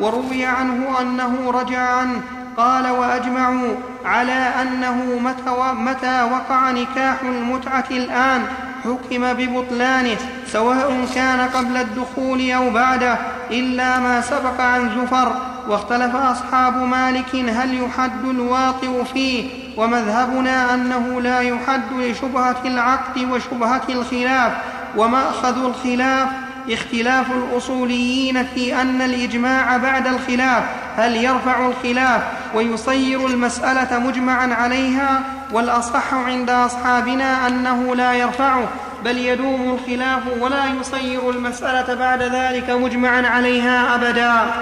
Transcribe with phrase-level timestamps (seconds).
[0.00, 2.20] وروي عنه أنه رجع عنه
[2.56, 8.42] قال وأجمعوا على أنه متى, متى وقع نكاح المتعة الآن؟
[8.84, 10.16] حكم ببطلانه
[10.46, 13.18] سواء كان قبل الدخول أو بعده
[13.50, 15.32] إلا ما سبق عن زفر
[15.68, 24.52] واختلف أصحاب مالك هل يحد الواطئ فيه ومذهبنا أنه لا يحد لشبهة العقد وشبهة الخلاف
[24.96, 26.28] ومأخذ الخلاف
[26.74, 30.64] اختلاف الأصوليين في أن الإجماع بعد الخلاف
[30.96, 32.22] هل يرفع الخلاف
[32.54, 35.22] ويصير المسألة مجمعا عليها؟
[35.52, 38.68] والأصح عند أصحابنا أنه لا يرفعه
[39.04, 44.52] بل يدوم الخلاف ولا يصير المسألة بعد ذلك مجمعا عليها أبدا.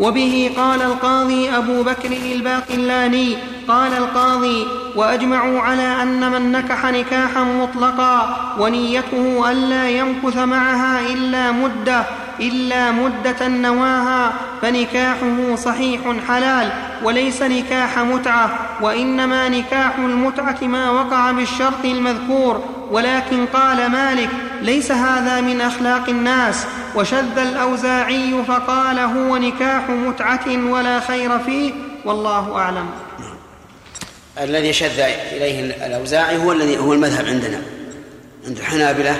[0.00, 3.36] وبه قال القاضي أبو بكر الباقلاني
[3.68, 4.66] قال القاضي
[4.96, 12.04] وأجمعوا على أن من نكح نكاحا مطلقا ونيته ألا يمكث معها إلا مدة
[12.40, 21.84] إلا مدة نواها فنكاحه صحيح حلال وليس نكاح متعة وإنما نكاح المتعة ما وقع بالشرط
[21.84, 24.28] المذكور ولكن قال مالك
[24.62, 26.66] ليس هذا من أخلاق الناس.
[26.94, 31.72] وشذ الأوزاعي فقال هو نكاح متعة ولا خير فيه
[32.04, 32.86] والله أعلم.
[34.40, 35.00] الذي شذ
[35.32, 37.62] إليه الأوزاعي هو الذي هو المذهب عندنا
[38.46, 39.16] عند الحنابلة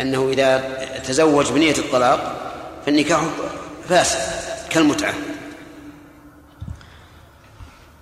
[0.00, 0.58] أنه إذا
[1.06, 2.36] تزوج بنية الطلاق
[2.86, 3.20] فالنكاح
[3.88, 4.18] فاسد
[4.70, 5.14] كالمتعة.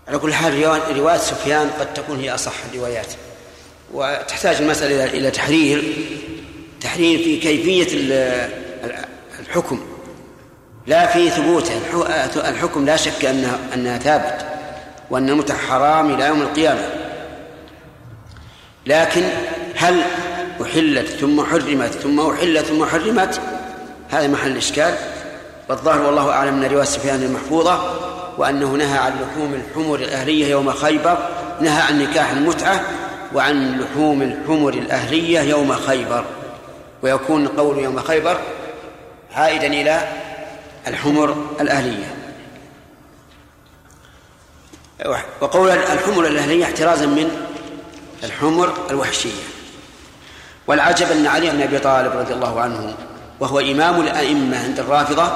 [0.09, 0.63] على كل حال
[0.97, 3.13] رواية سفيان قد تكون هي أصح الروايات.
[3.93, 5.97] وتحتاج المسألة إلى تحرير
[6.81, 7.89] تحرير في كيفية
[9.41, 9.87] الحكم.
[10.87, 11.81] لا في ثبوته
[12.37, 14.47] الحكم لا شك أنها أنها ثابت
[15.11, 16.89] وأن المتعة حرام إلى يوم القيامة.
[18.87, 19.23] لكن
[19.77, 20.03] هل
[20.63, 23.41] أحلت ثم حرمت ثم أحلت ثم حرمت.
[24.11, 24.95] هذا محل الإشكال
[25.69, 27.99] والظاهر والله أعلم أن رواية سفيان المحفوظة
[28.39, 31.29] وأنه نهى عن لحوم الحمر الأهلية يوم خيبر
[31.61, 32.85] نهى عن نكاح المتعة
[33.35, 36.25] وعن لحوم الحمر الأهلية يوم خيبر.
[37.03, 38.41] ويكون قول يوم خيبر
[39.35, 40.09] عائدا إلى
[40.87, 42.15] الحمر الأهلية.
[45.41, 47.31] وقول الحمر الأهلية احترازا من
[48.25, 49.58] الحمر الوحشية.
[50.69, 52.95] والعجب أن علي بن أبي طالب رضي الله عنه
[53.41, 55.33] وهو إمام الأئمة عند الرافضة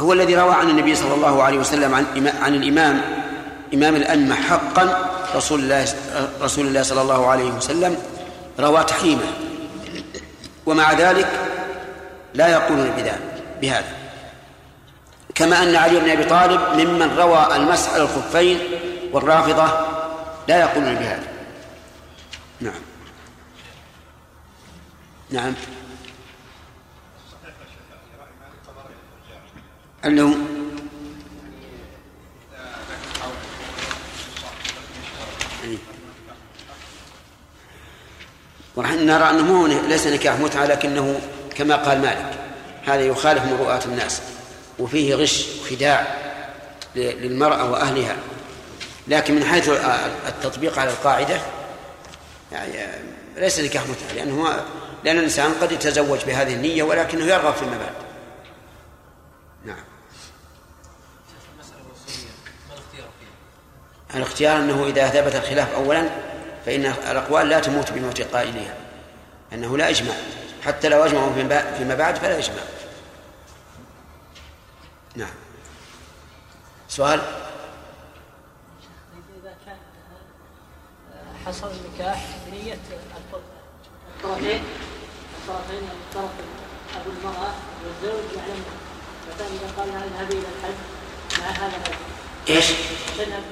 [0.00, 3.00] هو الذي روى عن النبي صلى الله عليه وسلم عن عن الإمام
[3.74, 5.84] إمام الأئمة حقا رسول الله
[6.42, 7.96] رسول الله صلى الله عليه وسلم
[8.60, 9.26] روى تحريمه.
[10.66, 11.28] ومع ذلك
[12.34, 12.92] لا يقولون
[13.62, 13.94] بهذا.
[15.34, 18.58] كما أن علي بن أبي طالب ممن روى المسح على الخفين
[19.12, 19.68] والرافضة
[20.48, 21.26] لا يقولون بهذا.
[22.60, 22.89] نعم.
[25.32, 25.54] نعم.
[30.04, 30.36] أنه
[38.76, 41.20] ونحن نرى أنه ليس نكاح متعة لكنه
[41.56, 42.38] كما قال مالك
[42.84, 44.22] هذا يخالف مروءات الناس
[44.78, 46.16] وفيه غش وخداع
[46.96, 48.16] للمرأة وأهلها.
[49.08, 49.68] لكن من حيث
[50.28, 51.40] التطبيق على القاعدة
[52.52, 52.72] يعني
[53.36, 54.64] ليس نكاح متعة لأنه
[55.04, 57.94] لأن الإنسان قد يتزوج بهذه النية ولكنه يرغب فيما بعد
[59.64, 59.84] نعم.
[64.14, 66.08] الاختيار أنه إذا ثبت الخلاف أولا
[66.66, 68.74] فإن الأقوال لا تموت بموت قائلها
[69.52, 70.16] أنه لا إجماع.
[70.64, 71.32] حتى لو أجمعوا
[71.78, 72.64] فيما بعد فلا إجماع.
[75.16, 75.34] نعم.
[76.88, 77.20] سؤال؟
[79.42, 79.76] إذا كان
[81.46, 82.78] حصل النكاح بنية
[84.24, 84.62] الطرفين
[85.38, 86.30] الطرفين الطرف
[86.96, 87.50] أبو المرأة
[87.84, 88.62] والزوج يعلم
[89.28, 90.74] مثلا إذا قال لها اذهبي إلى الحج
[91.38, 91.94] مع هذا الرجل.
[92.48, 92.66] إيش؟
[93.18, 93.42] تذهب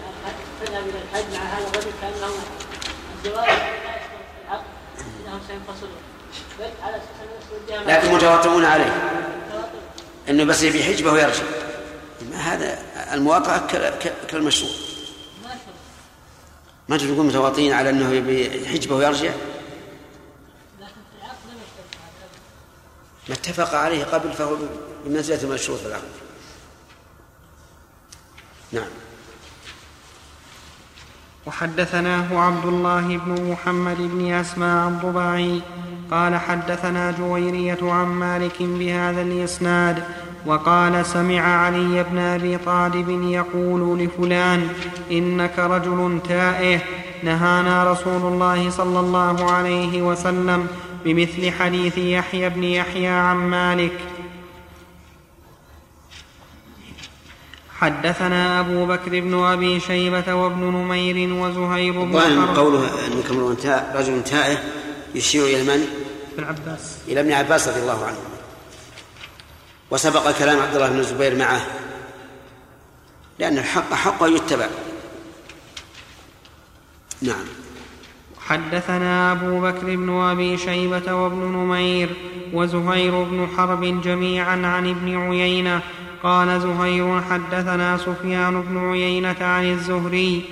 [0.64, 2.32] تذهب إلى الحج مع هذا الرجل كأنه
[3.16, 3.48] الزواج
[4.48, 4.64] العقد
[5.26, 6.00] إنهم سينفصلون.
[7.86, 9.10] لكن متواطئون عليه.
[10.28, 11.42] إنه بس يبي حجبه ويرجع.
[12.30, 12.78] ما هذا
[13.12, 13.66] المواطأة
[14.28, 14.70] كالمشروع.
[16.88, 19.30] ما تقول متواطئين على إنه يبي حجبه ويرجع؟
[23.28, 24.56] ما اتفق عليه قبل فهو
[25.06, 26.02] بمنزلة المشروط في العقد
[28.72, 28.88] نعم.
[31.46, 35.60] وحدثناه عبد الله بن محمد بن أسماء الضباعي
[36.10, 40.02] قال حدثنا جويرية عن مالك بهذا الإسناد
[40.46, 44.68] وقال سمع علي بن أبي طالب يقول لفلان
[45.10, 46.80] إنك رجل تائه
[47.22, 50.66] نهانا رسول الله صلى الله عليه وسلم
[51.04, 53.98] بمثل حديث يحيى بن يحيى عن مالك.
[57.78, 63.54] حدثنا أبو بكر بن أبي شيبة وابن نمير وزهير بن ظاهر قوله أنك امرؤ
[63.94, 64.58] رجل تائه
[65.14, 65.86] يشير إلى من؟
[66.34, 66.98] ابن عباس.
[67.08, 68.18] إلى ابن عباس رضي الله عنه.
[69.90, 71.66] وسبق كلام عبد الله بن الزبير معه.
[73.38, 74.68] لأن الحق حق يتبع.
[77.22, 77.44] نعم.
[78.48, 82.08] حدثنا أبو بكر بن أبي شيبة وابن نمير
[82.52, 85.80] وزهير بن حرب جميعا عن ابن عيينة.
[86.22, 90.42] قال زهير حدثنا سفيان بن عيينة عن الزهري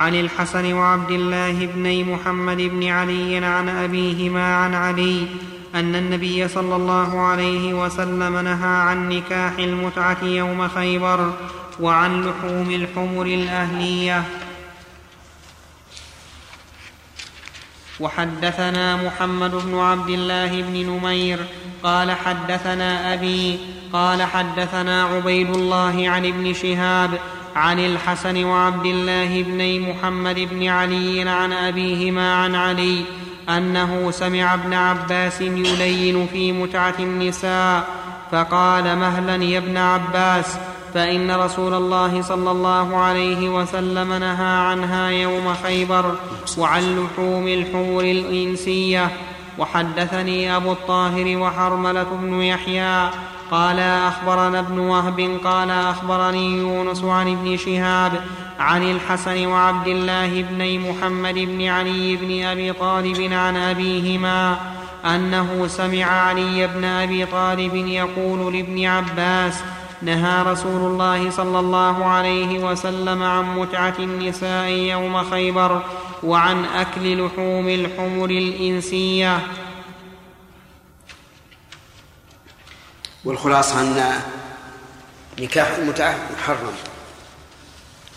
[0.00, 5.26] عن الحسن وعبد الله بن محمد بن علي عن أبيهما عن علي
[5.74, 11.32] أن النبي صلى الله عليه وسلم نهى عن نكاح المتعة يوم خيبر
[11.80, 14.24] وعن لحوم الحمر الأهلية.
[18.00, 21.38] وحدثنا محمد بن عبد الله بن نمير
[21.82, 23.58] قال حدثنا أبي
[23.92, 27.18] قال حدثنا عبيد الله عن ابن شهاب
[27.56, 33.04] عن الحسن وعبد الله بن محمد بن علي عن أبيهما عن علي
[33.48, 37.84] أنه سمع ابن عباس يلين في متعة النساء
[38.32, 40.56] فقال مهلا يا ابن عباس
[40.94, 46.14] فإن رسول الله صلى الله عليه وسلم نهى عنها يوم خيبر
[46.58, 49.10] وعن لحوم الحمر الإنسية.
[49.58, 53.10] وحدثني أبو الطاهر وحرملة بن يحيى.
[53.50, 58.12] قال أخبرنا ابن وهب قال أخبرني يونس عن ابن شهاب
[58.58, 64.56] عن الحسن وعبد الله بن محمد بن علي بن أبي طالب عن أبيهما
[65.04, 69.62] أنه سمع علي بن أبي طالب يقول لابن عباس
[70.02, 75.82] نهى رسول الله صلى الله عليه وسلم عن متعة النساء يوم خيبر
[76.22, 79.46] وعن أكل لحوم الحمر الإنسية.
[83.24, 84.20] والخلاصة أن
[85.40, 86.74] نكاح المتعة محرم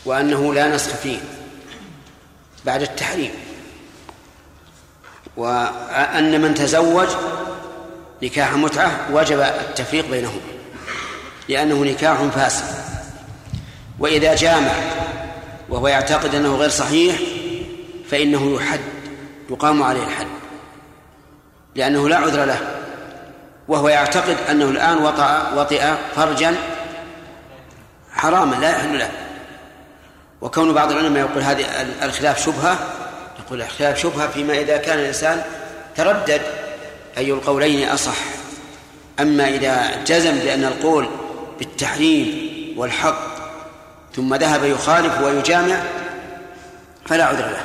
[0.06, 1.20] وأنه لا نسخ فيه
[2.66, 3.32] بعد التحريم
[5.38, 7.08] وأن من تزوج
[8.24, 10.59] نكاح متعة وجب التفريق بينهما.
[11.50, 12.66] لأنه نكاح فاسد.
[14.00, 14.72] وإذا جامع
[15.70, 17.16] وهو يعتقد أنه غير صحيح
[18.10, 18.80] فإنه يحد
[19.50, 20.28] يقام عليه الحد.
[21.76, 22.60] لأنه لا عذر له.
[23.68, 25.84] وهو يعتقد أنه الآن وطأ وطئ
[26.16, 26.56] فرجا
[28.12, 29.12] حراما لا يحل له.
[30.42, 31.66] وكون بعض العلماء يقول هذه
[32.04, 32.80] الخلاف شبهة
[33.46, 35.44] يقول الخلاف شبهة فيما إذا كان الإنسان
[35.96, 36.42] تردد
[37.18, 38.18] أي القولين أصح.
[39.20, 41.10] أما إذا جزم بأن القول
[41.60, 43.40] بالتحريم والحق
[44.14, 45.82] ثم ذهب يخالف ويجامع
[47.06, 47.64] فلا عذر له.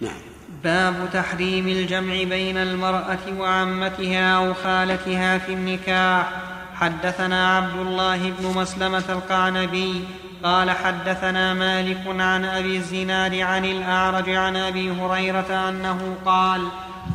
[0.00, 0.20] نعم.
[0.64, 6.32] باب تحريم الجمع بين المرأة وعمتها أو خالتها في النكاح.
[6.74, 10.04] حدثنا عبد الله بن مسلمة القعنبي
[10.44, 16.68] قال حدثنا مالك عن أبي الزناد عن الأعرج عن أبي هريرة أنه قال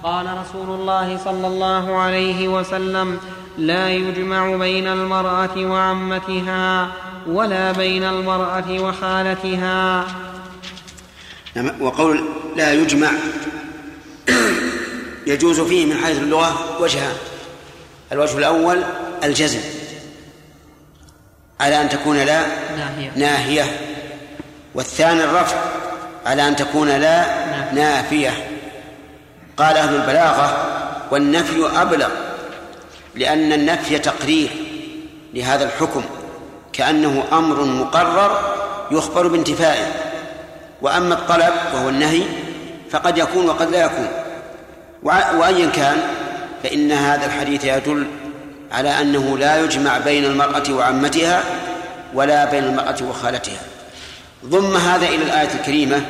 [0.03, 3.19] قال رسول الله صلى الله عليه وسلم
[3.57, 6.91] لا يجمع بين المرأة وعمتها
[7.27, 10.05] ولا بين المرأة وخالتها.
[11.55, 12.25] نعم، وقول
[12.55, 13.11] لا يجمع
[15.27, 17.15] يجوز فيه من حيث اللغة وجهان.
[18.11, 18.83] الوجه الأول
[19.23, 19.59] الجزم
[21.59, 22.45] على أن تكون لا
[22.77, 23.79] ناهية, ناهية.
[24.75, 25.57] والثاني الرفع
[26.25, 27.25] على أن تكون لا
[27.73, 28.52] نافية.
[29.57, 30.57] قال أهل البلاغة
[31.11, 32.09] والنفي أبلغ
[33.15, 34.49] لأن النفي تقرير
[35.33, 36.03] لهذا الحكم
[36.73, 38.55] كأنه أمر مقرر
[38.91, 39.85] يخبر بانتفائه
[40.81, 42.23] وأما الطلب وهو النهي
[42.91, 44.07] فقد يكون وقد لا يكون
[45.03, 45.97] وأيا كان
[46.63, 48.07] فإن هذا الحديث يدل
[48.71, 51.43] على أنه لا يجمع بين المرأة وعمتها
[52.13, 53.61] ولا بين المرأة وخالتها
[54.45, 56.01] ضم هذا إلى الآية الكريمة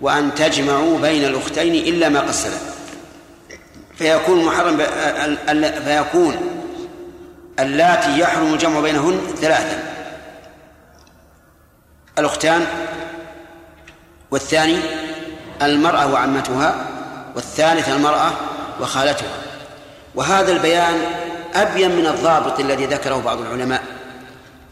[0.00, 2.76] وأن تجمعوا بين الأختين إلا ما سلف.
[3.98, 4.82] فيكون محرم
[5.84, 6.36] فيكون
[7.58, 9.82] اللاتي يحرم الجمع بينهن ثلاثا
[12.18, 12.66] الأختان
[14.30, 14.78] والثاني
[15.62, 16.86] المرأة وعمتها
[17.34, 18.32] والثالث المرأة
[18.80, 19.36] وخالتها.
[20.14, 20.94] وهذا البيان
[21.54, 23.82] أبين من الضابط الذي ذكره بعض العلماء.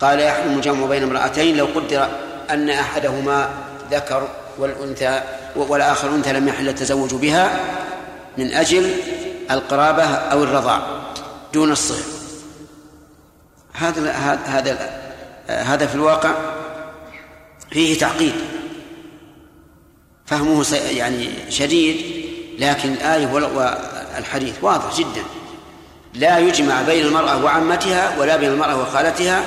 [0.01, 2.09] قال يحرم الجمع بين امرأتين لو قدر
[2.51, 3.51] أن أحدهما
[3.91, 4.29] ذكر
[4.59, 5.23] والأنثى
[5.57, 7.61] والآخر أنثى لم يحل التزوج بها
[8.39, 8.95] من أجل
[9.51, 10.83] القرابة أو الرضاع
[11.55, 12.19] دون الصهر
[13.73, 14.13] هذا
[14.45, 14.91] هذا
[15.47, 16.31] هذا في الواقع
[17.71, 18.35] فيه تعقيد.
[20.27, 21.97] فهمه يعني شديد
[22.59, 25.23] لكن الآية والحديث واضح جدا.
[26.15, 29.43] لا يجمع بين المرأة وعمتها ولا بين المرأة وخالتها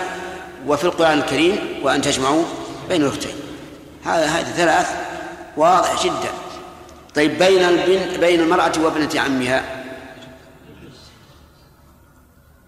[0.67, 2.43] وفي القرآن الكريم وأن تجمعوا
[2.89, 3.40] بين الأختين.
[4.05, 4.95] هذا هذه ثلاث
[5.57, 6.31] واضح جدا.
[7.15, 9.83] طيب بين البن بين المرأة وابنة عمها.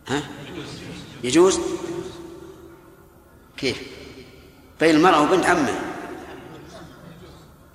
[0.07, 0.21] ها؟
[1.23, 1.59] يجوز؟
[3.57, 3.81] كيف؟
[4.79, 5.79] بين المرأة وبنت عمه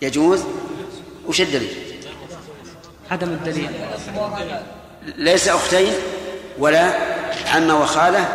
[0.02, 0.44] يجوز؟
[1.26, 2.02] وش الدليل؟
[3.10, 3.70] عدم الدليل.
[5.16, 5.92] ليس أختين
[6.58, 6.92] ولا
[7.46, 8.28] عمة وخالة؟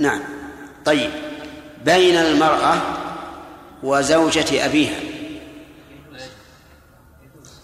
[0.00, 0.20] نعم.
[0.84, 1.10] طيب
[1.84, 2.76] بين المرأة
[3.86, 5.00] وزوجة أبيها.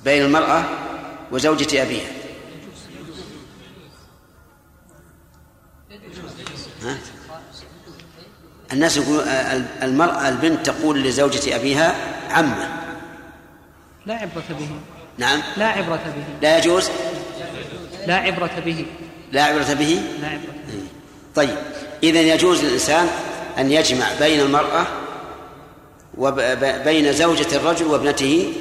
[0.05, 0.64] بين المرأة
[1.33, 2.11] وزوجة أبيها.
[6.83, 6.99] ها؟
[8.73, 9.21] الناس يقول
[9.83, 11.95] المرأة البنت تقول لزوجة أبيها
[12.31, 12.69] عمة.
[14.07, 14.71] لا عبرة به.
[15.19, 15.43] نعم.
[15.57, 16.25] لا عبرة به.
[16.43, 16.91] لا يجوز؟
[18.07, 18.87] لا عبرة به.
[19.33, 20.83] لا عبرة به؟ لا عبرة به.
[21.35, 21.57] طيب.
[22.02, 23.09] إذا يجوز للإنسان
[23.59, 25.01] أن يجمع بين المرأة
[26.19, 28.52] وبين زوجة الرجل وابنته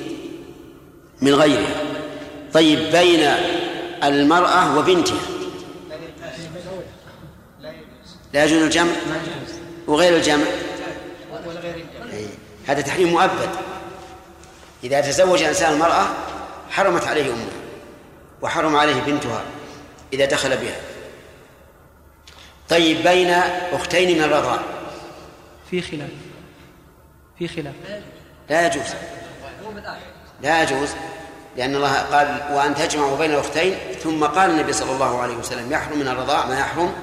[1.21, 1.81] من غيرها
[2.53, 3.33] طيب بين
[4.03, 5.21] المرأة وبنتها.
[8.33, 8.91] لا يجوز الجمع؟
[9.87, 10.43] وغير الجمع؟
[12.13, 12.27] إيه.
[12.67, 13.49] هذا تحريم مؤبد.
[14.83, 16.07] إذا تزوج إنسان المرأة
[16.69, 17.51] حرمت عليه أمه
[18.41, 19.43] وحرم عليه بنتها
[20.13, 20.79] إذا دخل بها.
[22.69, 23.29] طيب بين
[23.71, 24.59] أختين من الرضاع.
[25.71, 26.09] في خلاف.
[27.41, 27.73] في خلاف.
[28.49, 28.85] لا يجوز.
[30.41, 30.89] لا يجوز
[31.57, 33.77] لأن الله قال وأن تجمعوا بين الأختين.
[34.03, 36.93] ثم قال النبي صلى الله عليه وسلم يحرم من الرضاع ما يحرم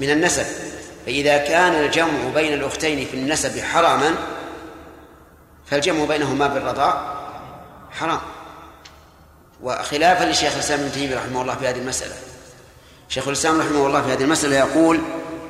[0.00, 0.46] من النسب.
[1.06, 4.14] فإذا كان الجمع بين الأختين في النسب حراما
[5.66, 7.14] فالجمع بينهما بالرضاع
[7.90, 8.20] حرام.
[9.62, 12.14] وخلافا لشيخ الإسلام ابن تيمية رحمه الله في هذه المسألة.
[13.08, 15.00] شيخ الإسلام رحمه الله في هذه المسألة يقول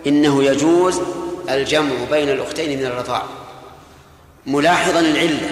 [0.06, 1.00] إنه يجوز
[1.48, 3.22] الجمع بين الأختين من الرضاع.
[4.48, 5.50] ملاحظا العلة.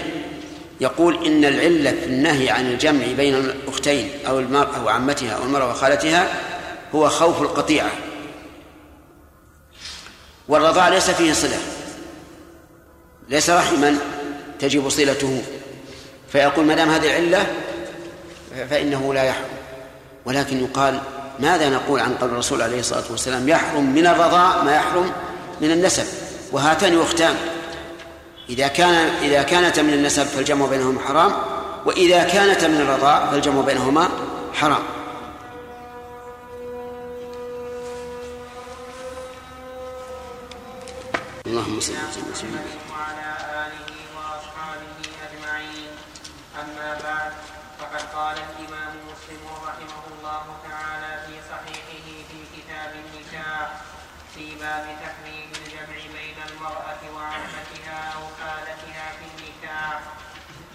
[0.80, 6.28] يقول إن العلة في النهي عن الجمع بين الأختين أو المرأة وعمتها أو المرأة وخالتها
[6.94, 7.90] هو خوف القطيعة.
[10.48, 11.58] والرضاع ليس فيه صلة.
[13.28, 13.98] ليس رحما
[14.58, 15.42] تجب صلته.
[16.32, 17.46] فيقول ما دام هذه العلة
[18.70, 19.56] فإنه لا يحرم.
[20.24, 21.00] ولكن يقال
[21.40, 25.12] ماذا نقول عن قول الرسول عليه الصلاة والسلام يحرم من الرضاع ما يحرم
[25.60, 26.06] من النسب.
[26.52, 27.36] وهاتان أختان.
[28.48, 31.32] إذا كان إذا كانتا من النسب فالجمع بينهما حرام
[31.84, 34.08] وإذا كانتا من الرضاع فالجمع بينهما
[34.54, 34.82] حرام.
[41.46, 41.92] اللهم صل
[42.30, 43.28] وسلم وعلى
[43.66, 45.90] آله وأصحابه أجمعين.
[46.62, 47.32] أما بعد
[47.78, 53.68] فقد قال الإمام مسلم رحمه الله تعالى في صحيحه في كتاب النكاح
[54.34, 60.00] في باب تحريم الجمع بين المرأة وعمتها أو خالتها في النكاح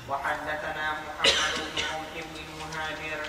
[0.10, 3.20] وحدثنا محمد بن عمرو بن المهاجر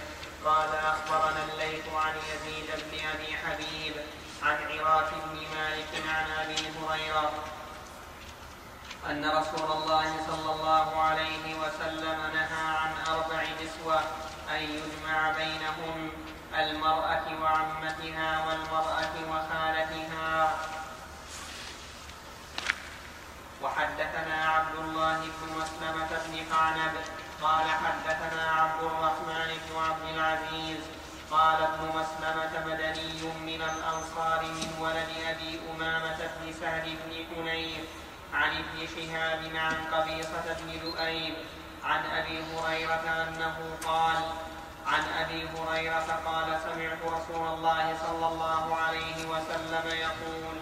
[0.45, 3.95] قال أخبرنا الليث عن يزيد بن أبي حبيب
[4.43, 7.33] عن عراك بن مالك عن أبي هريرة
[9.11, 14.01] أن رسول الله صلى الله عليه وسلم نهى عن أربع نسوة
[14.51, 16.11] أن يجمع بينهم
[16.59, 20.59] المرأة وعمتها والمرأة وخالتها
[23.63, 26.93] وحدثنا عبد الله بن مسلمة بن قعنب
[27.43, 30.81] قال حدثنا عبد الرحمن بن عبد العزيز
[31.31, 37.85] قال ابن مسلمة مدني من الأنصار من ولد أبي أمامة بن سهل بن حنيف
[38.35, 38.87] عن ابن
[39.57, 41.35] عن قبيصة بن لؤيب
[41.85, 43.57] عن أبي هريرة أنه
[43.87, 44.17] قال
[44.87, 50.57] عن أبي هريرة قال سمعت رسول الله صلى الله عليه وسلم يقول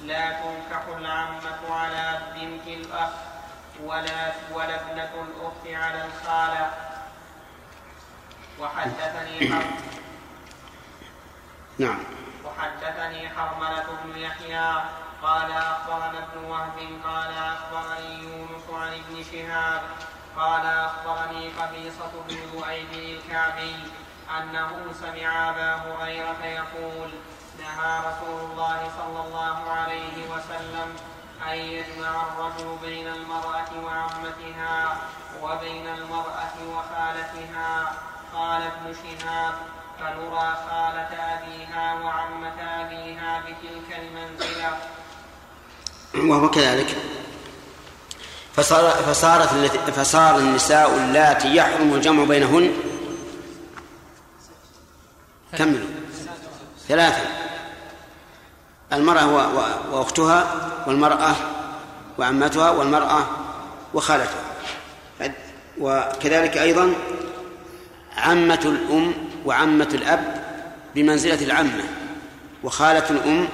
[0.00, 3.10] لا تنكح العمة على بنت الأخ
[3.84, 6.70] ولا ولا ابنة الأخت على الخالة.
[8.60, 9.48] وحدثني
[11.78, 11.98] نعم.
[12.44, 14.82] وحدثني حرملة بن يحيى
[15.22, 19.82] قال أخبرنا ابن وهب قال أخبرني يونس عن ابن شهاب
[20.36, 23.76] قال أخبرني قبيصة بن ذؤيب الكعبي
[24.38, 27.10] أنه سمع أبا هريرة يقول
[27.58, 30.96] نهى رسول الله صلى الله عليه وسلم
[31.48, 34.96] أن يجمع الرجل بين المرأة وعمتها
[35.42, 37.92] وبين المرأة وخالتها.
[38.34, 39.54] قال ابن شهاب
[40.00, 44.78] فنرى خالة أبيها وعمة أبيها بتلك المنزلة
[46.14, 46.96] وهو كذلك.
[48.56, 49.48] فصار فصارت
[49.90, 52.72] فصار النساء اللاتي يحرم الجمع بينهن
[55.58, 55.88] كملوا
[56.88, 57.24] ثلاثا
[58.92, 59.26] المرأة
[59.92, 61.34] وأختها والمرأة
[62.18, 63.26] وعمتها والمرأة
[63.94, 64.44] وخالتها.
[65.78, 66.94] وكذلك أيضا
[68.16, 69.12] عمة الأم
[69.46, 70.44] وعمة الأب
[70.94, 71.84] بمنزلة العمة
[72.64, 73.48] وخالة الأم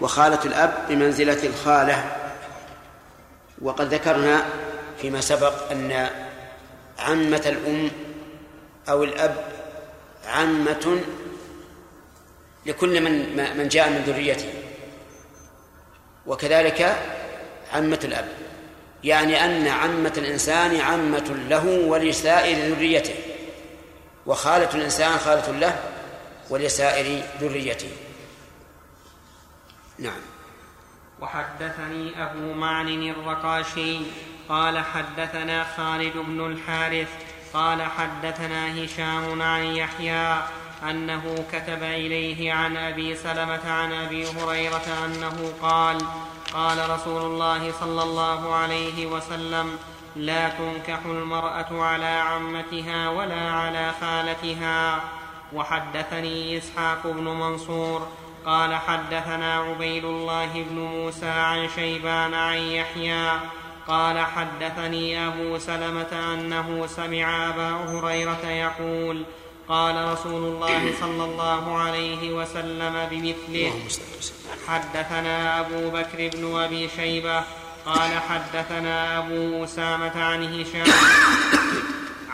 [0.00, 2.16] وخالة الأب بمنزلة الخالة.
[3.62, 4.44] وقد ذكرنا
[5.00, 6.10] فيما سبق أن
[6.98, 7.90] عمة الأم
[8.88, 9.44] أو الأب
[10.26, 11.00] عمة
[12.66, 14.48] لكل من من جاء من ذريته.
[16.26, 16.96] وكذلك
[17.72, 18.28] عمة الأب.
[19.04, 23.14] يعني أن عمة الإنسان عمة له ولسائر ذريته.
[24.26, 25.76] وخالة الإنسان خالة له
[26.50, 27.90] ولسائر ذريته.
[29.98, 30.20] نعم.
[31.20, 33.98] وحدثني أبو معن الرقاشي
[34.48, 37.08] قال حدثنا خالد بن الحارث
[37.54, 40.36] قال حدثنا هشام عن يحيى
[40.90, 45.98] أنه كتب إليه عن أبي سلمة عن أبي هريرة أنه قال
[46.54, 49.78] قال رسول الله صلى الله عليه وسلم
[50.16, 55.00] لا تنكح المرأة على عمتها ولا على خالتها.
[55.52, 58.08] وحدثني إسحاق بن منصور
[58.46, 63.30] قال حدثنا عبيد الله بن موسى عن شيبان عن يحيى
[63.88, 69.22] قال حدثني أبو سلمة أنه سمع أبا هريرة يقول
[69.68, 73.72] قال رسول الله صلى الله عليه وسلم بمثله
[74.68, 77.42] حدثنا أبو بكر بن أبي شيبة
[77.86, 80.92] قال حدثنا أبو أسامة عن هشام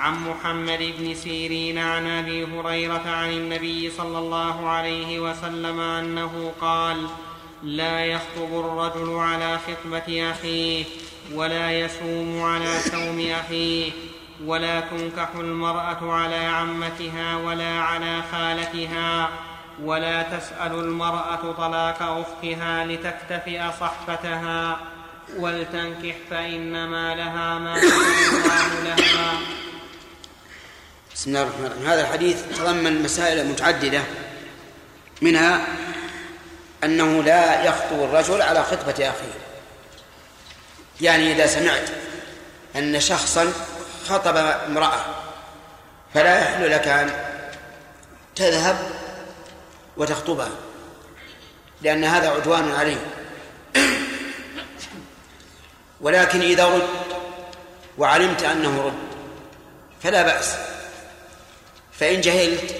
[0.00, 7.06] عن محمد بن سيرين عن أبي هريرة عن النبي صلى الله عليه وسلم أنه قال
[7.62, 10.84] لا يخطب الرجل على خطبة أخيه
[11.34, 13.90] ولا يصوم على صوم أخيه
[14.44, 19.28] ولا تنكح المرأة على عمتها ولا على خالتها
[19.82, 24.80] ولا تسأل المرأة طلاق أختها لتكتفئ صحفتها
[25.38, 29.38] ولتنكح فانما لها ما الله لها
[31.20, 31.86] بسم الله الرحمن الرحيم.
[31.86, 34.02] هذا الحديث تضمن مسائل متعددة.
[35.22, 35.66] منها
[36.84, 39.38] أنه لا يخطب الرجل على خطبة أخيه.
[41.00, 41.88] يعني إذا سمعت
[42.76, 43.52] أن شخصا
[44.08, 45.04] خطب امرأة
[46.14, 47.10] فلا يحل لك أن
[48.36, 48.90] تذهب
[49.96, 50.50] وتخطبها
[51.82, 53.06] لأن هذا عدوان عليه
[56.00, 56.88] ولكن إذا رد
[57.98, 59.10] وعلمت أنه رد
[60.02, 60.56] فلا بأس.
[62.00, 62.74] فإن جهلت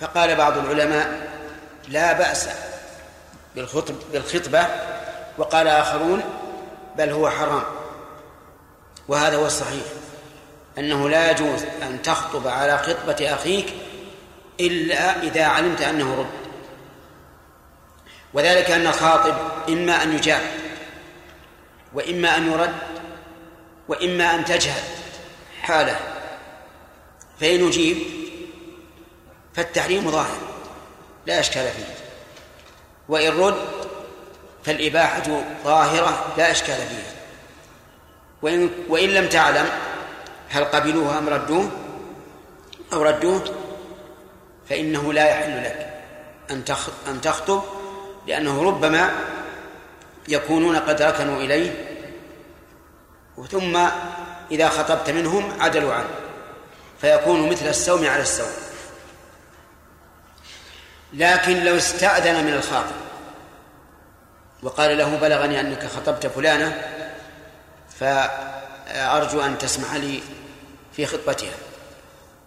[0.00, 1.30] فقال بعض العلماء
[1.88, 2.48] لا بأس
[3.56, 4.66] بالخطب بالخطبة
[5.38, 6.22] وقال آخرون
[6.96, 7.62] بل هو حرام
[9.08, 9.84] وهذا هو الصحيح
[10.78, 13.74] أنه لا يجوز أن تخطب على خطبة أخيك
[14.60, 16.50] إلا إذا علمت أنه رد
[18.34, 19.34] وذلك أن الخاطب
[19.68, 20.42] إما أن يجاب
[21.94, 22.76] وإما أن يرد
[23.88, 24.82] وإما أن تجهل
[25.62, 26.09] حاله
[27.40, 27.98] فإن أجيب
[29.54, 30.38] فالتحريم ظاهر
[31.26, 31.94] لا إشكال فيه.
[33.08, 33.54] وإن رد
[34.64, 35.22] فالإباحة
[35.64, 37.12] ظاهرة لا إشكال فيها.
[38.42, 39.66] وإن, وإن لم تعلم
[40.48, 41.70] هل قبلوه أم ردوه
[42.92, 43.44] أو ردوه
[44.68, 45.90] فإنه لا يحل لك
[46.50, 46.64] أن
[47.08, 47.62] أن تخطب
[48.26, 49.10] لأنه ربما
[50.28, 51.86] يكونون قد ركنوا إليه
[53.50, 53.78] ثم
[54.50, 56.29] إذا خطبت منهم عدلوا عنه.
[57.00, 58.52] فيكون مثل السوم على السوم.
[61.12, 63.00] لكن لو استأذن من الخاطب
[64.62, 66.82] وقال له بلغني أنك خطبت فلانة
[68.00, 70.22] فأرجو أن تسمح لي
[70.96, 71.54] في خطبتها.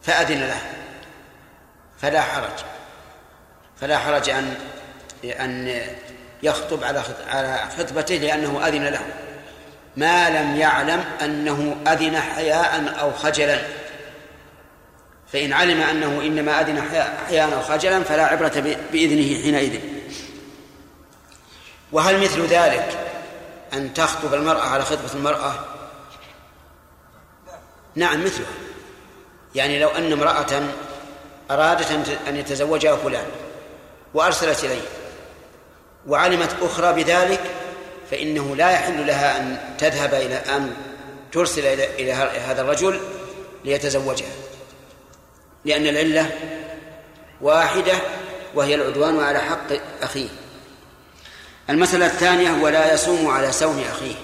[0.04, 0.62] فأذن له.
[2.02, 2.60] فلا حرج.
[3.82, 4.56] فلا حرج أن
[5.24, 5.82] أن
[6.44, 9.06] يخطب على على خطبته لأنه أذن له.
[9.98, 13.83] ما لم يعلم أنه أذن حياء أو خجلا.
[15.34, 16.78] فإن علم أنه إنما أذن
[17.54, 19.80] أو خجلا فلا عبرة بإذنه حينئذ.
[21.92, 22.98] وهل مثل ذلك
[23.74, 25.54] أن تخطب المرأة على خطبة المرأة؟
[27.96, 28.48] نعم مثلها.
[29.56, 30.64] يعني لو أن امرأة
[31.52, 33.26] أرادت أن يتزوجها فلان
[34.14, 34.82] وأرسلت إليه
[36.08, 37.42] وعلمت أخرى بذلك
[38.12, 40.76] فإنه لا يحل لها أن تذهب إلى أن
[41.32, 43.00] ترسل إلى هذا الرجل
[43.66, 44.43] ليتزوجها.
[45.66, 46.30] لأن العلة
[47.42, 47.94] واحدة
[48.56, 49.68] وهي العدوان على حق
[50.02, 50.30] أخيه.
[51.70, 54.16] المسألة الثانية ولا يصوم على سوم أخيه.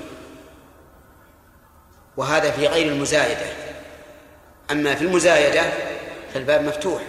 [2.17, 3.45] وهذا في غير المزايدة.
[4.71, 5.63] أما في المزايدة
[6.34, 7.02] فالباب مفتوح.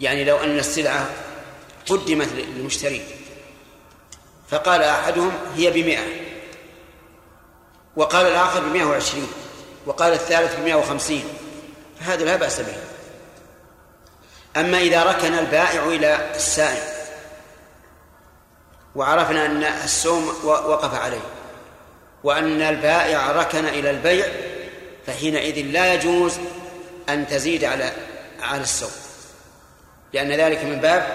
[0.00, 1.10] يعني لو أن السلعة
[1.88, 3.02] قدمت للمشتري
[4.48, 6.04] فقال أحدهم هي بمئة
[7.96, 9.28] وقال الآخر بمئة وعشرين
[9.86, 11.24] وقال الثالث بمئة وخمسين
[12.00, 12.76] فهذا لا بأس به.
[14.56, 16.82] أما إذا ركن البائع إلى السائل
[18.94, 21.20] وعرفنا أن السوم وقف عليه
[22.24, 24.26] وأن البائع ركن إلى البيع
[25.06, 26.38] فحينئذ لا يجوز
[27.08, 27.92] أن تزيد على
[28.40, 28.90] على السوم
[30.12, 31.06] لأن ذلك من باب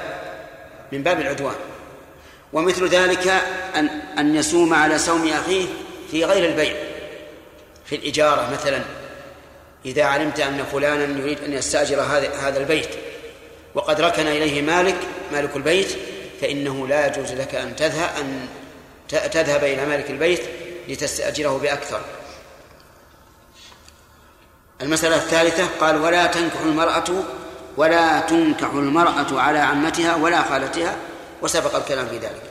[0.92, 1.56] من باب العدوان.
[2.54, 3.28] ومثل ذلك
[3.76, 5.66] أن أن يسوم على سوم أخيه
[6.12, 6.74] في غير البيع
[7.86, 8.82] في الإجارة مثلا
[9.86, 12.90] إذا علمت أن فلانا يريد أن يستأجر هذا هذا البيت
[13.76, 14.98] وقد ركن إليه مالك
[15.32, 15.98] مالك البيت
[16.42, 18.48] فإنه لا يجوز لك أن تذهب أن
[19.10, 20.42] تذهب إلى مالك البيت
[20.88, 22.02] لتستأجره بأكثر.
[24.82, 27.24] المسألة الثالثة قال ولا تنكح المرأة
[27.78, 30.96] ولا تنكح المرأة على عمتها ولا خالتها
[31.42, 32.44] وسبق الكلام في ذلك.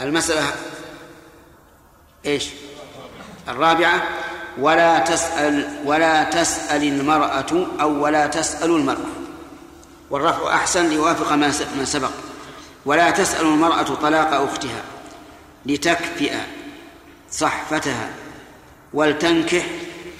[0.00, 0.42] المسألة
[2.26, 2.48] إيش؟
[3.48, 4.02] الرابعة
[4.58, 9.19] ولا تسأل ولا تسأل المرأة أو ولا تسأل المرأة.
[10.10, 12.10] والرفع أحسن ليوافق ما سبق.
[12.86, 14.82] ولا تسأل المرأة طلاق أختها
[15.66, 16.34] لتكفئ
[17.30, 18.10] صحفتها
[18.94, 19.66] ولتنكح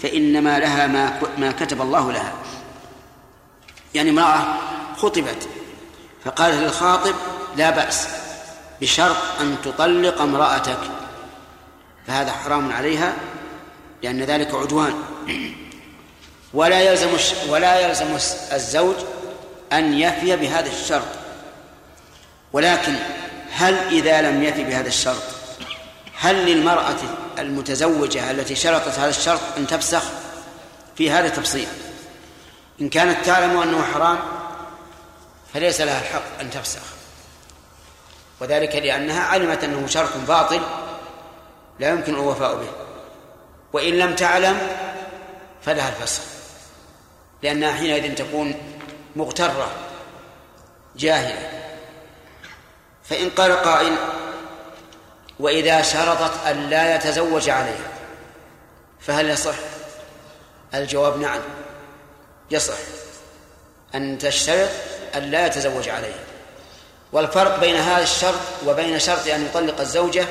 [0.03, 2.33] فإنما لها ما ما كتب الله لها.
[3.95, 4.57] يعني امرأة
[4.97, 5.49] خطبت
[6.25, 7.15] فقالت للخاطب
[7.57, 8.09] لا بأس
[8.81, 10.81] بشرط أن تطلق امرأتك.
[12.07, 13.15] فهذا حرام عليها
[14.03, 14.95] لأن ذلك عدوان.
[16.55, 17.09] ولا يلزم
[17.49, 18.15] ولا يلزم
[18.53, 18.97] الزوج
[19.73, 21.09] أن يفي بهذا الشرط.
[22.53, 22.95] ولكن
[23.53, 25.23] هل إذا لم يفي بهذا الشرط
[26.19, 26.97] هل للمرأة
[27.39, 30.03] المتزوجة التي شرطت هذا الشرط أن تفسخ؟
[30.97, 31.69] في هذا تفصيل.
[32.81, 34.19] إن كانت تعلم أنه حرام
[35.55, 36.83] فليس لها الحق أن تفسخ.
[38.41, 40.61] وذلك لأنها علمت أنه شرط باطل
[41.81, 42.69] لا يمكن الوفاء به.
[43.73, 44.59] وإن لم تعلم
[45.63, 46.23] فلها الفسخ.
[47.43, 48.55] لأنها حينئذ تكون
[49.17, 49.71] مغترة
[50.97, 51.51] جاهلة.
[53.05, 53.97] فإن قال قائل
[55.41, 57.91] وإذا شرطت أن لا يتزوج عليها.
[59.01, 59.55] فهل يصح؟
[60.75, 61.41] الجواب نعم.
[62.51, 62.79] يصح
[63.95, 64.71] أن تشترط
[65.17, 66.25] أن لا يتزوج عليها.
[67.13, 70.27] والفرق بين هذا الشرط وبين شرط أن يطلق الزوجة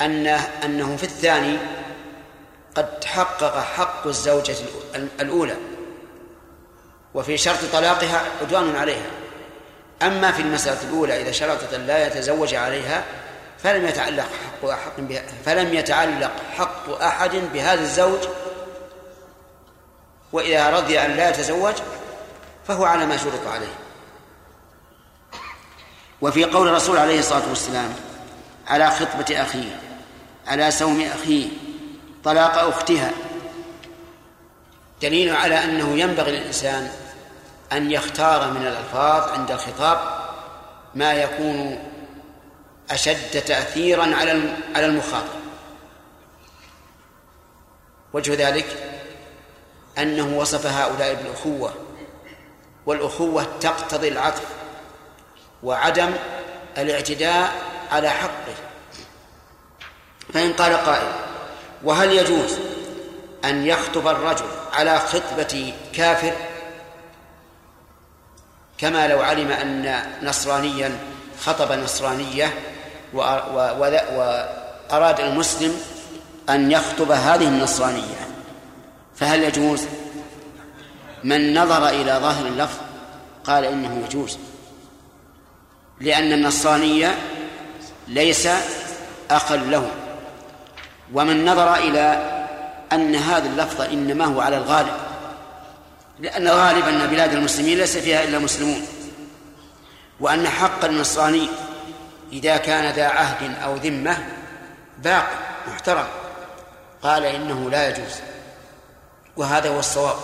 [0.00, 0.26] أن
[0.64, 1.58] أنه في الثاني
[2.74, 4.56] قد تحقق حق الزوجة
[5.20, 5.56] الأولى.
[7.14, 9.10] وفي شرط طلاقها عدوان عليها.
[10.02, 13.04] أما في المسألة الأولى إذا شرطت أن لا يتزوج عليها
[13.58, 18.20] فلم يتعلق حق أحد بها فلم يتعلق حق أحد بهذا الزوج.
[20.32, 21.74] وإذا رضي أن لا يتزوج
[22.68, 23.74] فهو على ما شرط عليه.
[26.20, 27.94] وفي قول الرسول عليه الصلاة والسلام
[28.68, 29.80] على خطبة أخيه
[30.46, 31.48] على سوم أخيه
[32.24, 33.10] طلاق أختها
[35.02, 36.90] دليل على أنه ينبغي للإنسان
[37.72, 39.98] أن يختار من الألفاظ عند الخطاب
[40.94, 41.78] ما يكون
[42.90, 45.40] أشد تأثيرا على على المخاطب.
[48.12, 48.66] وجه ذلك
[49.98, 51.74] أنه وصف هؤلاء بالأخوة
[52.86, 54.46] والأخوة تقتضي العطف
[55.62, 56.10] وعدم
[56.78, 57.52] الاعتداء
[57.92, 58.54] على حقه.
[60.34, 61.12] فإن قال قائل
[61.84, 62.58] وهل يجوز
[63.44, 66.32] أن يخطب الرجل على خطبة كافر
[68.80, 70.98] كما لو علم أن نصرانيا
[71.40, 72.54] خطب نصرانية
[73.14, 75.80] وأراد المسلم
[76.50, 78.28] أن يخطب هذه النصرانية
[79.16, 79.86] فهل يجوز؟
[81.24, 82.76] من نظر إلى ظاهر اللفظ
[83.44, 84.38] قال إنه يجوز
[86.00, 87.14] لأن النصرانية
[88.08, 88.48] ليس
[89.30, 89.90] أخا له
[91.14, 92.30] ومن نظر إلى
[92.92, 94.92] أن هذا اللفظ إنما هو على الغالب.
[96.20, 98.86] لأن غالب أن بلاد المسلمين ليس فيها إلا مسلمون.
[100.20, 101.48] وأن حق النصراني
[102.32, 104.18] إذا كان ذا عهد أو ذمة
[104.98, 105.30] باق
[105.68, 106.06] محترم.
[107.02, 108.14] قال إنه لا يجوز.
[109.36, 110.16] وهذا هو الصواب.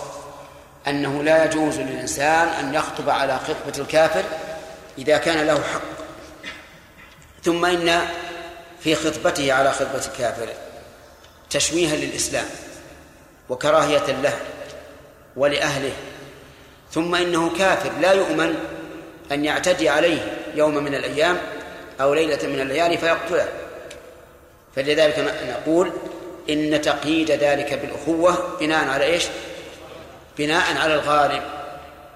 [0.87, 4.23] أنه لا يجوز للإنسان أن يخطب على خطبة الكافر
[4.97, 5.81] إذا كان له حق.
[7.43, 8.01] ثم إن
[8.79, 10.49] في خطبته على خطبة الكافر
[11.49, 12.45] تشويها للإسلام
[13.49, 14.39] وكراهية له.
[15.37, 15.93] ولأهله.
[16.91, 18.55] ثم إنه كافر لا يؤمن
[19.31, 21.37] أن يعتدي عليه يوم من الأيام
[22.01, 23.47] أو ليلة من الليالي فيقتله.
[24.75, 25.91] فلذلك نقول
[26.49, 29.23] إن تقييد ذلك بالأخوة بناء على إيش؟
[30.37, 31.41] بناء على الغالب.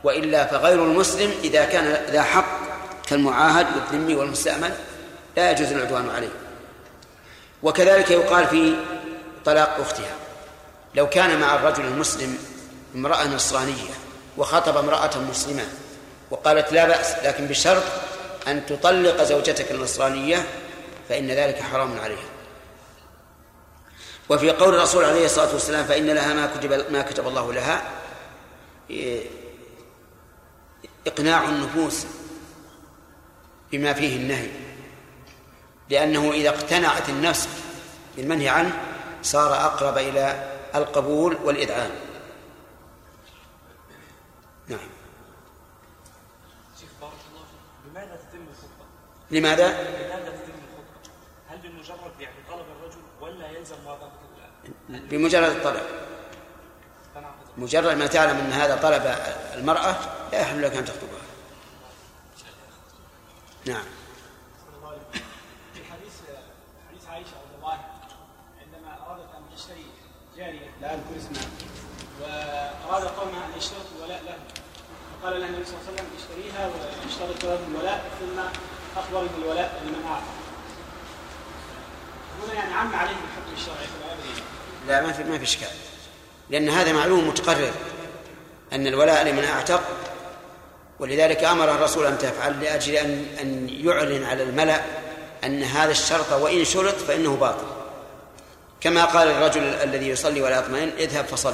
[0.04, 2.60] وإلا فغير المسلم إذا كان ذا حق
[3.08, 4.72] كالمعاهد والذمي والمستأمن
[5.38, 6.30] لا يجوز العدوان عليه.
[7.64, 8.74] وكذلك يقال في
[9.46, 10.16] طلاق أختها.
[10.96, 12.38] لو كان مع الرجل المسلم
[12.96, 13.94] امرأة نصرانية
[14.38, 15.64] وخطب امرأة مسلمة
[16.32, 17.84] وقالت لا بأس لكن بشرط
[18.48, 20.46] أن تطلق زوجتك النصرانية
[21.10, 22.30] فإن ذلك حرام عليها.
[24.30, 27.82] وفي قول الرسول عليه الصلاة والسلام فإن لها ما كتب ما كتب الله لها
[31.08, 32.06] إقناع النفوس
[33.72, 34.50] بما فيه النهي.
[35.90, 37.48] لأنه إذا اقتنعت النفس
[38.18, 38.74] بالمنهي عنه
[39.24, 41.92] صار أقرب إلى القبول والإذعان
[44.72, 44.90] نعم.
[47.86, 48.86] لماذا تتم الخطبة؟
[49.32, 51.12] لماذا؟ لماذا تتم الخطبة؟
[51.50, 54.12] هل بمجرد يعني طلب الرجل ولا يلزم موافقة
[54.90, 55.84] بمجرد الطلب.
[57.58, 59.16] مجرد ما تعلم أن هذا طلب
[59.54, 59.96] المرأة
[60.32, 61.22] لا يحل لك أن تخطبها
[63.66, 63.84] نعم.
[65.74, 66.14] في حديث
[66.90, 67.08] حديث
[75.22, 76.70] فقال لها النبي صلى الله عليه وسلم اشتريها
[77.06, 78.40] واشترط له الولاء ثم
[79.00, 80.24] أخبر بالولاء لمن أعطى.
[82.44, 83.88] هنا يعني عم عليه الحكم الشرعي
[84.88, 85.68] لا ما في ما في إشكال.
[86.50, 87.72] لأن هذا معلوم متقرر
[88.74, 89.82] أن الولاء لمن أعتق
[91.00, 94.82] ولذلك أمر الرسول أن تفعل لأجل ان أن يعلن على الملأ
[95.44, 97.66] أن هذا الشرط وإن شرط فإنه باطل.
[98.82, 101.54] كما قال الرجل الذي يصلي ولا يطمئن اذهب فصل.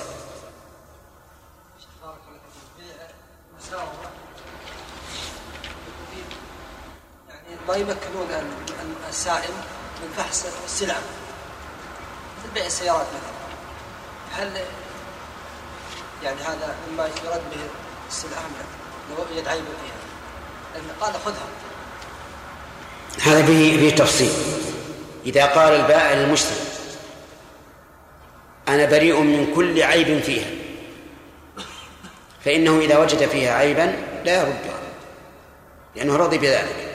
[7.68, 8.28] ما يمكنون
[9.10, 9.52] السائل
[10.02, 10.96] من فحص السلع
[12.40, 13.38] مثل بيع السيارات مثلا.
[14.44, 14.62] هل
[16.24, 17.62] يعني هذا مما يرد به
[18.10, 18.42] السلعة؟
[19.10, 19.98] لو وجد عيب فيها
[20.76, 21.48] لأن قال خذها.
[23.22, 24.32] هذا به به تفصيل.
[25.26, 26.60] إذا قال البائع للمشتري
[28.68, 30.50] أنا بريء من كل عيب فيها.
[32.46, 34.80] فإنه إذا وجد فيها عيبا لا يردها
[35.96, 36.87] لأنه رضي بذلك.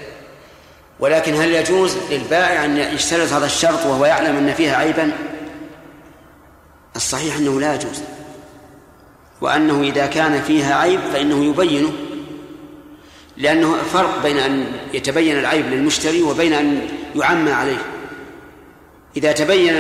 [1.01, 5.13] ولكن هل يجوز للبائع أن يشترط هذا الشرط وهو يعلم أن فيها عيبا؟
[6.97, 8.03] الصحيح أنه لا يجوز.
[9.41, 11.93] وأنه إذا كان فيها عيب فإنه يبينه
[13.37, 17.83] لأنه فرق بين أن يتبين العيب للمشتري وبين أن يعمى عليه.
[19.17, 19.75] إذا تبين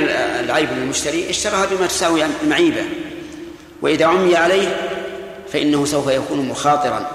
[0.44, 2.84] العيب للمشتري اشتراها بما تساوي المعيبة
[3.82, 4.90] وإذا عمي عليه
[5.52, 7.10] فإنه سوف يكون مخاطرا.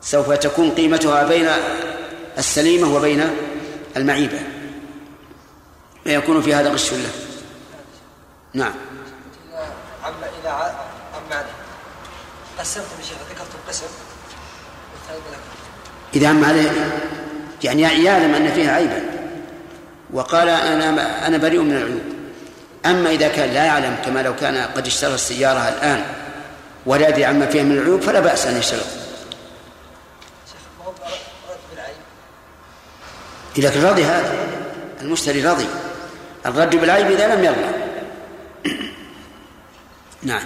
[0.00, 1.48] سوف تكون قيمتها بين
[2.40, 3.30] السليمة وبين
[3.96, 4.38] المعيبة.
[6.04, 7.10] فيكون في هذا غش له
[8.54, 8.72] نعم.
[10.04, 11.46] عم إذا عم عليه.
[12.58, 13.86] قسمت بشيء ذكرت القسم.
[16.14, 16.70] إذا عم عليه
[17.64, 19.02] يعني يعلم أن فيها عيبا.
[20.12, 22.02] وقال أنا أنا بريء من العيوب.
[22.86, 26.04] أما إذا كان لا يعلم كما لو كان قد اشترى السيارة الآن
[26.86, 28.99] ولا يدري عما فيها من العيوب فلا بأس أن يشترط
[33.58, 34.34] لكن رضي هذا.
[35.02, 35.66] المشتري رضي
[36.46, 37.70] الرد بالعيب إذا لم يرضى
[40.22, 40.42] نعم.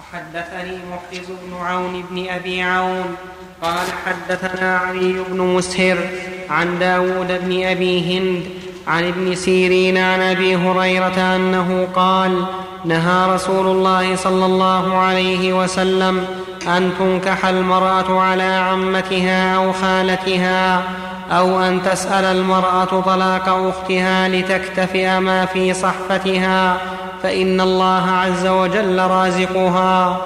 [0.00, 3.16] وحدثني محرز بن عون بن أبي عون.
[3.62, 5.98] قال حدثنا علي بن مسهر
[6.50, 8.44] عن داود بن أبي هند
[8.86, 12.46] عن ابن سيرين عن أبي هريرة أنه قال
[12.84, 16.24] نهى رسول الله صلى الله عليه وسلم
[16.66, 20.82] أن تنكح المرأة على عمتها أو خالتها.
[21.30, 26.78] أو أن تسأل المرأة طلاق أختها لتكتفئ ما في صحفتها
[27.22, 30.20] فإن الله عز وجل رازقها.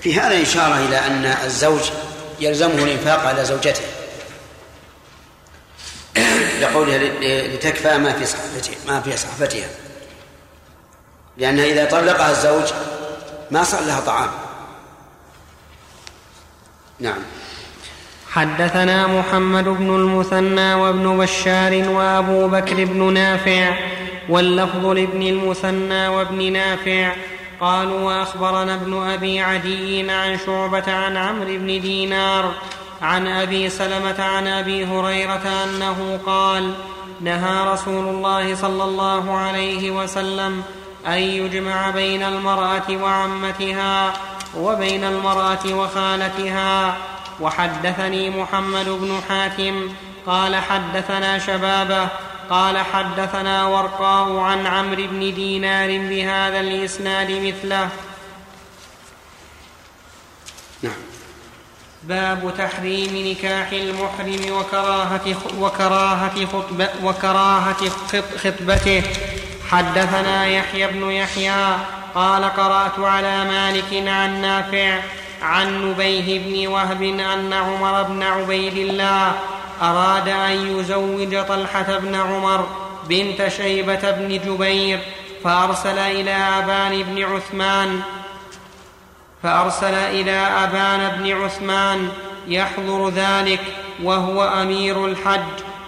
[0.00, 1.90] في هذا إشارة إلى أن الزوج
[2.40, 3.82] يلزمه الإنفاق على زوجته.
[6.60, 6.98] لقولها
[7.48, 9.68] لتكفى ما في صحفتها ما في صحفتها.
[11.36, 12.72] لأنها إذا طلقها الزوج
[13.50, 14.30] ما صار لها طعام.
[17.00, 17.22] نعم.
[18.30, 23.74] حدثنا محمد بن المثنى وابن بشار وابو بكر بن نافع
[24.28, 27.12] واللفظ لابن المثنى وابن نافع
[27.60, 32.52] قالوا واخبرنا ابن أبي عدي عن شعبة عن عمرو بن دينار
[33.02, 36.72] عن أبي سلمة عن أبي هريرة أنه قال
[37.20, 40.62] نهى رسول الله صلى الله عليه وسلم
[41.06, 44.12] أن يجمع بين المرأة وعمتها
[44.56, 46.96] وبين المرأة وخالتها
[47.40, 49.88] وحدثني محمد بن حاتم
[50.26, 52.08] قال حدثنا شبابه
[52.50, 57.88] قال حدثنا ورقاء عن عمرو بن دينار بهذا الإسناد مثله.
[60.82, 60.92] نعم.
[62.02, 69.02] باب تحريم نكاح المحرم وكراهة وكراهة خطبة وكراهة خط- خطبته.
[69.70, 71.76] حدثنا يحيى بن يحيى
[72.14, 74.98] قال قرأت على مالك عن نافع
[75.42, 79.32] عن نبيه بن وهب أن عمر بن عبيد الله
[79.82, 82.66] أراد أن يزوج طلحة بن عمر
[83.08, 85.00] بنت شيبة بن جبير
[85.44, 88.00] فأرسل إلى أبان بن عثمان
[89.42, 92.08] فأرسل إلى أبان بن عثمان
[92.48, 93.60] يحضر ذلك
[94.02, 95.40] وهو أمير الحج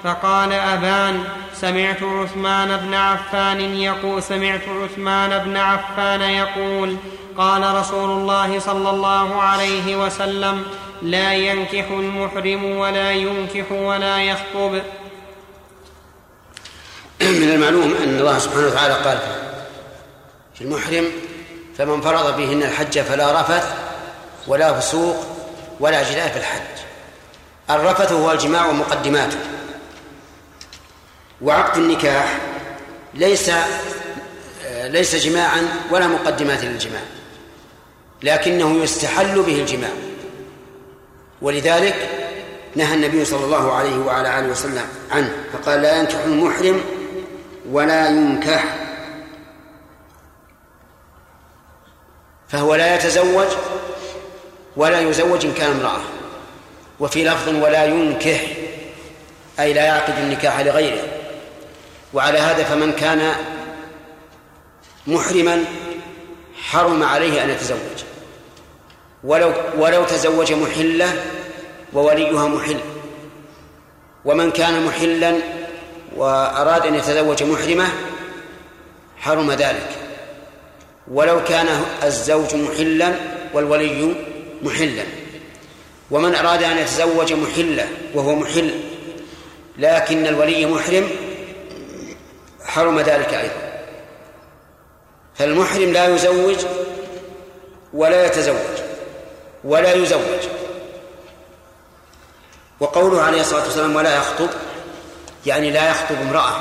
[0.05, 6.97] فقال أبان سمعت عثمان بن عفان يقول سمعت عثمان بن عفان يقول
[7.38, 10.64] قال رسول الله صلى الله عليه وسلم
[11.03, 14.83] لا ينكح المحرم ولا ينكح ولا يخطب.
[17.21, 19.18] من المعلوم أن الله سبحانه وتعالى قال
[20.55, 21.11] في المحرم
[21.79, 23.75] فمن فرض بهن الحج فلا رفث
[24.47, 25.16] ولا فسوق
[25.81, 26.73] ولا جدال في الحج.
[27.71, 29.38] الرفث هو الجماع ومقدماته
[31.42, 32.38] وعقد النكاح
[33.14, 33.51] ليس
[34.85, 37.03] ليس جماعا ولا مقدمات للجماع.
[38.23, 39.91] لكنه يستحل به الجماع.
[41.43, 42.09] ولذلك
[42.77, 46.81] نهى النبي صلى الله عليه وعلى آله وسلم عنه فقال لا ينكح المحرم
[47.71, 48.77] ولا ينكح.
[52.49, 53.49] فهو لا يتزوج
[54.77, 56.01] ولا يزوج إن كان امرأة.
[57.01, 58.41] وفي لفظ ولا ينكح
[59.61, 61.09] أي لا يعقد النكاح لغيره.
[62.15, 63.33] وعلى هذا فمن كان
[65.07, 65.65] محرما
[66.63, 68.12] حرم عليه أن يتزوج.
[69.25, 71.13] ولو ولو تزوج محلة
[71.93, 72.79] ووليها محل.
[74.25, 75.39] ومن كان محلا
[76.17, 77.89] وأراد أن يتزوج محرمة
[79.17, 79.89] حرم ذلك.
[81.11, 81.67] ولو كان
[82.03, 83.15] الزوج محلا
[83.55, 84.15] والولي
[84.63, 85.05] محلا.
[86.11, 88.71] ومن أراد أن يتزوج محلة وهو محل
[89.79, 91.09] لكن الولي محرم
[92.65, 93.73] حرم ذلك أيضا.
[95.35, 96.57] فالمحرم لا يزوج
[97.95, 98.82] ولا يتزوج.
[99.64, 100.48] ولا يزوج.
[102.81, 104.48] وقوله عليه الصلاة والسلام ولا يخطب
[105.46, 106.57] يعني لا يخطب امرأة.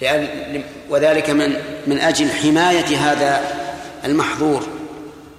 [0.00, 3.60] لأن وذلك من من أجل حماية هذا
[4.04, 4.62] المحظور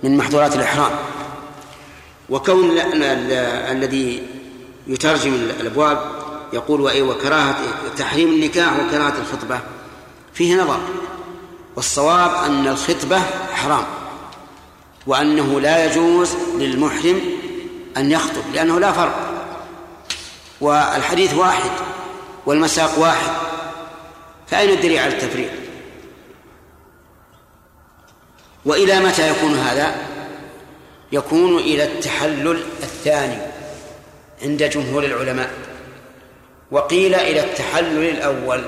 [0.03, 0.91] من محظورات الإحرام.
[2.29, 3.31] وكون ال- ال- ال-
[3.77, 4.23] الذي
[4.87, 5.99] يترجم الأبواب
[6.53, 7.55] يقول وإيه وكراهة
[7.97, 9.59] تحريم النكاح وكراهة الخطبة.
[10.33, 10.79] فيه نظر.
[11.75, 13.19] والصواب أن الخطبة
[13.53, 13.85] حرام
[15.07, 17.21] وأنه لا يجوز للمحرم
[17.97, 19.31] أن يخطب لأنه لا فرق.
[20.61, 21.71] والحديث واحد
[22.45, 23.31] والمساق واحد
[24.47, 25.51] فأين الدليل على التفريق؟
[28.65, 29.95] وإلى متى يكون هذا؟
[31.11, 33.37] يكون إلى التحلل الثاني
[34.41, 35.49] عند جمهور العلماء.
[36.71, 38.65] وقيل إلى التحلل الأول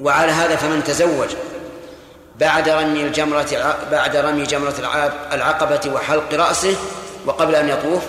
[0.00, 1.28] وعلى هذا فمن تزوج.
[2.42, 6.76] بعد رمي الجمرة بعد رمي جمرة الع- العقبة وحلق رأسه
[7.26, 8.02] وقبل أن يطوف.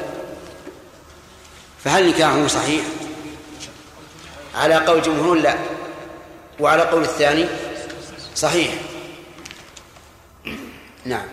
[1.84, 2.84] فهل نكاحه صحيح؟
[4.56, 5.56] على قول جمهور لا.
[6.60, 7.46] وعلى قول الثاني
[8.36, 8.74] صحيح.
[11.06, 11.26] نعم.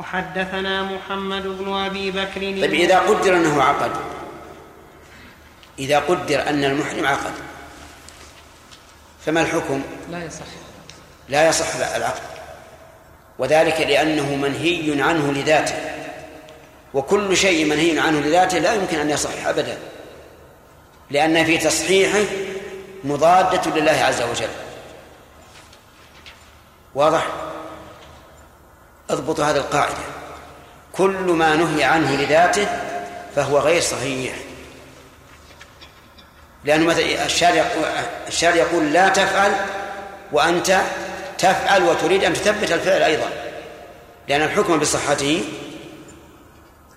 [0.00, 3.90] وحدثنا محمد بن أبي بكر طيب إذا قدر أنه عقد.
[5.78, 7.32] إذا قدر أن المحرم عقد.
[9.26, 10.65] فما الحكم؟ لا يصح.
[11.28, 12.22] لا يصح العقد.
[13.38, 15.76] وذلك لأنه منهي عنه لذاته.
[16.94, 19.78] وكل شيء منهي عنه لذاته لا يمكن أن يصح أبدا.
[21.10, 22.24] لأن في تصحيحه
[23.04, 24.48] مضادة لله عز وجل.
[26.94, 27.26] واضح؟
[29.10, 29.94] اضبطوا هذه القاعدة.
[30.92, 32.66] كل ما نهي عنه لذاته
[33.36, 34.34] فهو غير صحيح.
[36.64, 37.64] لأنه مثلا الشارع
[38.28, 39.52] الشارع يقول لا تفعل
[40.32, 40.80] وأنت
[41.38, 43.28] تفعل وتريد أن تثبت الفعل أيضا
[44.28, 45.44] لأن الحكم بصحته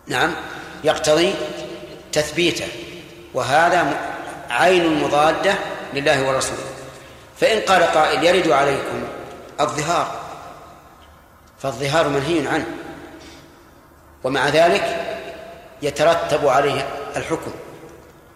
[0.08, 0.36] نعم
[0.84, 1.34] يقتضي
[2.12, 2.68] تثبيته
[3.34, 3.98] وهذا
[4.50, 5.54] عين مضادة
[5.94, 6.64] لله ورسوله.
[7.40, 9.04] فإن قال قائل يرد عليكم
[9.60, 10.20] الظهار
[11.60, 12.66] فالظهار منهي عنه
[14.24, 15.16] ومع ذلك
[15.82, 17.52] يترتب عليه الحكم.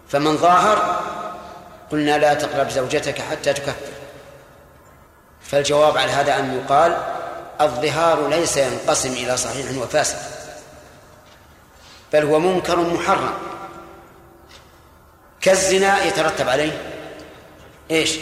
[0.08, 1.00] فمن ظاهر
[1.92, 3.93] قلنا لا تقرب زوجتك حتى تكفر.
[5.44, 6.96] فالجواب على هذا أن يقال
[7.60, 10.18] الظهار ليس ينقسم إلى صحيح وفاسد
[12.12, 13.34] بل هو منكر محرم.
[15.40, 16.72] كالزنا يترتب عليه
[17.90, 18.18] إيش؟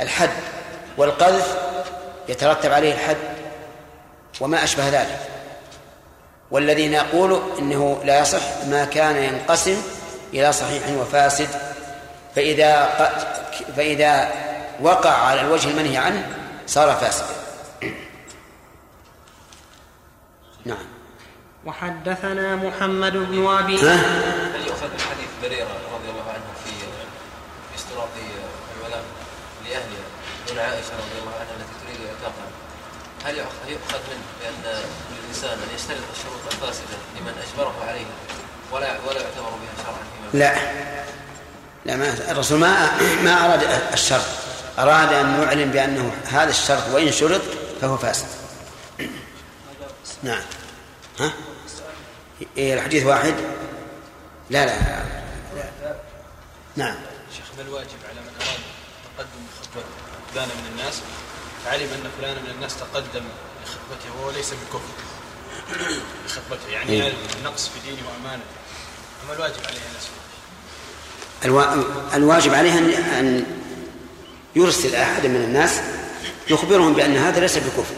[0.00, 0.30] الحد
[0.96, 1.56] والقذف
[2.28, 3.16] يترتب عليه الحد
[4.40, 5.18] وما أشبه ذلك.
[6.50, 9.82] والذي نقول إنه لا يصح ما كان ينقسم
[10.34, 11.48] إلى صحيح وفاسد
[12.36, 12.88] فإذا
[13.76, 14.32] فإذا
[14.80, 16.41] وقع على الوجه المنهي عنه
[16.72, 17.26] صار فاسدا
[20.64, 20.86] نعم.
[21.66, 23.94] وحدثنا محمد بن ابي ها؟
[24.56, 26.70] هل يؤخذ من حديث بريرة رضي الله عنه في
[27.70, 28.08] في اشتراط
[28.76, 29.02] الولاء
[29.64, 30.04] لأهلها
[30.48, 32.48] دون عائشة رضي الله عنها التي تريد إعتاقها
[33.24, 34.74] هل يؤخ- يؤخذ منه بأن
[35.12, 38.14] للإنسان أن يشترط الشروط الفاسدة لمن أجبره عليها
[38.72, 40.02] ولا ولا يعتبر بها شرعا
[40.32, 40.54] فيما لا.
[41.86, 42.90] لا ما الرسول ما
[43.22, 43.62] ما أراد
[43.92, 44.24] الشرط.
[44.78, 47.40] أراد أن يعلن بأنه هذا الشرط وإن شرط
[47.80, 48.26] فهو فاسد.
[50.22, 50.42] نعم.
[51.20, 51.32] ها؟
[52.56, 53.34] إيه الحديث واحد؟
[54.50, 54.72] لا لا,
[55.56, 55.94] لا.
[56.76, 56.94] نعم.
[57.36, 58.60] شيخ ما الواجب على من أراد
[59.16, 59.84] تقدم خطبه
[60.34, 60.94] فلان من الناس؟
[61.66, 63.24] علم أن فلان من الناس تقدم
[63.64, 64.94] لخطبته وهو ليس بكفر
[66.26, 67.12] لخطبته يعني إيه.
[67.44, 68.44] نقص في دينه وأمانته.
[69.22, 69.80] فما الواجب عليه
[71.44, 71.64] الوا...
[72.14, 72.78] الواجب عليه
[73.18, 73.61] أن
[74.56, 75.80] يرسل أحد من الناس
[76.50, 77.94] يخبرهم بأن هذا ليس بكفر.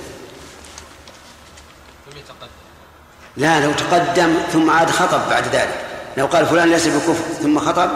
[3.36, 5.86] لا لو تقدم ثم عاد خطب بعد ذلك.
[6.16, 7.90] لو قال فلان ليس بكفر ثم خطب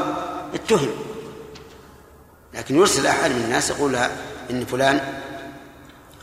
[0.54, 0.90] اتهم.
[2.54, 4.16] لكن يرسل أحد من الناس يقول لها
[4.50, 5.22] إن فلان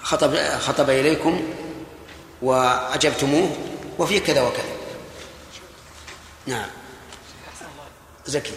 [0.02, 1.54] خطب خطب إليكم
[2.42, 3.56] وأجبتموه
[4.00, 4.76] وفي كذا وكذا.
[6.48, 6.70] نعم.
[8.26, 8.54] زكي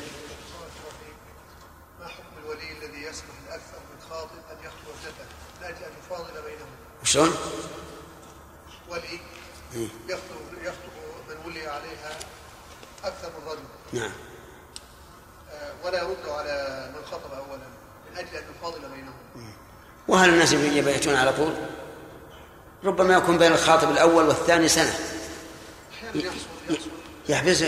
[2.00, 5.24] ما حكم الولي الذي يسمح لاكثر من خاطب ان يخطب ابنته
[5.60, 6.68] من أجل ان يفاضل بينهم
[7.08, 7.34] شلون؟
[8.88, 9.20] ولي
[10.08, 10.92] يخطب يخطب
[11.28, 12.18] من ولي عليها
[13.04, 13.60] أكثر من رجل.
[13.92, 14.10] نعم.
[15.50, 17.62] آه، ولا يرد على من خطب اولا
[18.10, 19.52] من أجل أن يفاضل بينهم.
[20.08, 21.54] وهل الناس يبيتون على طول؟
[22.84, 24.98] ربما يكون بين الخاطب الأول والثاني سنة.
[25.92, 26.38] أحيانا يحصل
[26.70, 26.90] يحصل.
[27.28, 27.60] يحبس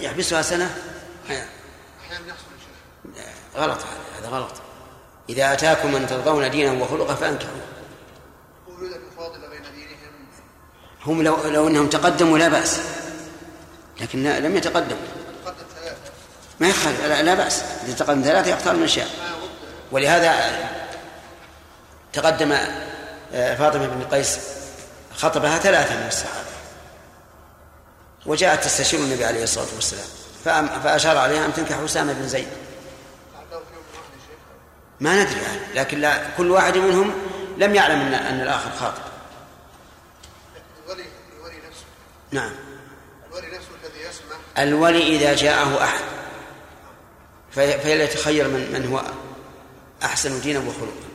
[0.00, 0.82] يحبسها سنة؟
[1.26, 2.48] أحيانا يحصل
[3.56, 4.52] غلط هذا هذا غلط.
[5.28, 7.78] إذا أتاكم من ترضون دينه وخلقه فانكحوا
[8.68, 10.26] هو يريد ان يفاضل بين دينهم
[11.08, 12.80] هم لو لو إنهم تقدموا لا بأس.
[14.00, 15.02] لكن لم يتقدموا.
[16.60, 17.04] ما يخالف.
[17.04, 17.62] لا, لا بأس.
[17.86, 19.08] إذا تقدم ثلاثة يختار من شاء
[19.92, 20.34] ولهذا
[22.12, 22.52] تقدم
[23.32, 24.38] آه، فاطمة بن قيس
[25.14, 26.48] خطبها ثلاثة من الصحابة.
[28.26, 30.06] وجاءت تستشير النبي عليه الصلاة والسلام.
[30.84, 32.48] فأشار عليها أن تنكح أسامة بن زيد.
[35.00, 37.12] ما ندري يعني لكن لا كل واحد منهم
[37.58, 39.02] لم يعلم ان أن الآخر خاطب
[40.86, 41.04] الولي
[41.36, 41.84] الولي نفسه
[42.30, 42.50] نعم.
[43.30, 44.36] الولي نفسه الذي يسمح.
[44.58, 46.04] الولي إذا جاءه أحد.
[47.50, 49.02] في- فليتخير من من هو
[50.02, 51.08] أحسن دينا وخلقا.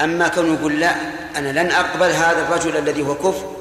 [0.00, 0.90] أما كونه يقول لا
[1.38, 3.56] أنا لن أقبل هذا الرجل الذي هو كفر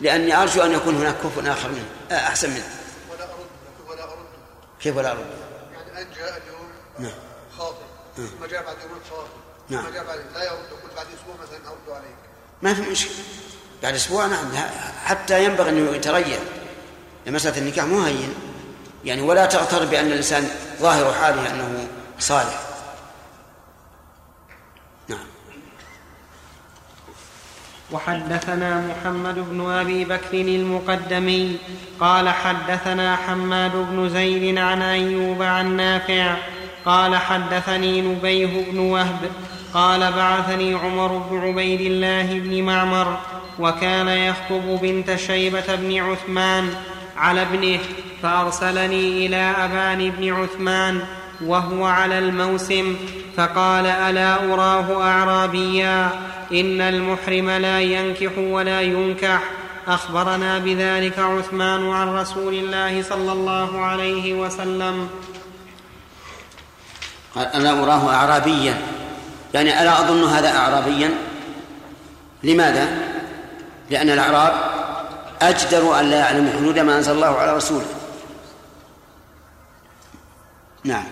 [0.00, 2.68] لأني أرجو أن يكون هناك كفر آخر منه آه، أحسن منه.
[3.10, 4.26] ولا أرد ولا أرد.
[4.80, 5.26] كيف ولا أرد؟
[5.72, 7.18] يعني الان جاء اليوم نعم.
[7.58, 7.76] خاطب
[8.16, 9.28] ثم جاء بعد يومين خاطب
[9.68, 9.82] نعم.
[9.84, 12.16] ثم جاء بعد لا يرد يقول بعد أسبوع مثلا أرد عليك.
[12.62, 13.14] ما في مشكلة.
[13.82, 14.46] بعد أسبوع نعم
[15.04, 16.38] حتى ينبغي انه يتريث
[17.26, 18.34] مسألة النكاح مو هين.
[19.04, 20.48] يعني ولا تغتر بأن الإنسان
[20.80, 22.60] ظاهر حاله أنه صالح.
[25.08, 25.26] نعم.
[27.92, 31.58] وحدثنا محمد بن أبي بكر المقدمي
[32.00, 36.36] قال حدثنا حماد بن زيد عن أيوب عن نافع
[36.84, 39.30] قال حدثني نبيه بن وهب
[39.74, 43.18] قال بعثني عمر بن عبيد الله بن معمر
[43.58, 46.74] وكان يخطب بنت شيبة بن عثمان
[47.16, 47.78] على ابنه
[48.22, 51.02] فأرسلني إلى أبان بن عثمان
[51.44, 52.96] وهو على الموسم
[53.36, 56.10] فقال ألا أراه أعرابيا
[56.52, 59.42] إن المحرم لا ينكح ولا ينكح.
[59.88, 65.08] أخبرنا بذلك عثمان عن رسول الله صلى الله عليه وسلم.
[67.34, 68.99] قال ألا أراه أعرابيا.
[69.54, 71.10] يعني ألا أظن هذا أعرابيا؟
[72.42, 72.88] لماذا؟
[73.90, 74.52] لأن الأعراب
[75.42, 77.86] أجدر أن لا يعلموا حدود ما أنزل الله على رسوله.
[80.84, 81.04] نعم.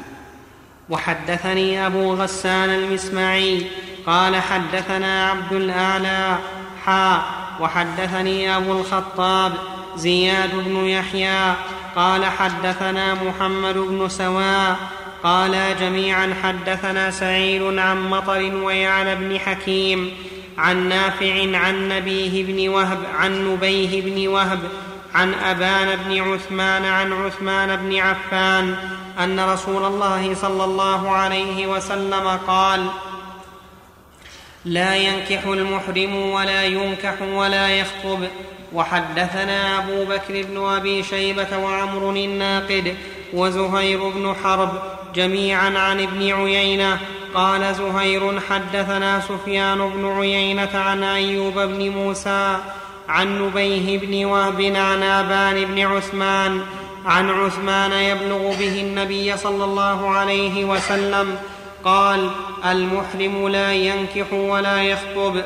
[0.91, 3.66] وحدثني أبو غسان المسمعي
[4.07, 6.39] قال حدثنا عبد الأعلى
[6.84, 7.22] حا
[7.61, 9.53] وحدثني أبو الخطاب
[9.97, 11.55] زياد بن يحيى
[11.97, 14.76] قال حدثنا محمد بن سواء
[15.23, 20.11] قالا جميعا حدثنا سعيد عن مطر ويعلى بن حكيم
[20.59, 24.59] عن نافع عن نبيه بن وهب عن نبيه بن وهب
[25.14, 28.77] عن أبان بن عثمان عن عثمان بن عفان
[29.19, 32.87] أن رسول الله صلى الله عليه وسلم قال
[34.64, 38.29] لا ينكح المحرم ولا ينكح ولا يخطب.
[38.73, 42.97] وحدثنا أبو بكر بن أبي شيبة وعمر الناقد
[43.33, 46.99] وزهير بن حرب جميعا عن ابن عيينة.
[47.35, 52.57] قال زهير حدثنا سفيان بن عيينة عن أيوب بن موسى
[53.09, 56.61] عن نبيه بن وهب عن آبان بن عثمان
[57.07, 61.39] عن عثمان يبلغ به النبي صلى الله عليه وسلم
[61.85, 62.31] قال
[62.64, 65.43] المحرم لا ينكح ولا يخطب.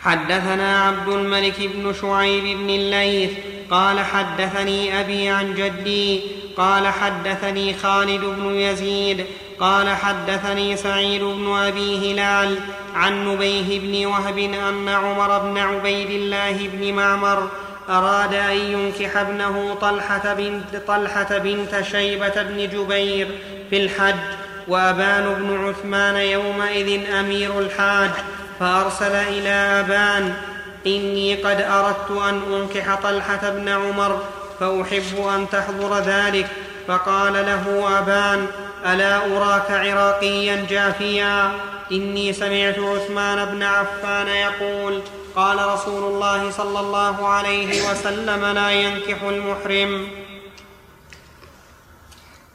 [0.00, 3.30] حدثنا عبد الملك بن شعيب بن الليث
[3.70, 6.20] قال حدثني أبي عن جدي
[6.56, 9.26] قال حدثني خالد بن يزيد
[9.60, 12.58] قال حدثني سعيد بن أبي هلال
[12.94, 17.48] عن نبيه بن وهب أن عمر بن عبيد الله بن معمر
[17.88, 23.28] أراد أن ينكح ابنه طلحة بنت, طلحة بنت شيبة بن جبير
[23.70, 24.14] في الحج
[24.68, 28.10] وأبان بن عثمان يومئذ أمير الحاج
[28.60, 30.34] فأرسل إلى أبان
[30.86, 34.20] إني قد أردت أن أنكح طلحة بن عمر
[34.60, 36.46] فأحب أن تحضر ذلك.
[36.88, 38.46] فقال له أبان
[38.86, 41.52] ألا أراك عراقيا جافيا؟
[41.92, 45.02] إني سمعت عثمان بن عفان يقول
[45.36, 50.08] قال رسول الله صلى الله عليه وسلم لا ينكح المحرم.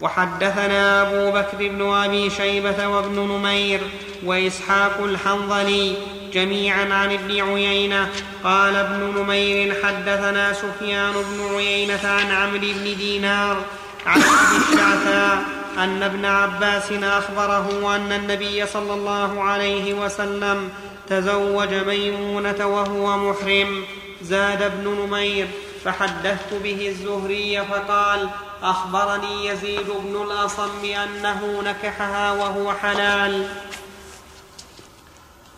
[0.01, 3.81] وحدثنا أبو بكر بن أبي شيبة وابن نمير
[4.25, 5.95] وإسحاق الحنظلي
[6.33, 8.09] جميعا عن ابن عيينة.
[8.43, 13.57] قال ابن نمير حدثنا سفيان بن عيينة عن عمرو بن دينار
[14.05, 15.43] عن أبي الشعثاء
[15.77, 20.69] أن ابن عباس أخبره أن النبي صلى الله عليه وسلم
[21.09, 23.83] تزوج ميمونة وهو محرم.
[24.21, 25.47] زاد ابن نمير
[25.85, 28.29] فحدثت به الزهري فقال
[28.63, 33.47] أخبرني يزيد بن الأصم أنه نكحها وهو حلال.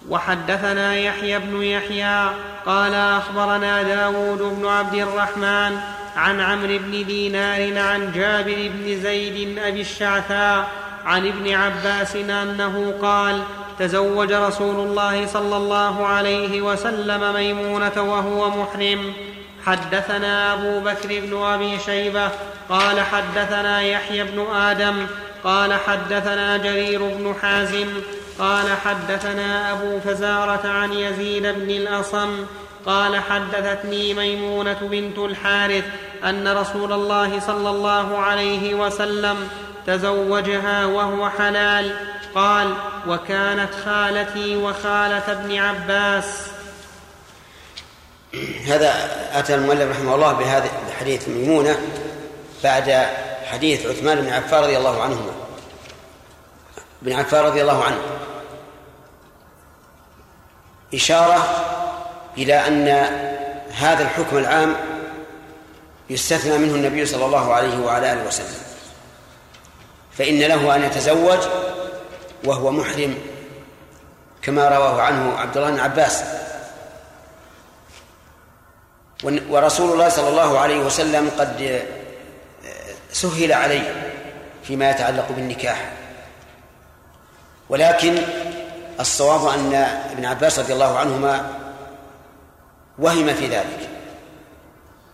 [0.10, 2.30] وحدثنا يحيى بن يحيى
[2.66, 5.78] قال أخبرنا داود بن عبد الرحمن
[6.16, 10.68] عن عمرو بن دينار عن جابر بن زيد أبي الشعثاء
[11.06, 13.43] عن ابن عباس أنه قال
[13.80, 19.14] تزوج رسول الله صلى الله عليه وسلم ميمونة وهو محرم.
[19.66, 22.30] حدثنا أبو بكر بن أبي شيبة
[22.70, 25.08] قال حدثنا يحيى بن آدم
[25.43, 27.88] قال حدثنا جرير بن حازم
[28.40, 32.46] قال حدثنا أبو فزارة عن يزيد بن الأصم
[32.86, 35.84] قال حدثتني ميمونة بنت الحارث
[36.24, 39.50] أن رسول الله صلى الله عليه وسلم
[39.88, 41.96] تزوجها وهو حلال
[42.36, 42.74] قال
[43.08, 46.26] وكانت خالتي وخالة ابن عباس.
[48.68, 48.94] هذا
[49.34, 50.70] أتى المؤلف رحمه الله بهذا
[51.00, 51.76] حديث ميمونة
[52.64, 53.06] بعد
[53.52, 55.43] حديث عثمان بن عفان رضي الله عنهما.
[57.04, 58.01] بن عفان رضي الله عنه.
[60.93, 61.66] إشارة
[62.38, 62.88] إلى أن
[63.72, 64.76] هذا الحكم العام
[66.10, 68.64] يستثنى منه النبي صلى الله عليه وعلى آله وسلم.
[70.18, 71.39] فإن له أن يتزوج
[72.45, 73.18] وهو محرم
[74.41, 76.24] كما رواه عنه عبد الله بن عباس.
[79.49, 81.84] ورسول الله صلى الله عليه وسلم قد
[83.12, 84.12] سهل عليه
[84.64, 85.91] فيما يتعلق بالنكاح.
[87.70, 88.16] ولكن
[88.99, 89.74] الصواب أن
[90.11, 91.49] ابن عباس رضي الله عنهما
[92.99, 93.89] وهم في ذلك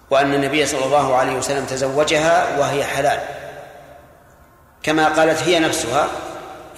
[0.09, 3.19] وأن النبي صلى الله عليه وسلم تزوجها وهي حلال.
[4.83, 6.07] كما قالت هي نفسها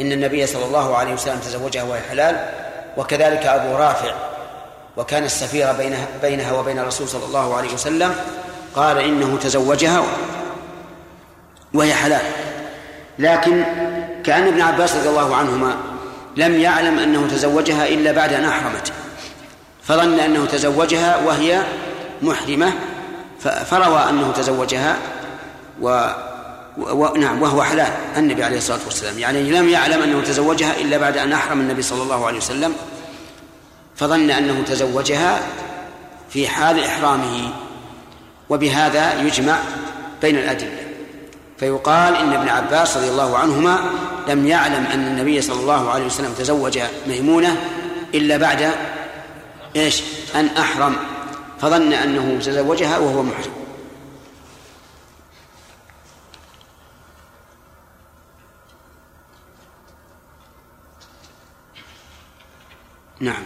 [0.02, 2.50] إن النبي صلى الله عليه وسلم تزوجها وهي حلال
[2.98, 4.14] وكذلك أبو رافع
[4.98, 8.16] وكان السفير بينها, بينها وبين الرسول صلى الله عليه وسلم
[8.76, 10.04] قال إنه تزوجها
[11.74, 12.22] وهي حلال.
[13.20, 13.64] لكن
[14.24, 15.76] كأن ابن عباس رضي الله عنهما
[16.38, 18.92] لم يعلم أنه تزوجها إلا بعد أن أحرمت.
[19.84, 21.64] فظن أنه تزوجها وهي
[22.22, 22.74] محرمة
[23.66, 24.98] فروى أنه تزوجها
[25.82, 26.08] و
[26.78, 27.18] و...
[27.18, 29.20] نعم وهو حلال النبي عليه الصلاة والسلام.
[29.20, 32.74] يعني لم يعلم أنه تزوجها إلا بعد أن أحرم النبي صلى الله عليه وسلم
[33.96, 35.40] فظن أنه تزوجها
[36.30, 37.54] في حال إحرامه.
[38.50, 39.56] وبهذا يجمع
[40.22, 40.78] بين الأدلة.
[41.58, 43.80] فيقال إن ابن عباس رضي الله عنهما
[44.28, 47.58] لم يعلم أن النبي صلى الله عليه وسلم تزوج ميمونة
[48.14, 48.72] إلا بعد
[49.76, 50.02] إيش؟
[50.36, 50.96] أن أحرم.
[51.60, 53.54] فظن أنه تزوجها وهو محرم.
[63.20, 63.44] نعم.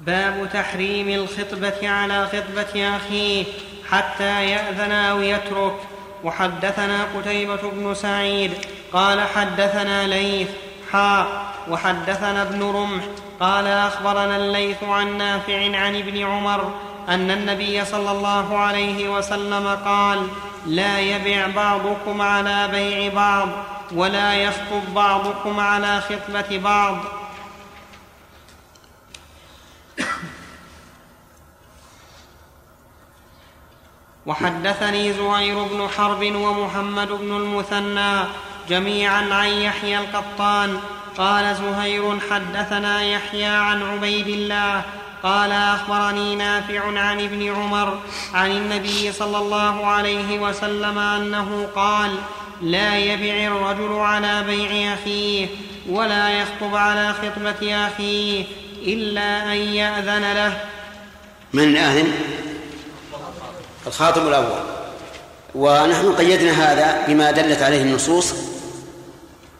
[0.00, 3.44] باب تحريم الخطبة على خطبة أخيه
[3.90, 5.95] حتى يأذن أو يترك.
[6.26, 8.52] وحدثنا قتيبة بن سعيد
[8.92, 10.48] قال حدثنا ليث
[10.92, 11.26] حاء
[11.70, 13.04] وحدثنا ابن رمح
[13.40, 16.72] قال أخبرنا الليث عن نافع عن ابن عمر
[17.08, 20.26] أن النبي صلى الله عليه وسلم قال
[20.66, 23.48] لا يبع بعضكم على بيع بعض
[23.94, 26.96] ولا يخطب بعضكم على خطبة بعض
[34.26, 38.24] وحدثني زهير بن حرب ومحمد بن المثنى
[38.68, 40.80] جميعا عن يحيى القطان.
[41.18, 44.82] قال زهير حدثنا يحيى عن عبيد الله.
[45.22, 47.98] قال أخبرني نافع عن ابن عمر
[48.34, 52.10] عن النبي صلى الله عليه وسلم أنه قال
[52.62, 55.46] لا يبع الرجل على بيع أخيه
[55.88, 58.44] ولا يخطب على خطبة أخيه
[58.86, 60.60] إلا أن يأذن له.
[61.52, 62.12] من آذن
[63.86, 64.60] الخاطب الأول.
[65.54, 68.34] ونحن قيدنا هذا بما دلت عليه النصوص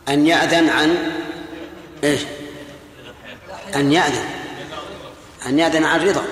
[0.08, 1.12] أن يأذن عن
[2.04, 2.20] إيش؟
[3.74, 4.24] أن يأذن.
[5.46, 6.22] أن يأذن عن رضا.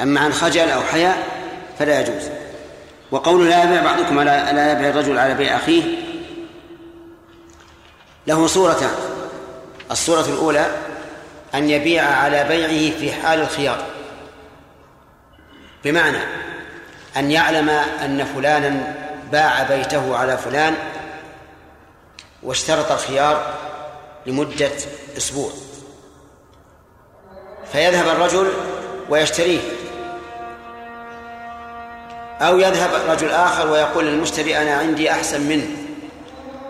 [0.00, 1.26] أما عن خجل أو حياء
[1.78, 2.28] فلا يجوز.
[3.10, 5.82] وقول لا يبيع بعضكم على لا يبيع الرجل على بيع أخيه
[8.26, 8.90] له صورتان.
[9.90, 10.66] الصورة الأولى
[11.54, 13.84] أن يبيع على بيعه في حال الخيار.
[15.84, 16.18] بمعنى
[17.16, 18.94] أن يعلم أن فلانا
[19.32, 20.74] باع بيته على فلان
[22.42, 23.54] واشترط الخيار
[24.26, 24.70] لمدة
[25.16, 25.50] أسبوع.
[27.72, 28.52] فيذهب الرجل
[29.10, 29.60] ويشتريه.
[32.40, 35.66] أو يذهب رجل آخر ويقول للمشتري أنا عندي أحسن منه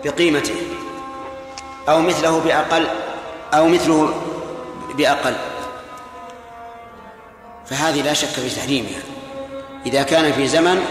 [0.03, 0.55] بقيمته.
[1.89, 2.87] أو مثله بأقل
[3.53, 4.21] أو مثله
[4.93, 5.35] بأقل.
[7.65, 9.18] فهذه لا شك في تحريمها.
[9.85, 10.85] إذا كان في زمن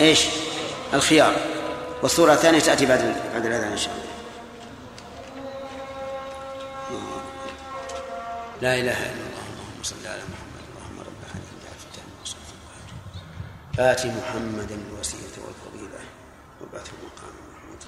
[0.00, 0.26] إيش؟
[0.94, 1.36] الخيار.
[2.02, 4.04] والصورة الثانية تأتي بعد بعد الأذان إن شاء الله.
[8.60, 12.20] لا إله إلا الله اللهم صل على محمد اللهم رب هذه الدعوة التامة
[13.92, 16.00] آت محمدا الوسيلة والفضيلة
[16.60, 17.80] وابعثه مقام محمود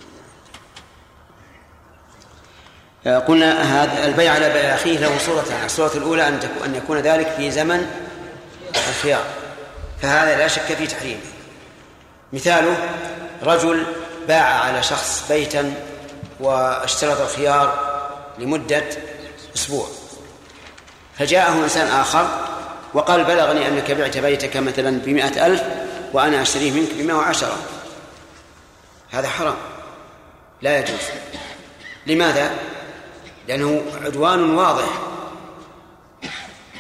[3.28, 3.50] قلنا
[3.82, 5.64] هذا البيع على بيع أخيه له صورتان.
[5.64, 7.90] الصورة الأولى أن أن يكون ذلك في زمن
[8.74, 9.24] الخيار.
[10.02, 11.20] فهذا لا شك في تحريمه
[12.32, 12.76] مثاله
[13.42, 13.86] رجل
[14.28, 15.74] باع على شخص بيتا
[16.40, 17.92] واشترط الخيار
[18.38, 18.84] لمدة
[19.56, 19.88] أسبوع.
[21.18, 22.28] فجاءه إنسان آخر
[22.94, 25.62] وقال بلغني أنك بعت بيتك مثلا بمائة ألف
[26.12, 27.56] وأنا أشتريه منك بمائة وعشرة.
[29.10, 29.56] هذا حرام.
[30.62, 31.00] لا يجوز.
[32.06, 32.50] لماذا؟
[33.48, 34.88] لأنه عدوان واضح.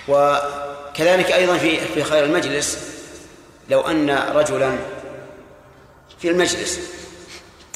[0.08, 2.91] وكذلك أيضا في في خير المجلس
[3.68, 4.78] لو أن رجلا
[6.18, 6.80] في المجلس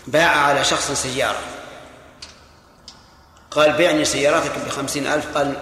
[0.06, 1.38] باع على شخص سيارة
[3.50, 5.54] قال بعني سيارتك بخمسين ألف قال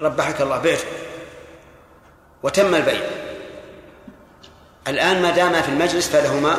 [0.00, 0.84] ربحك الله بعته
[2.42, 3.00] وتم البيع.
[4.88, 6.58] الآن ما دام في المجلس فلهما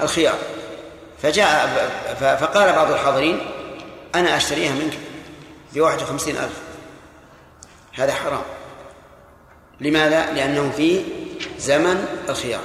[0.00, 0.38] الخيار.
[1.22, 3.50] فجاء فقال بعض الحاضرين
[4.14, 4.98] أنا أشتريها منك
[5.72, 6.60] بواحد وخمسين ألف.
[7.92, 8.42] هذا حرام.
[9.80, 11.04] لماذا؟ لأنه في
[11.58, 12.64] زمن الخيار.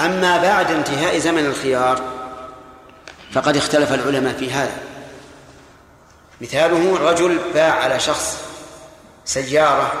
[0.00, 2.02] أما بعد انتهاء زمن الخيار
[3.32, 4.78] فقد اختلف العلماء في هذا.
[6.40, 8.38] مثاله رجل باع على شخص
[9.24, 9.92] سيارة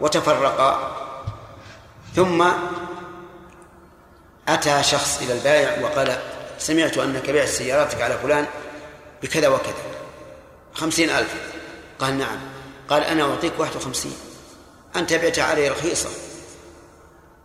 [0.00, 0.96] وتفرقا
[2.16, 2.48] ثم
[4.48, 6.18] أتى شخص إلى البائع وقال
[6.58, 8.46] سمعت أنك بعت سياراتك على فلان
[9.22, 9.74] بكذا وكذا
[10.74, 11.34] خمسين ألف.
[11.98, 12.38] قال نعم.
[12.88, 14.29] قال أنا أعطيك واحد وخمسين.
[14.96, 16.08] أنت بعت علي رخيصة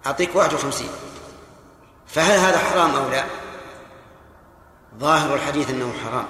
[0.06, 0.90] أعطيك واحد وخمسين.
[2.08, 3.24] فهل هذا حرام أو لا؟
[5.00, 6.28] ظاهر الحديث أنه حرام.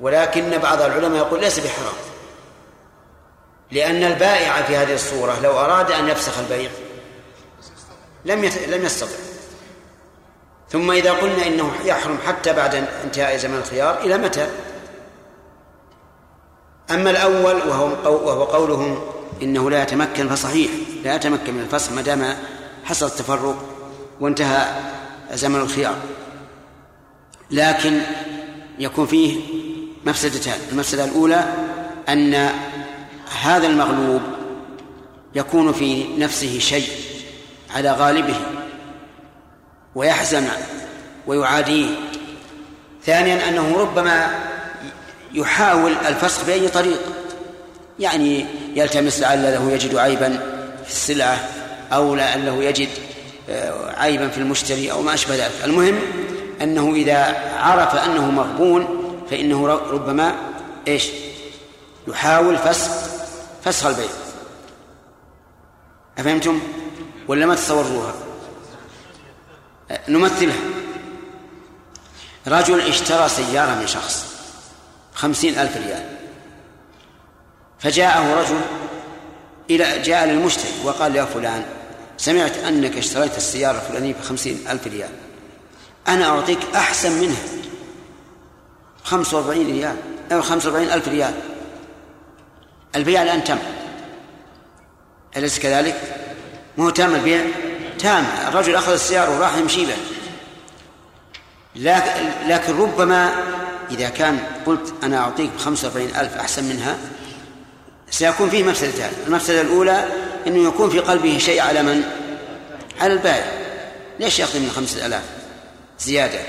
[0.00, 1.94] ولكن بعض العلماء يقول ليس بحرام.
[3.70, 6.70] لأن البائع في هذه الصورة لو أراد أن يفسخ البيع
[8.24, 9.16] لم لم يستطع.
[10.70, 14.50] ثم إذا قلنا إنه يحرم حتى بعد انتهاء زمن الخيار إلى متى؟
[16.90, 17.86] أما الأول وهو
[18.26, 18.98] وهو قولهم
[19.42, 20.70] إنه لا يتمكن فصحيح
[21.04, 22.34] لا يتمكن من الفسخ ما دام
[22.84, 23.64] حصل التفرق
[24.20, 24.66] وانتهى
[25.32, 25.96] زمن الخيار.
[27.50, 28.00] لكن
[28.78, 29.40] يكون فيه
[30.06, 31.44] مفسدتان المفسدة الأولى
[32.08, 32.50] أن
[33.42, 34.22] هذا المغلوب
[35.34, 36.88] يكون في نفسه شيء
[37.74, 38.36] على غالبه
[39.94, 40.48] ويحزن
[41.26, 41.88] ويعاديه.
[43.04, 44.47] ثانيا أنه ربما
[45.32, 47.00] يحاول الفسخ بأي طريق.
[47.98, 50.28] يعني يلتمس لعله يجد عيبا
[50.84, 51.48] في السلعة
[51.92, 52.88] أو لعله يجد
[53.96, 55.64] عيبا في المشتري أو ما أشبه ذلك.
[55.64, 55.98] المهم
[56.62, 60.34] أنه إذا عرف أنه مغبون فإنه ربما
[60.88, 61.08] إيش؟
[62.08, 62.90] يحاول فسخ
[63.64, 64.08] فسخ البيع.
[66.18, 66.60] أفهمتم؟
[67.28, 68.14] ولا ما تصوروها؟
[70.08, 70.56] نمثلها.
[72.46, 74.27] رجل اشترى سيارة من شخص.
[75.18, 76.04] خمسين ألف ريال.
[77.78, 78.60] فجاءه رجل
[79.70, 81.64] إلى جاء للمشتري وقال يا فلان
[82.16, 85.10] سمعت أنك اشتريت السيارة الفلانية بخمسين ألف ريال.
[86.08, 87.42] أنا أعطيك أحسن منها.
[89.04, 89.96] خمسة وأربعين ريال.
[90.32, 91.34] أو خمسة وأربعين ألف ريال.
[92.96, 93.58] البيع الآن تم.
[95.36, 96.00] أليس كذلك؟
[96.78, 97.44] مو تام البيع؟
[97.98, 98.24] تام.
[98.48, 99.96] الرجل أخذ السيارة وراح يمشي به
[101.76, 103.34] لكن, لكن ربما
[103.90, 106.98] إذا كان قلت أنا أعطيك بخمسة وأربعين ألف أحسن منها
[108.10, 109.12] سيكون فيه مفسدتان.
[109.26, 110.08] المفسدة الأولى
[110.46, 112.02] أنه يكون في قلبه شيء على من؟
[113.00, 113.52] على البائع
[114.20, 115.22] ليش يأخذ من خمسة آلاف؟
[116.00, 116.40] زيادة.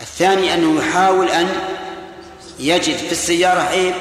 [0.00, 1.48] الثاني أنه يحاول أن
[2.58, 3.94] يجد في السيارة عيب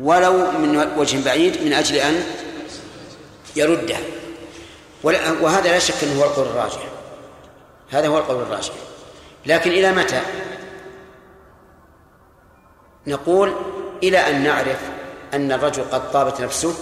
[0.00, 2.24] ولو من وجه بعيد من أجل أن
[3.56, 3.96] يرده.
[5.40, 6.82] وهذا لا شك أنه هو القول الراجح.
[7.90, 8.72] هذا هو القول الراجح.
[9.46, 10.20] لكن إلى متى؟
[13.10, 13.54] نقول
[14.02, 14.78] إلى أن نعرف
[15.34, 16.74] أن الرجل قد طابت نفسه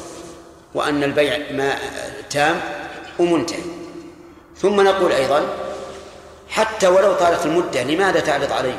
[0.75, 1.79] وأن البيع ما
[2.31, 2.61] تام
[3.19, 3.63] ومنتهي.
[4.57, 5.47] ثم نقول أيضا
[6.49, 8.79] حتى ولو طالت المدة لماذا تعرض عليه؟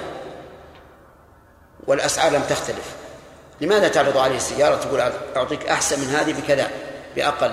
[1.87, 2.95] والأسعار لم تختلف.
[3.61, 6.67] لماذا تعرض عليه السيارة تقول أعطيك أحسن من هذه بكذا
[7.15, 7.51] بأقل؟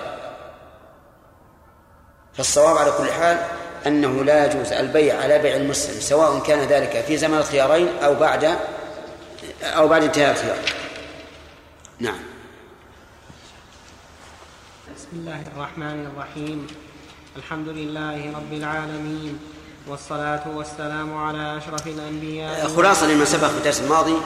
[2.34, 3.38] فالصواب على كل حال
[3.86, 8.58] أنه لا يجوز البيع على بيع المسلم سواء كان ذلك في زمن الخيارين أو بعد
[9.62, 10.58] أو بعد انتهاء الخيار
[12.00, 12.18] نعم.
[14.96, 16.66] بسم الله الرحمن الرحيم.
[17.36, 19.38] الحمد لله رب العالمين
[19.86, 24.16] والصلاة والسلام على أشرف الأنبياء خلاصة لما سبق في الدرس الماضي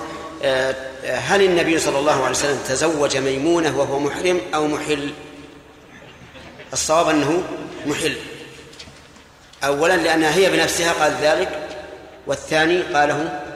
[0.43, 0.75] آه،
[1.05, 5.11] هل النبي صلى الله عليه وسلم تزوج ميمونة وهو محرم أو محل؟
[6.73, 7.43] الصواب أنه
[7.87, 8.17] محل.
[9.65, 11.69] أولا لأنها هي بنفسها قال ذلك
[12.27, 13.50] والثاني قاله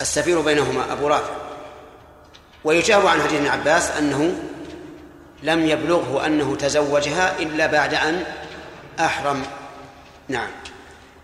[0.00, 1.34] السفير بينهما أبو رافع.
[2.64, 4.34] ويجاب عن حديث ابن عباس أنه
[5.42, 8.24] لم يبلغه أنه تزوجها إلا بعد أن
[9.00, 9.42] أحرم.
[10.28, 10.48] نعم.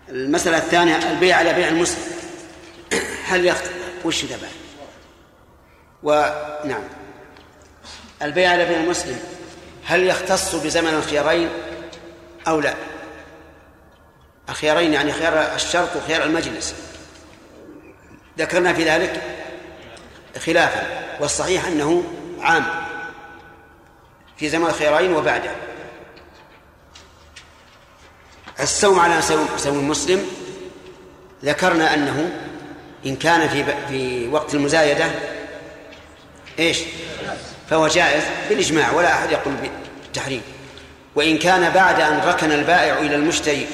[0.09, 2.03] المسألة الثانية البيع على بيع المسلم.
[3.25, 3.63] هل يخت...
[4.05, 4.37] وش ذا
[6.03, 6.83] ونعم
[8.21, 9.19] البيع على بيع المسلم
[9.85, 11.49] هل يختص بزمن الخيارين
[12.47, 12.73] أو لا؟
[14.49, 16.75] الخيارين يعني خيار الشرط وخيار المجلس.
[18.39, 19.21] ذكرنا في ذلك
[20.45, 20.83] خلافا
[21.19, 22.03] والصحيح أنه
[22.41, 22.65] عام
[24.37, 25.51] في زمن الخيرين وبعده
[28.59, 29.21] السوم على
[29.57, 30.27] سوم المسلم
[31.45, 32.31] ذكرنا أنه
[33.05, 35.05] إن كان في في وقت المزايدة
[36.59, 36.79] إيش؟
[37.69, 40.41] فهو جائز بالإجماع ولا أحد يقول بالتحريم
[41.15, 43.67] وإن كان بعد أن ركن البائع إلى المشتري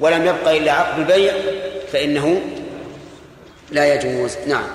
[0.00, 1.34] ولم يبقى إلا عقد البيع
[1.92, 2.40] فإنه
[3.72, 4.36] لا يجوز.
[4.48, 4.66] نعم.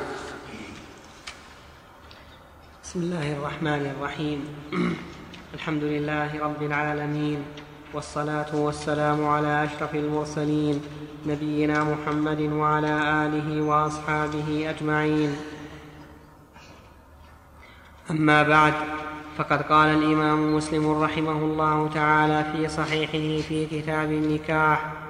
[2.84, 4.40] بسم الله الرحمن الرحيم.
[5.56, 7.44] الحمد لله رب العالمين
[7.94, 10.82] والصلاة والسلام على أشرف المرسلين
[11.28, 15.36] نبينا محمد وعلى آله وأصحابه أجمعين.
[18.12, 18.74] أما بعد
[19.38, 25.05] فقد قال الإمام مسلم رحمه الله تعالى في صحيحه في كتاب النكاح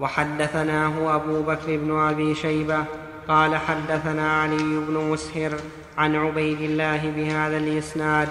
[0.00, 2.84] وحدثناه أبو بكر بن أبي شيبة
[3.28, 5.52] قال حدثنا علي بن مسهر
[5.98, 8.28] عن عبيد الله بهذا الإسناد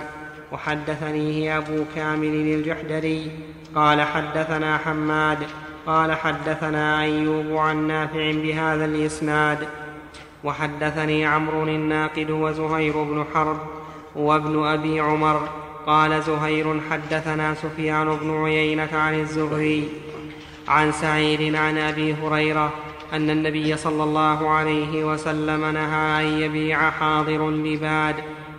[0.52, 3.32] وحدثنيه أبو كامل الجحدري
[3.76, 5.38] قال حدثنا حماد
[5.88, 9.68] قال حدثنا أيوب عن نافع بهذا الإسناد
[10.44, 13.58] وحدثني عمرو الناقد وزهير بن حرب
[14.16, 15.50] وابن أبي عمر
[15.86, 19.90] قال زهير حدثنا سفيان بن عيينة عن الزهري
[20.68, 22.74] عن سعيد عن أبي هريرة
[23.14, 28.16] أن النبي صلى الله عليه وسلم نهى أن يبيع حاضر لباد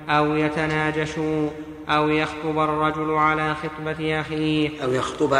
[0.08, 1.48] أو يتناجشوا
[1.88, 4.82] أو يخطب الرجل على خطبة أخيه.
[4.84, 5.38] أو يخطب.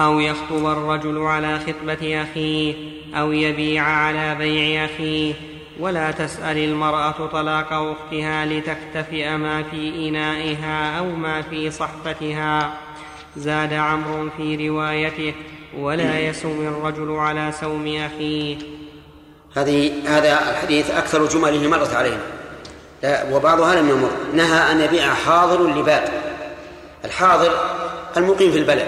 [0.00, 2.74] أو يخطب الرجل على خطبة أخيه
[3.14, 5.34] أو يبيع على بيع أخيه.
[5.80, 12.78] ولا تسأل المرأة طلاق أختها لتكتفئ ما في إنائها أو ما في صحفتها
[13.36, 15.34] زاد عمرو في روايته
[15.78, 18.56] ولا يسوم الرجل على سوم أخيه.
[19.56, 22.20] هذه هذا الحديث أكثر جمله مرت علينا.
[23.32, 24.10] وبعضها لم يمر.
[24.34, 26.08] نهى أن يبيع حاضر لباد
[27.04, 27.52] الحاضر
[28.16, 28.86] المقيم في البلد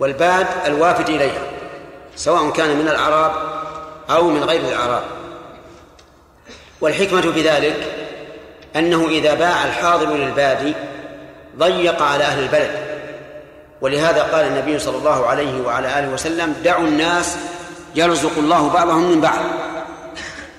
[0.00, 1.42] والباد الوافد إليها
[2.16, 3.32] سواء كان من الأعراب
[4.10, 5.02] أو من غير الأعراب.
[6.80, 7.76] والحكمة في ذلك
[8.76, 10.74] أنه إذا باع الحاضر للبادي
[11.58, 12.91] ضيق على أهل البلد.
[13.82, 17.36] ولهذا قال النبي صلى الله عليه وعلى آله وسلم دعوا الناس
[17.94, 19.40] يرزق الله بعضهم من بعض.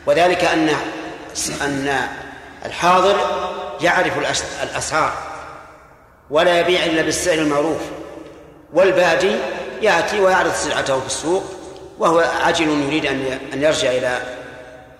[0.05, 0.69] وذلك أن
[1.61, 2.07] أن
[2.65, 3.15] الحاضر
[3.81, 4.13] يعرف
[4.63, 5.13] الأسعار
[6.29, 7.81] ولا يبيع إلا بالسعر المعروف
[8.73, 9.35] والبادي
[9.81, 11.43] يأتي ويعرض سلعته في السوق
[11.99, 14.21] وهو عجل يريد أن أن يرجع إلى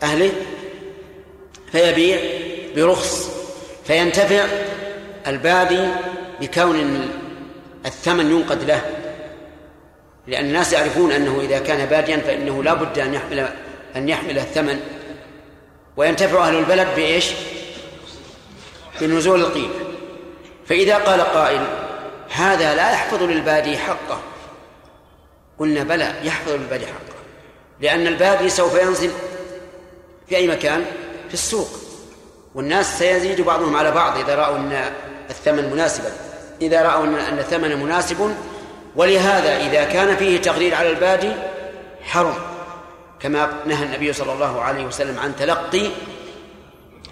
[0.04, 0.32] أهله
[1.72, 2.20] فيبيع
[2.76, 3.30] برخص
[3.88, 4.46] فينتفع
[5.28, 5.88] البادي
[6.42, 7.10] بكون
[7.86, 8.82] الثمن ينقد له.
[10.28, 13.50] لأن الناس يعرفون أنه إذا كان باديا فإنه لا بد أن يحمل
[13.96, 14.80] أن يحمل الثمن.
[15.98, 17.32] وينتفع أهل البلد بإيش؟
[19.02, 19.74] بنزول القيمة.
[20.66, 21.62] فإذا قال قائل
[22.30, 24.22] هذا لا يحفظ للبادي حقه.
[25.60, 27.14] قلنا بلى يحفظ للبادي حقه.
[27.80, 29.12] لأن البادي سوف ينزل
[30.30, 30.86] في أي مكان؟
[31.28, 31.70] في السوق.
[32.56, 34.92] والناس سيزيد بعضهم على بعض إذا رأوا أن
[35.30, 36.12] الثمن مناسبا.
[36.62, 38.36] إذا رأوا أن الثمن مناسب
[38.96, 41.32] ولهذا إذا كان فيه تغرير على البادي
[42.04, 42.36] حرم
[43.20, 45.90] كما نهى النبي صلى الله عليه وسلم عن تلقي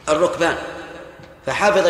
[0.10, 0.56] الركبان.
[1.46, 1.88] فحافظ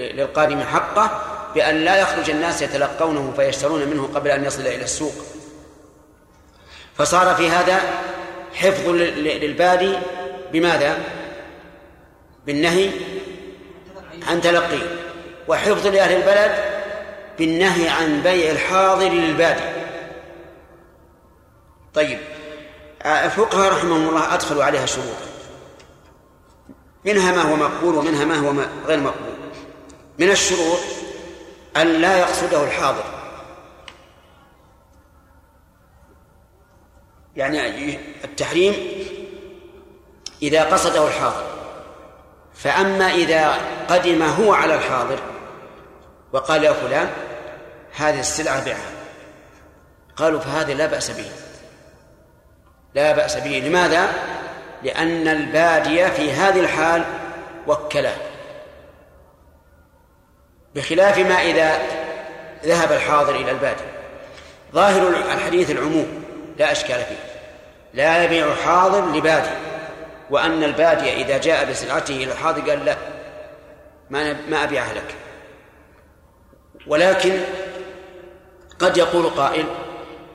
[0.00, 1.22] للقادم حقه
[1.54, 5.14] بأن لا يخرج الناس يتلقونه فيشترون منه قبل أن يصل إلى السوق.
[6.94, 7.80] فصار في هذا
[8.54, 9.92] حفظ للبادي
[10.52, 10.98] بماذا؟
[12.46, 12.90] بالنهي
[14.28, 14.86] عن تلقيه.
[15.48, 16.80] وحفظ لأهل البلد
[17.38, 19.80] بالنهي عن بيع الحاضر للبادي.
[21.94, 22.18] طيب
[23.06, 25.16] الفقهاء رحمهم الله أدخلوا عليها شروط
[27.04, 29.34] منها ما هو مقبول ومنها ما هو غير مقبول.
[30.18, 30.80] من الشروط
[31.76, 33.04] أن لا يقصده الحاضر.
[37.36, 38.74] يعني التحريم
[40.42, 41.49] إذا قصده الحاضر.
[42.54, 43.54] فأما إذا
[43.88, 45.18] قدم هو على الحاضر
[46.32, 47.10] وقال يا فلان
[47.96, 48.90] هذه السلعة بعها.
[50.16, 51.30] قالوا فهذا لا بأس به.
[52.94, 53.62] لا بأس به.
[53.66, 54.08] لماذا؟
[54.82, 57.04] لأن البادية في هذه الحال
[57.66, 58.16] وكله
[60.74, 61.78] بخلاف ما إذا
[62.64, 63.84] ذهب الحاضر إلى البادي
[64.74, 66.24] ظاهر الحديث العموم
[66.58, 67.30] لا أشكال فيه.
[67.94, 69.69] لا يبيع حاضر لبادي
[70.30, 72.96] وأن البادية إذا جاء بسلعته إلى الحاضر قال لا
[74.10, 75.14] ما ما أبيعها لك.
[76.86, 77.40] ولكن
[78.78, 79.66] قد يقول قائل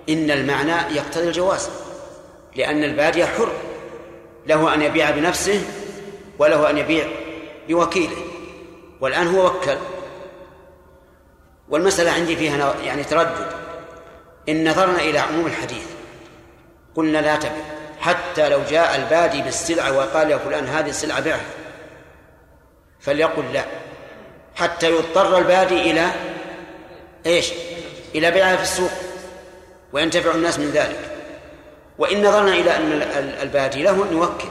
[0.09, 1.69] إن المعنى يقتضي الجواز
[2.55, 3.51] لأن البادية حر
[4.47, 5.61] له أن يبيع بنفسه
[6.39, 7.05] وله أن يبيع
[7.67, 8.17] بوكيله.
[9.01, 9.77] والآن هو وكل.
[11.69, 13.47] والمسألة عندي فيها يعني تردد.
[14.49, 15.87] إن نظرنا إلى عموم الحديث
[16.95, 17.74] قلنا لا تبع
[18.05, 21.45] حتى لو جاء البادي بالسلعة وقال يا فلان هذه السلعة بعها
[22.99, 23.65] فليقل لا.
[24.55, 26.11] حتى يضطر البادي إلى
[27.25, 27.51] إيش؟
[28.15, 28.91] إلى بيعها في السوق.
[29.93, 30.99] وينتفع الناس من ذلك.
[31.97, 32.91] وإن نظرنا إلى أن
[33.41, 34.47] البادي له أن يوكل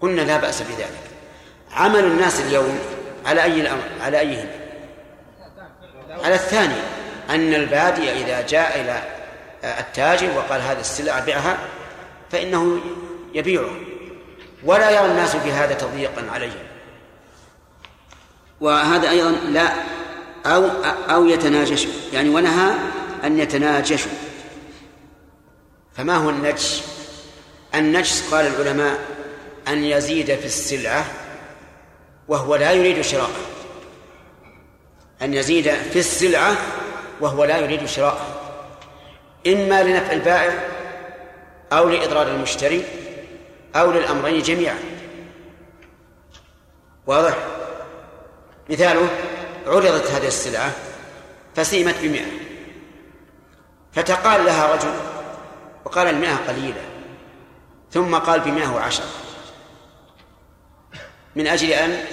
[0.00, 1.10] قلنا لا بأس بذلك.
[1.72, 2.78] عمل الناس اليوم
[3.26, 4.48] على أي الأمر؟ على أيهم؟
[6.24, 6.80] على الثاني.
[7.30, 9.17] أن البادي إذا جاء إلى
[9.64, 11.58] التاجر وقال هذه السلعة بعها
[12.30, 12.80] فإنه
[13.34, 13.70] يبيعه.
[14.64, 16.68] ولا يرى الناس في هذا تضييقا عليهم
[18.60, 19.72] وهذا أيضا لا
[20.46, 20.66] أو
[21.10, 22.74] أو يتناجشوا يعني ونهى
[23.24, 24.10] أن يتناجشوا
[25.96, 26.80] فما هو النجش؟
[27.74, 28.98] النجس قال العلماء
[29.68, 31.04] أن يزيد في السلعة
[32.28, 33.30] وهو لا يريد شراءه
[35.22, 36.56] أن يزيد في السلعة
[37.20, 38.37] وهو لا يريد شراءه
[39.46, 40.68] إما لنفع البائع
[41.72, 42.84] أو لإضرار المشتري
[43.76, 44.78] أو للأمرين جميعا.
[47.06, 47.36] واضح؟
[48.70, 49.08] مثاله
[49.66, 50.72] عرضت هذه السلعة
[51.56, 52.30] فسيمت بمئة.
[53.92, 54.94] فتقال لها رجل
[55.84, 56.82] وقال المئة قليلة
[57.92, 59.06] ثم قال بمئة وعشرة.
[61.36, 62.04] من أجل أن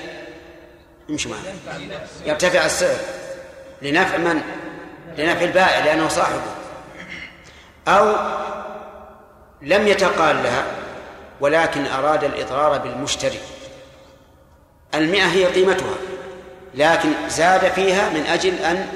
[1.09, 1.53] يمشي معنا.
[2.25, 2.97] يرتفع السعر.
[3.81, 4.41] لنفع من؟
[5.17, 6.54] لنفع البائع لأنه صاحبه.
[7.87, 8.15] أو
[9.61, 10.65] لم يتقال لها
[11.41, 13.39] ولكن أراد الإضرار بالمشتري.
[14.95, 15.95] المئة هي قيمتها
[16.75, 18.87] لكن زاد فيها من أجل أن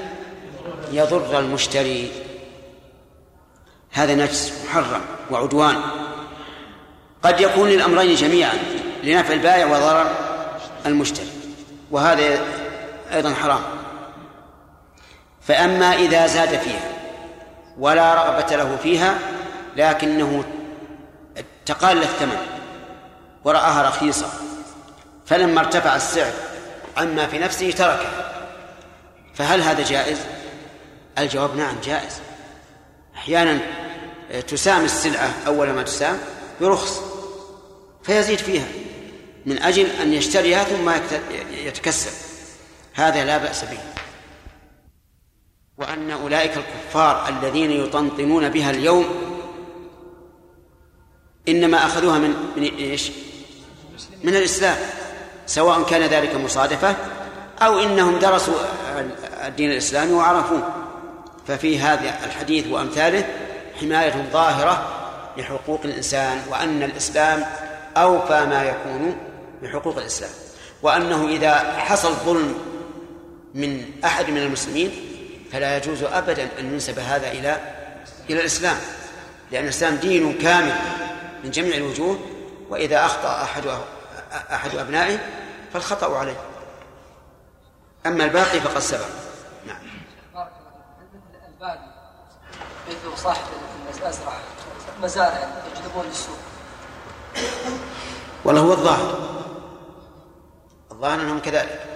[0.92, 2.12] يضر المشتري.
[3.90, 5.76] هذا نجس محرم وعدوان.
[7.22, 8.54] قد يكون للأمرين جميعا
[9.02, 10.10] لنفع البائع وضرر
[10.86, 11.30] المشتري
[11.90, 12.44] وهذا
[13.12, 13.62] أيضا حرام.
[15.42, 16.99] فأما إذا زاد فيها
[17.80, 19.18] ولا رغبة له فيها
[19.76, 20.44] لكنه
[21.66, 22.38] تقال الثمن
[23.44, 24.32] ورآها رخيصة.
[25.26, 26.32] فلما ارتفع السعر
[26.96, 28.10] عما في نفسه تركه.
[29.34, 30.18] فهل هذا جائز؟
[31.18, 32.20] الجواب نعم جائز.
[33.16, 33.58] أحيانا
[34.48, 36.18] تسام السلعة أول ما تسام
[36.60, 37.00] برخص
[38.02, 38.66] فيزيد فيها
[39.46, 40.90] من أجل أن يشتريها ثم
[41.50, 42.12] يتكسب.
[42.94, 43.78] هذا لا بأس به.
[45.80, 49.04] وأن أولئك الكفار الذين يطنطنون بها اليوم
[51.48, 53.10] إنما أخذوها من من إيش؟
[54.24, 54.76] من الإسلام
[55.46, 56.96] سواء كان ذلك مصادفة
[57.62, 58.54] أو إنهم درسوا
[59.46, 60.68] الدين الإسلامي وعرفوه
[61.46, 63.26] ففي هذا الحديث وأمثاله
[63.80, 64.88] حماية ظاهرة
[65.36, 67.44] لحقوق الإنسان وأن الإسلام
[67.96, 69.16] أوفى ما يكون
[69.62, 70.30] بحقوق الإسلام
[70.82, 72.54] وأنه إذا حصل ظلم
[73.54, 75.09] من أحد من المسلمين
[75.52, 77.60] فلا يجوز أبدا أن ينسب هذا إلى
[78.30, 78.76] إلى الإسلام
[79.52, 80.74] لأن الإسلام دين كامل
[81.44, 82.18] من جميع الوجوه
[82.70, 83.62] وإذا أخطأ أحد
[84.52, 85.18] أحد أبنائه
[85.72, 86.40] فالخطأ عليه.
[88.06, 89.06] أما الباقي فقد سبق.
[89.66, 89.82] نعم.
[91.48, 91.80] البادي
[92.88, 93.44] مثل صاحب
[93.96, 94.40] المزرعة
[95.02, 96.38] مزارع يجلبون للسوق.
[98.44, 99.18] والله هو الظاهر.
[100.92, 101.89] الظاهر أنهم كذلك.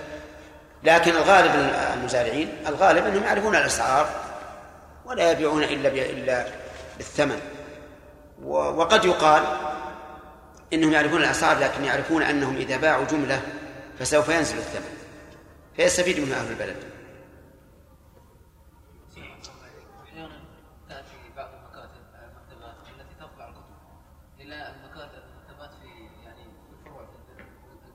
[0.84, 1.54] لكن الغالب
[1.98, 4.10] المزارعين الغالب أنهم يعرفون الأسعار
[5.04, 6.46] ولا يبيعون إلا إلا
[6.96, 7.40] بالثمن.
[8.42, 9.42] وقد يقال
[10.72, 13.42] إنهم يعرفون الأسعار لكن يعرفون أنهم إذا باعوا جملة
[13.98, 14.96] فسوف ينزل الثمن.
[15.76, 16.76] فيستفيد منه أهل البلد.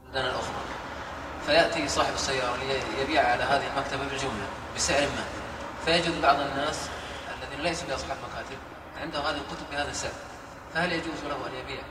[0.05, 0.58] البلدان الأخرى.
[1.49, 2.57] فيأتي صاحب السيارة
[2.99, 5.23] ليبيع على هذه المكتبة بالجملة بسعر ما.
[5.85, 6.75] فيجد بعض الناس
[7.43, 8.57] الذين ليسوا باصحاب مكاتب
[9.01, 10.11] عنده هذه الكتب بهذا السعر
[10.73, 11.81] فهل يجوز له أن يبيع؟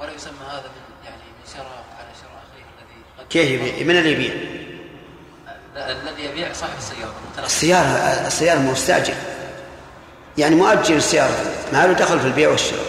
[0.00, 3.98] ولا يسمى هذا من يعني من شراء على شراء أخيه الذي قد كيف يبيع؟ من
[3.98, 4.34] اللي يبيع؟
[5.76, 9.14] الذي يبيع صاحب السيارة السيارة السيارة مستأجر.
[10.38, 11.36] يعني مؤجر السيارة
[11.72, 12.86] ما له دخل في البيع والشراء.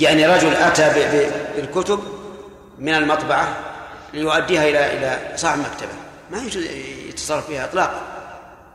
[0.00, 0.92] يعني رجل أتى
[1.56, 2.00] بالكتب
[2.78, 3.73] من المطبعة
[4.14, 5.92] ليؤديها إلى إلى صاحب المكتبة
[6.30, 6.64] ما يجوز
[7.08, 8.00] يتصرف فيها إطلاقا.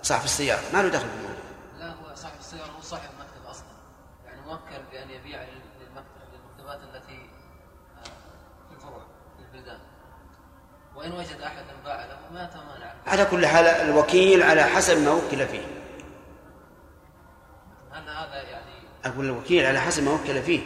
[0.04, 0.62] صاحب السيارة.
[0.74, 1.36] ما له دخل في الموضوع.
[1.80, 3.66] لا هو صاحب السيارة هو صاحب المكتب أصلا.
[4.26, 7.20] يعني موكل بأن يبيع للمكتب للمكتبات التي
[8.00, 8.10] آه،
[8.70, 9.02] في الفروع
[9.38, 9.80] في البلدان.
[10.96, 15.48] وإن وجد أحدا باع له ما تمانع على كل حال الوكيل على حسب ما وكل
[15.48, 15.62] فيه.
[17.92, 18.72] هل هذا يعني
[19.06, 20.60] أقول الوكيل على حسب ما وكل فيه.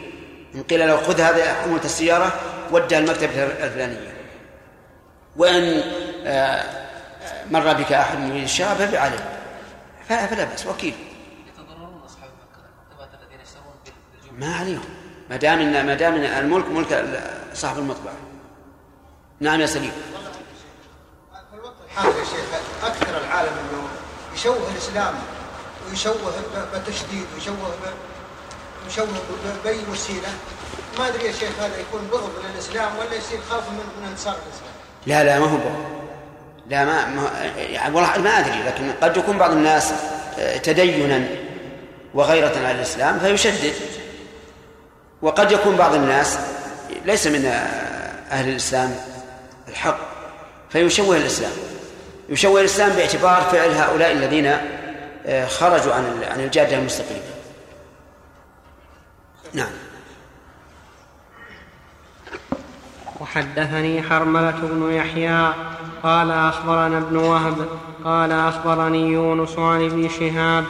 [0.54, 2.32] إن قيل له خذ هذا حمولة السيارة
[2.70, 4.13] ودها المكتبة الفلانية.
[5.36, 5.82] وإن
[6.26, 6.84] آه،
[7.50, 9.40] مر بك أحد من الشراء فبع عليه
[10.08, 10.94] فلا بأس وكيل.
[14.38, 14.84] ما عليهم.
[15.30, 17.22] ما دام ما دام الملك ملك
[17.54, 18.14] صاحب المطبعة.
[19.40, 19.92] نعم يا سليم.
[21.50, 23.88] في الوقت الحالي يا شيخ أكثر العالم اليوم
[24.34, 25.14] يشوه الإسلام
[25.90, 26.32] ويشوه
[26.72, 27.56] بالتشديد ويشوه
[28.88, 29.06] يشوه
[29.64, 30.28] بأي وسيلة.
[30.98, 34.83] ما أدري يا شيخ هذا يكون بغض للإسلام ولا يصير خوف من من انصار الإسلام؟
[35.06, 35.58] لا لا ما هو.
[36.68, 39.92] لا ما, ما يعني والله ما أدري لكن قد يكون بعض الناس
[40.38, 41.24] آه، تدينا
[42.14, 43.74] وغيرة على الإسلام فيشدد.
[45.22, 46.38] وقد يكون بعض الناس
[47.04, 48.94] ليس من آه، أهل الإسلام
[49.68, 49.98] الحق
[50.70, 51.52] فيشوه الإسلام.
[52.28, 54.56] يشوه الإسلام باعتبار فعل هؤلاء الذين
[55.26, 57.20] آه، خرجوا عن عن الجادة المستقيمة.
[59.52, 59.83] نعم.
[63.20, 65.52] وحدثني حرملة بن يحيى
[66.02, 67.54] قال أخبرنا ابن وهب
[68.04, 70.64] قال أخبرني يونس عن ابن شهاب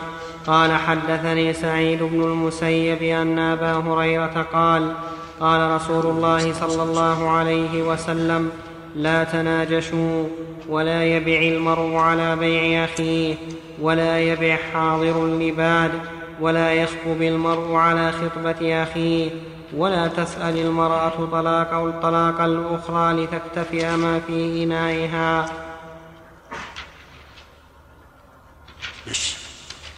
[0.47, 4.93] قال حدثني سعيد بن المسيب أن أبا هريرة قال
[5.41, 8.51] قال رسول الله صلى الله عليه وسلم
[8.97, 10.25] لا تناجشوا
[10.69, 13.35] ولا يبع المرء على بيع أخيه
[13.81, 15.91] ولا يبع حاضر لباد
[16.41, 19.31] ولا يخطب المرء على خطبة أخيه.
[19.77, 25.47] ولا تسأل المرأة طلاق أو الطلاق الأخرى لتكتفئ ما في إنائها
[29.07, 29.37] ماشي.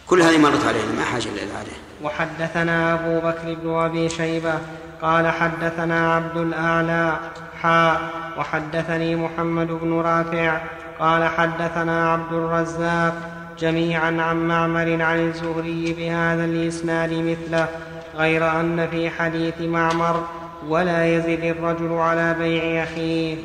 [0.07, 1.71] كل هذه مرت علينا ما إلى العاده
[2.03, 4.53] وحدثنا أبو بكر بن أبي شيبة
[5.01, 7.19] قال حدثنا عبد الأعلى
[7.61, 8.01] حاء
[8.37, 10.61] وحدثني محمد بن رافع
[10.99, 13.13] قال حدثنا عبد الرزاق
[13.59, 17.67] جميعا عن معمر عن الزهري بهذا الإسناد مثله
[18.17, 20.23] غير أن في حديث معمر
[20.67, 23.37] ولا يزد الرجل على بيع أخيه.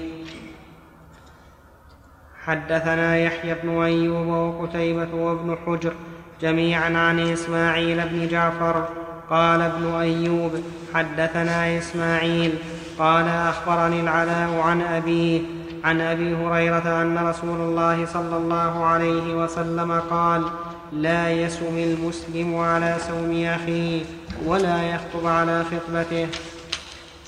[2.44, 5.92] حدثنا يحيى بن أيوب وقتيبة وابن حجر
[6.40, 8.88] جميعا عن إسماعيل بن جعفر.
[9.30, 10.52] قال ابن أيوب
[10.94, 12.52] حدثنا إسماعيل.
[12.98, 15.40] قال أخبرني العلاء عن أبيه
[15.84, 20.44] عن أبي هريرة أن رسول الله صلى الله عليه وسلم قال
[20.92, 24.02] لا يسم المسلم على سوم أخيه.
[24.46, 26.28] ولا يخطب على خطبته.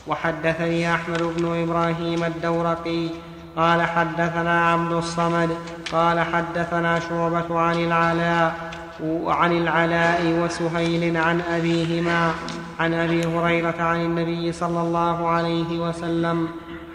[0.06, 3.08] وحدثني أحمد بن إبراهيم الدورقي
[3.56, 5.50] قال حدثنا عبد الصمد
[5.92, 8.54] قال حدثنا شعبة عن العلاء
[9.26, 12.30] عن العلاء وسهيل عن أبيهما
[12.80, 16.48] عن أبي هريرة عن النبي صلى الله عليه وسلم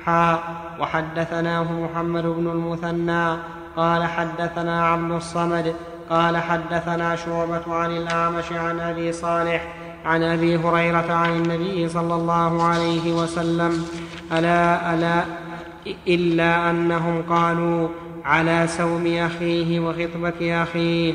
[0.06, 0.44] حاء
[0.80, 3.38] وحدثناه محمد بن المثنى
[3.78, 5.76] قال حدثنا عبد الصمد
[6.10, 12.64] قال حدثنا شعبة عن الأعمش عن أبي صالح عن أبي هريرة عن النبي صلى الله
[12.64, 13.86] عليه وسلم
[14.32, 15.24] ألا ألا
[16.08, 17.88] إلا أنهم قالوا
[18.26, 21.14] على سوم أخيه وخطبة أخيه.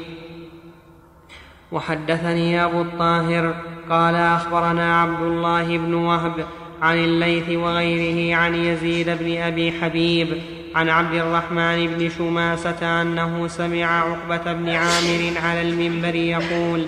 [1.72, 3.54] وحدثني أبو الطاهر
[3.90, 6.44] قال أخبرنا عبد الله بن وهب
[6.82, 10.28] عن الليث وغيره عن يزيد بن أبي حبيب
[10.74, 16.86] عن عبد الرحمن بن شماسة أنه سمع عقبة بن عامر على المنبر يقول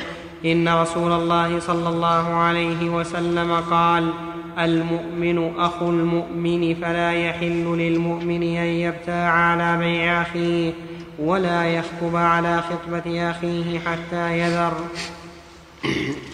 [0.53, 4.13] إن رسول الله صلى الله عليه وسلم قال
[4.59, 10.73] المؤمن أخو المؤمن فلا يحل للمؤمن أن يبتاع على بيع أخيه
[11.19, 14.75] ولا يخطب على خطبة أخيه حتى يذر.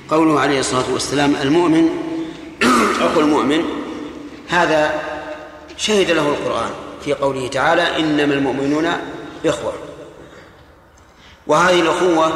[0.09, 1.89] قوله عليه الصلاة والسلام المؤمن
[3.01, 3.61] أخو المؤمن
[4.49, 4.91] هذا
[5.77, 6.71] شهد له القرآن
[7.05, 8.87] في قوله تعالى إنما المؤمنون
[9.47, 9.73] إخوة.
[11.47, 12.33] وهذه الأخوة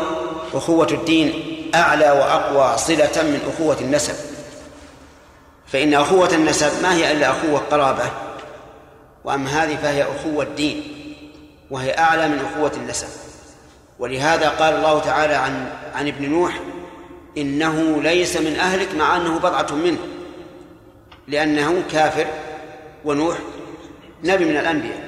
[0.54, 1.55] أخوة الدين.
[1.74, 4.14] أعلى وأقوى صلة من أخوة النسب.
[5.66, 8.10] فإن أخوة النسب ما هي إلا أخوة قرابة
[9.24, 10.82] وأما هذه فهي أخوة الدين
[11.70, 13.08] وهي أعلى من أخوة النسب.
[13.98, 16.60] ولهذا قال الله تعالى عن عن ابن نوح
[17.38, 19.98] إنه ليس من أهلك مع أنه بضعة منه
[21.28, 22.26] لأنه كافر
[23.04, 23.38] ونوح
[24.24, 25.06] نبي من الأنبياء.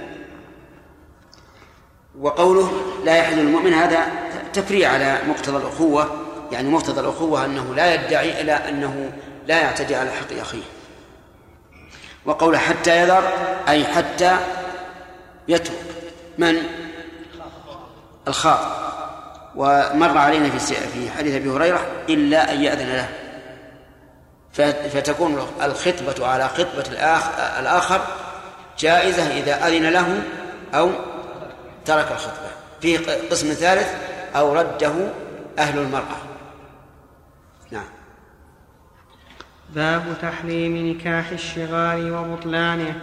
[2.20, 2.72] وقوله
[3.04, 4.06] لا يحل المؤمن هذا
[4.52, 9.12] تفريع على مقتضى الأخوة يعني مقتضى الأخوة أنه لا يدعي إلى أنه
[9.46, 10.62] لا يعتدي على حق أخيه.
[12.24, 13.32] وقوله حتى يذر
[13.68, 14.36] أي حتى
[15.48, 15.76] يترك.
[16.38, 16.56] من؟
[18.28, 18.78] الخاطئ
[19.56, 23.08] ومر علينا في في حديث أبي هريرة إلا أن يأذن له.
[24.88, 26.84] فتكون الخطبة على خطبة
[27.58, 28.00] الآخر
[28.78, 30.22] جائزة إذا أذن له
[30.74, 30.90] أو
[31.84, 32.48] ترك الخطبة.
[32.80, 32.98] فيه
[33.30, 33.94] قسم ثالث
[34.36, 34.92] أو رده
[35.58, 36.16] أهل المرأة
[37.70, 37.88] نعم
[39.74, 42.94] باب تحريم نكاح الشغار وبطلانه.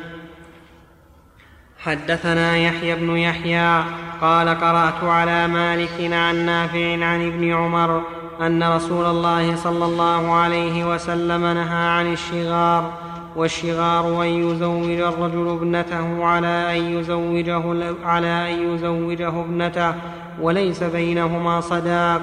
[1.80, 3.84] حدثنا يحيى بن يحيى
[4.22, 8.04] قال قرأت على مالك عن نافع عن ابن عمر
[8.42, 12.94] أن رسول الله صلى الله عليه وسلم نهى عن الشغار
[13.36, 19.94] والشغار أن يزوج الرجل ابنته على أن يزوجه على أن يزوجه ابنته
[20.42, 22.22] وليس بينهما صداق.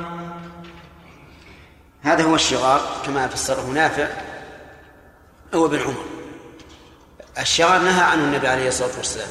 [2.03, 4.32] هذا هو الشغار كما فسره نافع.
[5.55, 6.05] هو ابن عمر
[7.39, 9.29] الشغار نهى عنه النبي عليه الصلاة والسلام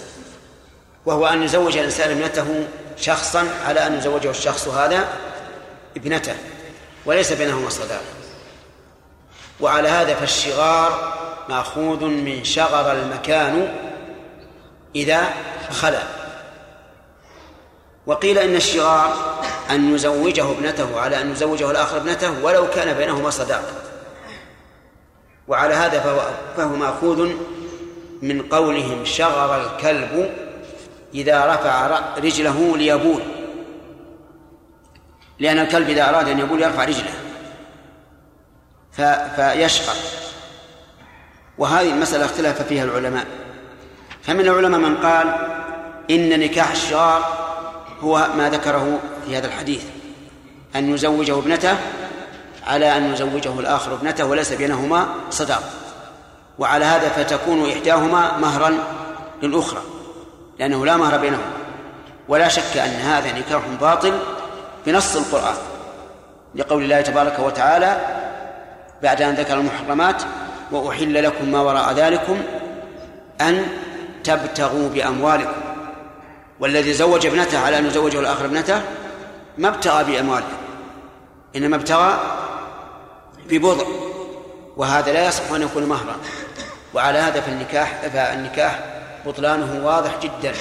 [1.05, 2.67] وهو أن يزوج الإنسان ابنته
[2.97, 5.07] شخصا على أن يزوجه الشخص هذا
[5.97, 6.35] ابنته
[7.05, 8.01] وليس بينهما صداقة.
[9.59, 11.13] وعلى هذا فالشغار
[11.49, 13.73] مأخوذ من شغر المكان
[14.95, 15.23] إذا
[15.71, 16.03] خلا.
[18.05, 23.90] وقيل إن الشغار أن يزوجه ابنته على أن يزوجه الآخر ابنته ولو كان بينهما صداقة.
[25.51, 26.21] وعلى هذا فهو,
[26.57, 27.31] فهو مأخوذ
[28.21, 30.31] من قولهم شغر الكلب
[31.13, 33.21] إذا رفع رجله ليبول.
[35.39, 37.13] لأن الكلب إذا أراد أن يبول يرفع رجله.
[39.35, 39.95] فيشقر
[41.57, 43.25] وهذه المسألة اختلف فيها العلماء.
[44.23, 45.27] فمن العلماء من قال
[46.11, 47.41] إن نكاح الشغار
[48.01, 49.83] هو ما ذكره في هذا الحديث
[50.75, 51.77] أن يزوجه ابنته
[52.67, 55.63] على أن يزوجه الآخر ابنته وليس بينهما صداق.
[56.59, 58.77] وعلى هذا فتكون إحداهما مهرا
[59.43, 59.81] للأخرى
[60.59, 61.51] لأنه لا مهر بينهم
[62.27, 64.19] ولا شك أن هذا نكاح باطل
[64.85, 65.55] بنص القرآن
[66.55, 67.97] لقول الله تبارك وتعالى
[69.03, 70.23] بعد أن ذكر المحرمات
[70.71, 72.37] وأحل لكم ما وراء ذلكم
[73.41, 73.65] أن
[74.23, 75.61] تبتغوا بأموالكم.
[76.59, 78.81] والذي زوج ابنته على أن يزوجه الآخر ابنته
[79.57, 80.47] ما ابتغى بأمواله
[81.55, 82.19] إنما ابتغى
[83.49, 83.85] ببضع
[84.77, 86.17] وهذا لا يصح أن يكون مهرا.
[86.93, 88.79] وعلى هذا فالنكاح فالنكاح
[89.25, 90.53] بطلانه واضح جدا.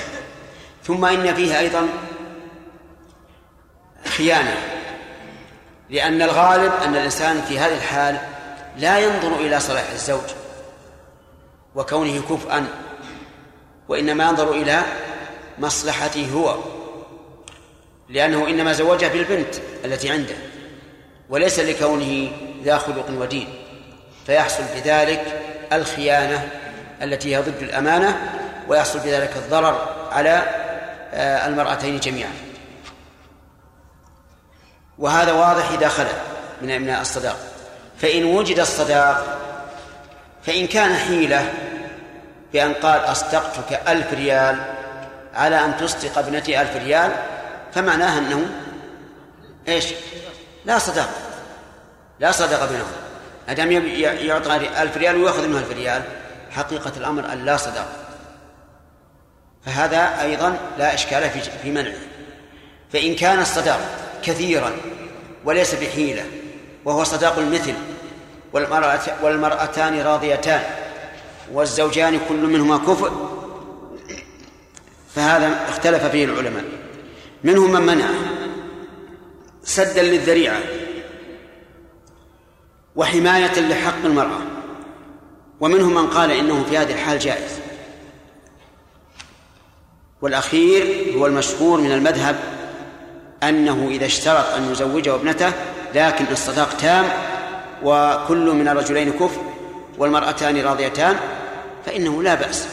[0.84, 1.88] ثم إن فيه أيضا
[4.04, 4.56] خيانة
[5.90, 8.18] لأن الغالب أن الإنسان في هذه الحال
[8.76, 10.30] لا ينظر إلى صلاح الزوج
[11.74, 12.66] وكونه كفءا
[13.88, 14.82] وإنما ينظر إلى
[15.58, 16.56] مصلحته هو
[18.08, 19.54] لأنه إنما زوجها بالبنت
[19.84, 20.34] التي عنده
[21.30, 22.30] وليس لكونه
[22.62, 23.48] ذا خلق ودين
[24.26, 25.40] فيحصل بذلك
[25.72, 26.48] الخيانة
[27.02, 28.18] التي هي ضد الأمانة
[28.68, 30.42] ويحصل بذلك الضرر على
[31.14, 32.32] آه، المرأتين جميعا.
[34.98, 36.12] وهذا واضح إذا خلا
[36.62, 37.36] من من الصداق.
[37.98, 39.38] فإن وجد الصداق
[40.46, 41.52] فإن كان حيلة
[42.52, 44.74] بأن قال أصدقتك ألف ريال
[45.34, 47.12] على أن تصدق ابنتي ألف ريال
[47.74, 48.46] فمعناها أنه
[49.68, 49.84] إيش؟
[50.64, 51.29] لا صداق.
[52.20, 52.92] لا صدق بينهم.
[53.48, 53.72] أدام
[54.26, 56.02] يعطى ألف ريال ويأخذ منه ألف ريال.
[56.50, 57.88] حقيقة الأمر أن لا صداق
[59.66, 61.98] فهذا أيضا لا إشكال في في منعه.
[62.92, 63.80] فإن كان الصداق
[64.22, 64.72] كثيرا
[65.44, 66.26] وليس بحيلة
[66.84, 67.74] وهو صداق المثل
[68.52, 70.62] والمرأة والمرأتان راضيتان
[71.52, 73.12] والزوجان كل منهما كفء
[75.14, 76.64] فهذا اختلف فيه العلماء.
[77.44, 78.06] منهم من منع.
[79.64, 80.58] سدا للذريعة.
[83.00, 84.40] وحماية لحق المرأة.
[85.60, 87.58] ومنهم من قال إنه في هذه الحال جائز.
[90.22, 92.36] والأخير هو المشهور من المذهب
[93.42, 95.52] أنه إذا اشترط أن يزوجه ابنته
[95.94, 97.04] لكن الصداق تام
[97.82, 99.40] وكل من الرجلين كفر
[99.98, 101.16] والمرأتان راضيتان
[101.86, 102.68] فإنه لا بأس.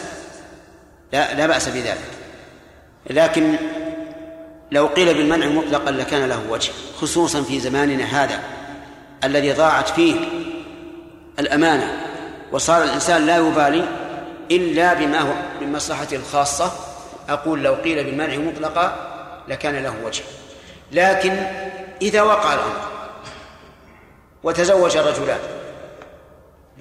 [1.14, 1.98] لا, لا بأس بذلك
[3.10, 3.56] لكن
[4.72, 6.72] لو قيل بالمنع مطلقا لكان له وجه
[7.02, 8.57] خصوصا في زماننا هذا.
[9.24, 10.16] الذي ضاعت فيه
[11.40, 11.98] الأمانة
[12.52, 13.84] وصار الإنسان لا يبالي
[14.52, 16.72] إلا بما هو من مصلحته الخاصة
[17.30, 18.96] أقول لو قيل بالمنع مطلقا
[19.48, 20.24] لكان له وجه
[20.92, 21.32] لكن
[22.02, 22.82] إذا وقع الأمر
[24.44, 25.40] وتزوج الرجلان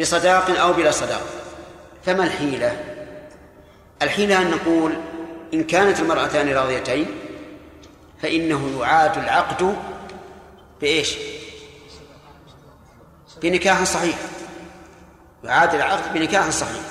[0.00, 1.22] بصداق أو بلا صداق
[2.04, 2.76] فما الحيلة؟
[4.02, 4.92] الحيلة أن نقول
[5.54, 7.06] إن كانت المرأتان راضيتين
[8.22, 9.76] فإنه يعاد العقد
[10.80, 11.16] بإيش؟
[13.42, 14.16] بنكاح صحيح.
[15.44, 16.82] يعاد العقد بنكاح صحيح.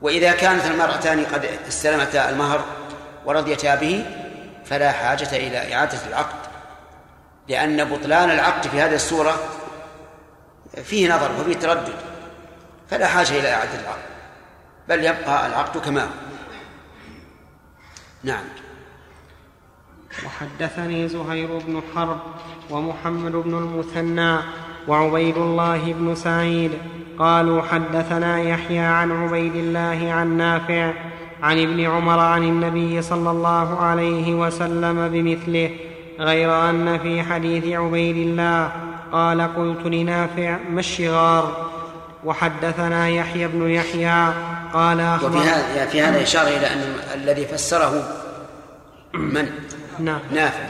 [0.00, 2.64] وإذا كانت المرأتان قد استلمتا المهر
[3.26, 4.04] ورضيتا به
[4.64, 6.48] فلا حاجة إلى إعادة العقد.
[7.48, 9.38] لأن بطلان العقد في هذه الصورة
[10.84, 11.94] فيه نظر وفيه تردد.
[12.90, 14.08] فلا حاجة إلى إعادة العقد.
[14.88, 16.08] بل يبقى العقد كما هو.
[18.22, 18.44] نعم.
[20.26, 22.20] وحدثني زهير بن حرب
[22.70, 24.38] ومحمد بن المثنى
[24.88, 26.70] وعبيد الله بن سعيد
[27.18, 30.92] قالوا حدثنا يحيى عن عبيد الله عن نافع
[31.42, 35.70] عن ابن عمر عن النبي صلى الله عليه وسلم بمثله
[36.20, 38.72] غير أن في حديث عبيد الله
[39.12, 41.68] قال قلت لنافع ما الشغار؟
[42.24, 44.32] وحدثنا يحيى بن يحيى
[44.72, 48.08] قال أخبر وفي هذا في هذا إشارة إلى أن الذي فسره
[49.14, 49.48] من؟
[49.98, 50.20] نعم.
[50.32, 50.64] نافع.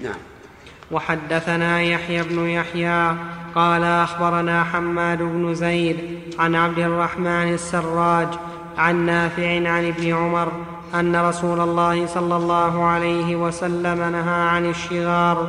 [0.00, 0.25] نعم.
[0.90, 3.16] وحدثنا يحيى بن يحيى
[3.54, 5.96] قال أخبرنا حماد بن زيد
[6.38, 8.28] عن عبد الرحمن السراج
[8.78, 10.52] عن نافع عن ابن عمر
[10.94, 15.48] أن رسول الله صلى الله عليه وسلم نهى عن الشغار.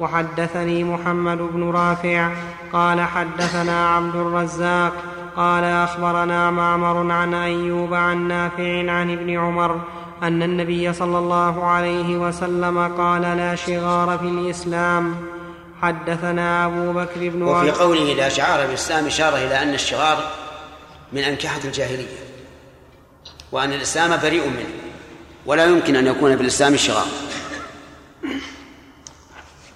[0.00, 2.30] وحدثني محمد بن رافع
[2.72, 4.92] قال حدثنا عبد الرزاق
[5.36, 9.80] قال أخبرنا معمر عن أيوب عن نافع عن ابن عمر
[10.22, 15.14] أن النبي صلى الله عليه وسلم قال لا شغار في الإسلام.
[15.82, 20.18] حدثنا أبو بكر بن وفي قوله لا شعار في الإسلام إشارة إلى أن الشغار
[21.12, 22.18] من أنكحة الجاهلية
[23.52, 24.74] وأن الإسلام بريء منه
[25.46, 27.06] ولا يمكن أن يكون في الاسلام شغار.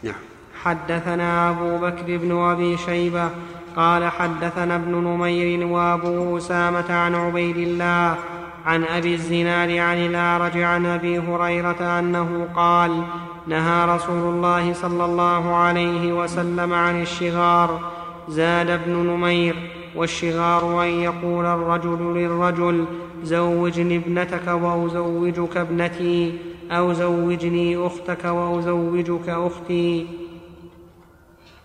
[0.02, 0.14] نعم.
[0.62, 3.30] حدثنا أبو بكر بن أبي شيبة
[3.76, 8.16] قال حدثنا ابن نمير وأبو أسامة عن عبيد الله
[8.64, 13.04] عن أبي الزناد عن الأعرج عن أبي هريرة أنه قال
[13.46, 17.90] نهى رسول الله صلى الله عليه وسلم عن الشغار
[18.28, 19.56] زاد ابن نمير
[19.96, 22.84] والشغار أن يقول الرجل للرجل
[23.24, 26.38] زوجني ابنتك وأزوجك ابنتي
[26.70, 30.06] أو زوجني أختك وأزوجك أختي.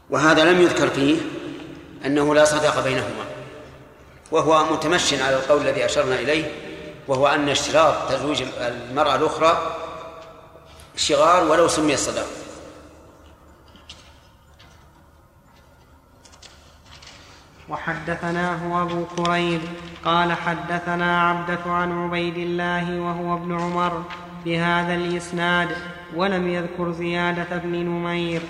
[0.10, 1.18] وهذا لم يذكر فيه
[2.06, 3.26] أنه لا صداق بينهما
[4.32, 6.67] وهو متمشٍ على القول الذي أشرنا إليه
[7.08, 9.76] وهو أن اشتراط تزويج المرأة الأخرى
[10.96, 12.26] شغار ولو سمي الصداق.
[17.70, 19.62] وحدثناه أبو كريب
[20.06, 24.04] قال حدثنا عبدة عن عبيد الله وهو ابن عمر
[24.46, 25.70] بهذا الإسناد
[26.16, 28.42] ولم يذكر زيادة بن نمير.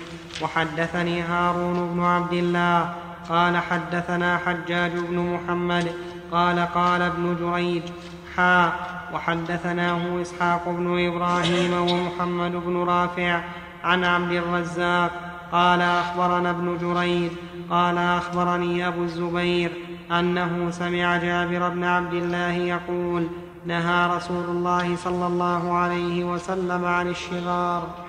[0.42, 2.94] وحدثني هارون بن عبد الله
[3.28, 5.94] قال حدثنا حجاج بن محمد
[6.32, 7.82] قال قال ابن جريج
[9.14, 13.40] وحدثناه إسحاق بن إبراهيم ومحمد بن رافع
[13.84, 15.10] عن عبد الرزاق
[15.52, 17.30] قال أخبرنا ابن جريج
[17.70, 19.72] قال أخبرني أبو الزبير
[20.10, 23.28] أنه سمع جابر بن عبد الله يقول
[23.66, 28.07] نهى رسول الله صلى الله عليه وسلم عن الشغار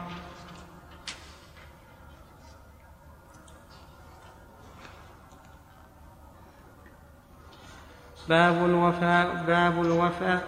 [8.30, 10.48] باب الوفاء باب الوفاء.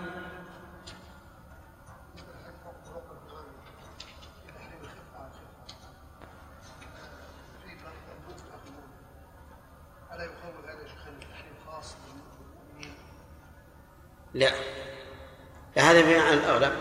[14.33, 14.49] لا.
[15.75, 16.73] لا هذا بناء على الأغلب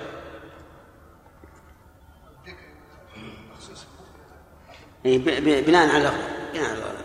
[5.05, 5.19] إيه،
[5.67, 7.00] بناء على الأغلب بناء على الأغلب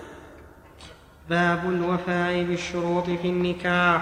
[1.30, 4.02] باب الوفاء بالشروط في النكاح.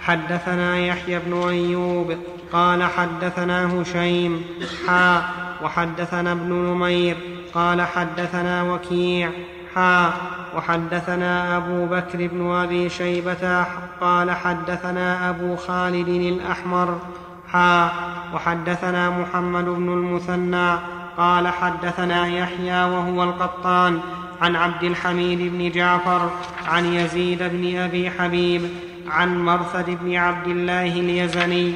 [0.00, 2.14] حدثنا يحيى بن أيوب
[2.52, 4.44] قال حدثنا هشيم
[4.86, 5.22] حا
[5.64, 7.16] وحدثنا ابن نمير
[7.54, 9.30] قال حدثنا وكيع
[9.74, 10.12] حا
[10.56, 13.64] وحدثنا أبو بكر بن أبي شيبة
[14.00, 16.98] قال حدثنا أبو خالد الأحمر
[17.48, 17.92] حا
[18.34, 20.78] وحدثنا محمد بن المثنى
[21.16, 24.00] قال حدثنا يحيى وهو القطان
[24.40, 26.30] عن عبد الحميد بن جعفر
[26.66, 28.68] عن يزيد بن أبي حبيب
[29.08, 31.72] عن مرثد بن عبد الله اليزني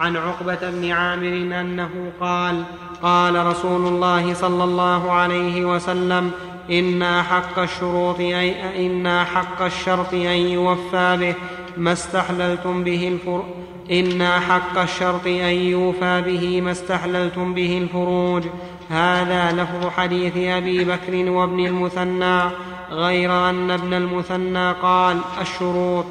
[0.00, 2.62] عن عقبة بن عامر أنه قال
[3.02, 6.30] قال رسول الله صلى الله عليه وسلم
[6.70, 11.34] إن أحق الشروط أي إن أحق الشرط أن يوفى به
[11.76, 13.44] ما استحللتم به الفر
[13.90, 18.44] إن حق الشرط أن يوفى به ما استحللتم به الفروج.
[18.90, 22.50] هذا لفظ حديث أبي بكر وابن المثنى
[22.90, 26.04] غير أن ابن المثنى قال الشروط.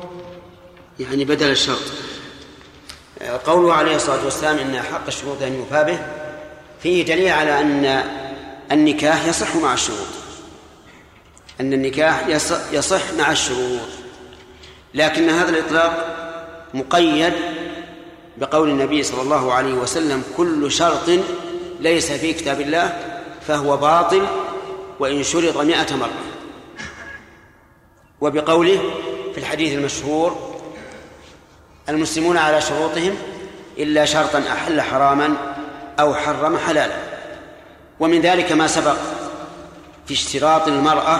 [0.99, 1.81] يعني بدل الشرط.
[3.45, 5.99] قوله عليه الصلاة والسلام إن حق الشروط أن يوفى به
[6.83, 8.03] فيه دليل على أن
[8.71, 10.07] النكاح يصح مع الشروط.
[11.61, 13.79] أن النكاح يص- يصح مع الشروط.
[14.93, 16.15] لكن هذا الإطلاق
[16.73, 17.33] مقيد
[18.37, 21.09] بقول النبي صلى الله عليه وسلم كل شرط
[21.79, 22.99] ليس في كتاب الله
[23.47, 24.27] فهو باطل
[24.99, 26.09] وإن شرط مئة مرة.
[28.21, 28.79] وبقوله
[29.33, 30.59] في الحديث المشهور
[31.89, 33.15] المسلمون على شروطهم
[33.77, 35.33] إلا شرطا أحل حراما
[35.99, 36.95] أو حرم حلالا.
[37.99, 38.97] ومن ذلك ما سبق
[40.07, 41.19] في اشتراط المرأة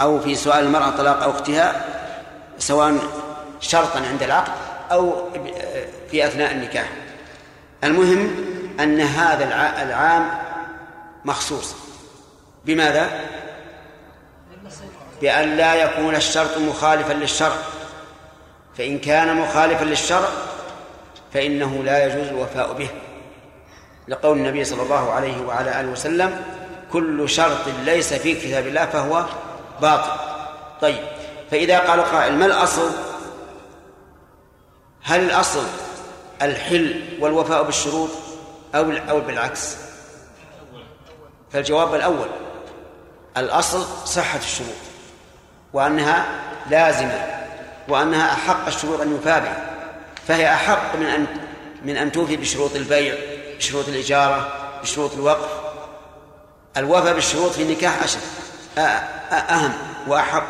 [0.00, 1.84] أو في سؤال المرأة طلاق أو أختها
[2.58, 2.98] سواء
[3.60, 4.52] شرطا عند العقد
[4.92, 5.28] أو
[6.10, 6.88] في أثناء النكاح.
[7.84, 8.30] المهم
[8.80, 10.30] أن هذا الع- العام
[11.24, 11.74] مخصوص.
[12.64, 13.10] بماذا؟
[15.20, 17.56] بأن لا يكون الشرط مخالفا للشرع.
[18.78, 20.28] فإن كان مخالفا للشرع
[21.34, 22.88] فإنه لا يجوز الوفاء به.
[24.08, 26.42] لقول النبي صلى الله عليه وعلى آله وسلم
[26.92, 29.24] كل شرط ليس في كتاب الله فهو
[29.82, 30.10] باطل.
[30.80, 30.98] طيب
[31.50, 32.90] فإذا قال قائل ما الأصل؟
[35.02, 35.64] هل الأصل
[36.42, 38.10] الحل والوفاء بالشروط؟
[38.74, 39.76] أو أو بالعكس.
[41.52, 42.28] فالجواب الأول
[43.36, 44.76] الأصل صحة الشروط
[45.72, 46.26] وأنها
[46.70, 47.26] لازمة
[47.88, 49.70] وأنها أحق الشروط أن يوفى بها.
[50.28, 51.26] فهي أحق من أن
[51.84, 53.14] من أن توفي بشروط البيع
[53.56, 55.50] بشروط الإجارة بشروط الوقف.
[56.76, 58.20] الوفاء بالشروط في النكاح أشد
[59.32, 59.72] أهم
[60.06, 60.46] وأحق.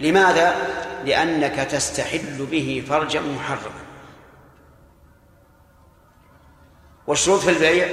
[0.00, 0.54] لماذا؟
[1.04, 3.79] لأنك تستحل به فرجا محرما.
[7.10, 7.88] والشروط في البيع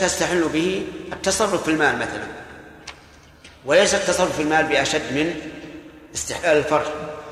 [0.00, 2.24] تستحل به التصرف في المال مثلا.
[3.64, 5.34] وليس التصرف في المال بأشد من
[6.14, 6.86] استحلال الفرج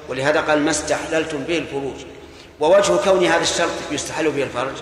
[0.08, 1.94] ولهذا قال ما استحللتم به الفروج.
[2.60, 4.74] ووجه كون هذا الشرط يستحل به الفرج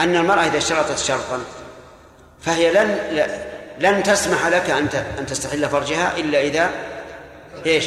[0.00, 1.40] أن المرأة إذا اشترطت شرطا
[2.42, 2.98] فهي لن
[3.78, 4.88] لن تسمح لك أن
[5.18, 6.70] أن تستحل فرجها إلا إذا
[7.66, 7.84] إيش؟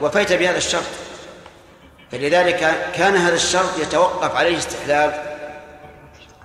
[0.00, 0.82] وفيت بهذا الشرط.
[2.12, 5.27] فلذلك كان هذا الشرط يتوقف عليه استحلال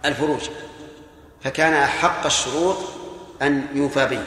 [0.06, 0.50] الفروج
[1.42, 2.78] فكان أحق الشروط
[3.42, 4.24] أن يوفى به.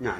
[0.00, 0.18] نعم.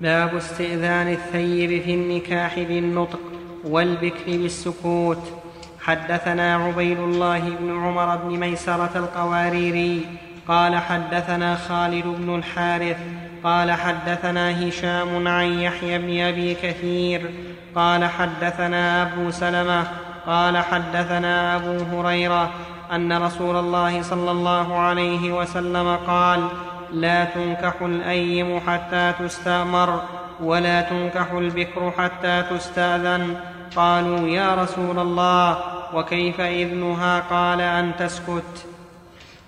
[0.00, 3.20] باب استئذان الثيب في النكاح بالنطق
[3.64, 5.32] والبكر بالسكوت.
[5.80, 10.06] حدثنا عبيد الله بن عمر بن ميسرة القواريري
[10.48, 12.96] قال حدثنا خالد بن الحارث
[13.44, 17.30] قال حدثنا هشام عن يحيى بن أبي كثير
[17.74, 19.86] قال حدثنا أبو سلمة
[20.26, 22.50] قال حدثنا أبو هريرة
[22.92, 26.48] أن رسول الله صلى الله عليه وسلم قال
[26.92, 30.02] لا تنكح الأيم حتى تستأمر
[30.42, 33.36] ولا تنكح البكر حتى تستأذن.
[33.76, 35.58] قالوا يا رسول الله
[35.94, 38.66] وكيف إذنها؟ قال أن تسكت.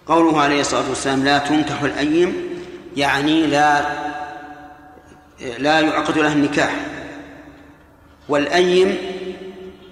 [0.07, 2.37] قوله عليه الصلاة والسلام لا تنكح الأيم
[2.97, 3.81] يعني لا
[5.59, 6.71] لا يعقد لها النكاح.
[8.29, 8.97] والأيم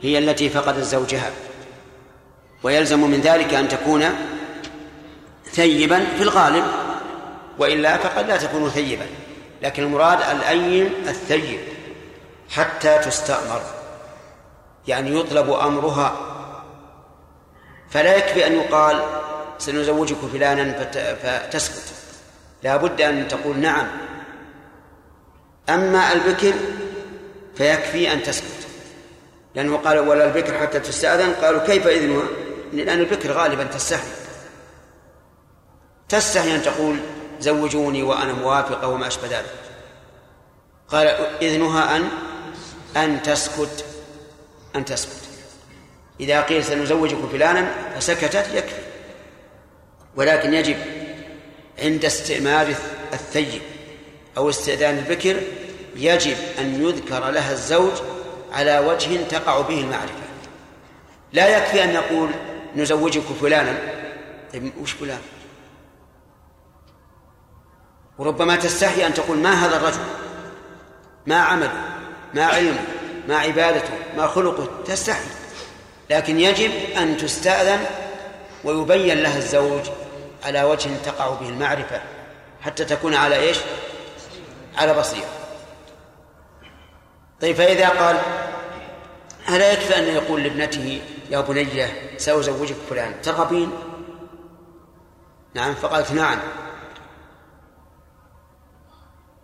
[0.02, 1.30] هي التي فقدت زوجها
[2.62, 4.04] ويلزم من ذلك أن تكون
[5.44, 6.64] ثيبا في الغالب
[7.58, 9.06] وإلا فقد لا تكون ثيبا.
[9.62, 11.60] لكن المراد الأيم الثيب
[12.50, 13.62] حتى تستأمر.
[14.88, 16.16] يعني يطلب أمرها.
[17.90, 19.02] فلا يكفي أن يقال
[19.58, 20.90] سنزوجك فلانا
[21.22, 21.94] فتسكت.
[22.62, 23.86] لا بد أن تقول نعم.
[25.68, 26.54] أما البكر
[27.54, 28.69] فيكفي أن تسكت.
[29.54, 31.32] لأنه قال ولا البكر حتى تستأذن.
[31.32, 32.24] قالوا كيف إذنها
[32.72, 34.08] لأن البكر غالبا تستحي.
[36.08, 36.96] تستحي أن تقول
[37.40, 39.54] زوجوني وأنا موافقة وما أشبه ذلك.
[40.88, 41.06] قال
[41.42, 42.08] إذنها أن
[42.96, 43.84] أن تسكت
[44.76, 45.20] أن تسكت.
[46.20, 48.82] إذا قيل سنزوجك فلانا فسكتت يكفي.
[50.16, 50.76] ولكن يجب
[51.78, 52.74] عند استئمار
[53.12, 53.62] الثيب
[54.36, 55.40] أو استئذان البكر
[55.96, 57.92] يجب أن يذكر لها الزوج
[58.52, 60.14] على وجه تقع به المعرفة.
[61.32, 62.30] لا يكفي أن يقول
[62.76, 63.78] نزوجك فلانا.
[64.52, 65.20] طيب وش فلان؟
[68.18, 70.04] وربما تستحي أن تقول ما هذا الرجل؟
[71.26, 71.84] ما عمله
[72.34, 72.84] ما علمه
[73.28, 74.68] ما عبادته ما خلقه.
[74.86, 75.24] تستحي.
[76.10, 77.84] لكن يجب أن تستأذن
[78.64, 79.82] ويبين لها الزوج
[80.44, 82.00] على وجه تقع به المعرفة
[82.62, 83.58] حتى تكون على إيش؟
[84.76, 85.39] على بصيرة.
[87.40, 88.16] طيب فإذا قال
[89.48, 93.70] ألا يكفي أن يقول لابنته يا بنية سأزوجك فلان ترغبين؟
[95.54, 96.38] نعم فقالت نعم.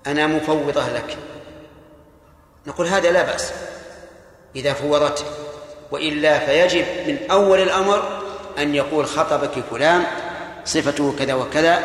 [0.06, 1.16] أنا مفوضة لك.
[2.66, 3.52] نقول هذا لا بأس.
[4.56, 5.24] إذا فوضته
[5.90, 8.23] وإلا فيجب من أول الأمر
[8.59, 10.05] أن يقول خطبك فلان
[10.64, 11.78] صفته كذا وكذا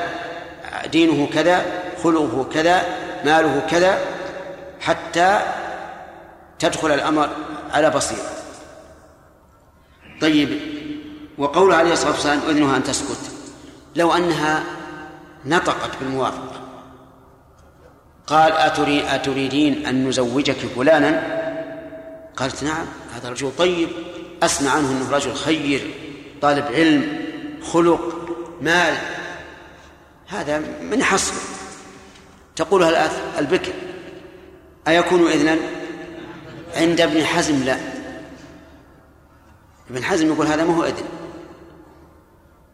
[0.85, 1.65] دينه كذا
[2.03, 2.85] خلقه كذا
[3.25, 3.99] ماله كذا
[4.81, 5.39] حتى
[6.61, 7.29] تدخل الأمر
[7.71, 8.29] على بصيرة.
[10.21, 10.59] طيب
[11.37, 13.31] وقول عليه الصلاة والسلام أذنها أن تسكت.
[13.95, 14.63] لو أنها
[15.45, 16.61] نطقت بالموافقة.
[18.27, 21.41] قال أتري أتريدين أن نزوجك فلانا؟
[22.35, 22.85] قالت نعم
[23.15, 23.89] هذا رجل طيب
[24.43, 25.93] أسمع عنه أنه رجل خير
[26.41, 27.25] طالب علم
[27.73, 28.29] خلق
[28.61, 28.97] مال.
[30.27, 31.33] هذا من حصر
[32.55, 33.09] تقولها
[33.39, 33.73] البكر
[34.87, 35.80] أيكون إذنا؟
[36.75, 37.77] عند ابن حزم لا.
[39.89, 41.05] ابن حزم يقول هذا ما هو إذن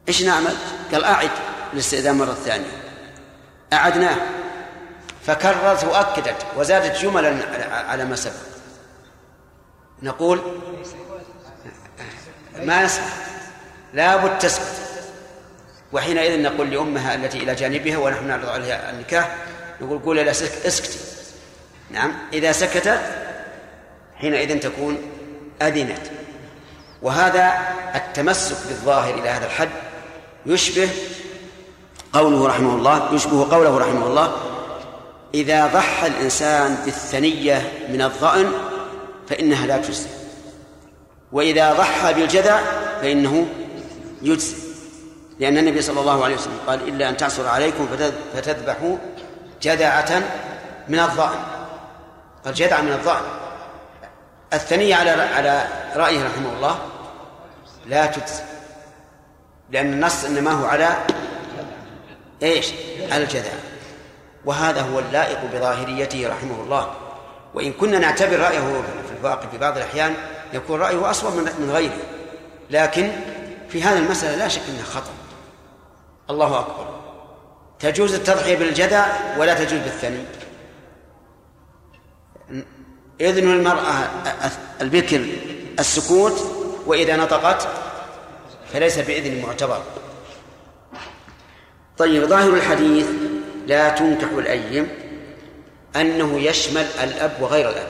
[0.08, 0.54] إيش نعمل؟
[0.92, 1.30] قال أعد
[1.74, 2.72] الاستئذان مرة ثانية.
[3.74, 4.16] أعدناه.
[5.26, 7.38] فكررت وأكدت وزادت جملا
[7.72, 8.34] على ما سبق.
[10.04, 10.42] نقول
[12.64, 13.04] ما يصح.
[13.94, 14.76] لابد تسكت
[15.94, 19.36] وحينئذ نقول لأمها التي إلى جانبها ونحن نعرض عليها النكاح
[19.82, 21.00] نقول قولي لا اسكتي.
[21.92, 23.27] نعم إذا سكتت
[24.18, 24.98] حينئذ تكون
[25.62, 26.02] أذنت
[27.02, 27.54] وهذا
[27.96, 29.70] التمسك بالظاهر إلى هذا الحد
[30.46, 30.90] يشبه
[32.14, 34.32] قوله رحمه الله يشبه قوله رحمه الله
[35.34, 38.52] إذا ضحى الإنسان بالثنية من الظأن
[39.30, 40.10] فإنها لا تجزي
[41.32, 42.62] وإذا ضحى بالجذع
[43.02, 43.48] فإنه
[44.22, 44.68] يجزي
[45.40, 47.88] لأن النبي صلى الله عليه وسلم قال إلا أن تعصر عليكم
[48.34, 48.98] فتذبحوا
[49.62, 50.24] جذعة
[50.88, 51.40] من الظأن.
[52.46, 53.22] قال جذعة من الظأن.
[54.54, 56.80] الثنية على على رأيه رحمه الله
[57.86, 58.44] لا تجزي
[59.72, 60.98] لأن النص إنما هو على
[62.44, 62.74] إيش؟
[63.12, 63.28] على
[64.46, 66.94] وهذا هو اللائق بظاهريته رحمه الله.
[67.54, 70.14] وإن كنا نعتبر رأيه في الواقع في بعض الأحيان
[70.54, 71.98] يكون رأيه أصوب من غيره.
[72.70, 73.12] لكن
[73.70, 75.12] في هذه المسألة لا شك أنها خطأ.
[76.30, 76.88] الله أكبر.
[77.80, 79.06] تجوز التضحية بالجدع
[79.38, 80.24] ولا تجوز بالثني.
[83.22, 84.10] إذن المرأة
[84.82, 85.26] البكر
[85.80, 86.52] السكوت
[86.86, 87.68] وإذا نطقت
[88.74, 89.82] فليس بإذن معتبر
[91.98, 93.08] طيب ظاهر الحديث
[93.68, 94.90] لا تنكح الأيم
[95.96, 97.90] أنه يشمل الأب وغير الأب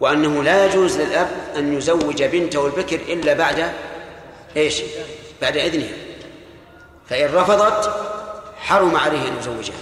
[0.00, 3.72] وأنه لا يجوز للأب أن يزوج بنته البكر إلا بعد
[4.56, 4.82] إيش؟
[5.42, 5.94] بعد إذنها.
[7.08, 7.90] فإن رفضت
[8.56, 9.76] حرم عليه أن يزوجها.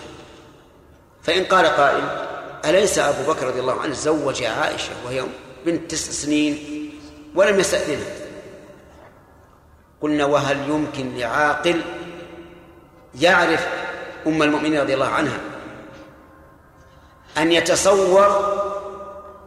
[1.23, 2.32] فإن قال قائل
[2.64, 5.24] أليس أبو بكر رضي الله عنه زوج عائشة وهي
[5.66, 6.59] بنت تسع سنين
[7.34, 8.14] ولم يستأذنها؟
[10.01, 11.80] قلنا وهل يمكن لعاقل
[13.20, 13.68] يعرف
[14.26, 15.40] أم المؤمنين رضي الله عنها
[17.39, 18.52] أن يتصور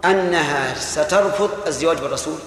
[0.06, 2.38] أنها سترفض الزواج بالرسول؟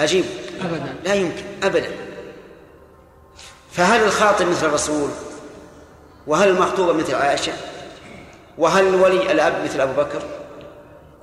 [0.00, 0.24] أجيب.
[0.60, 0.94] أبدا.
[1.04, 1.90] لا يمكن أبدا.
[3.72, 5.10] فهل الخاطب مثل الرسول؟
[6.26, 7.52] وهل المخطوبة مثل عائشة؟
[8.58, 10.22] وهل الولي الأب مثل أبو بكر؟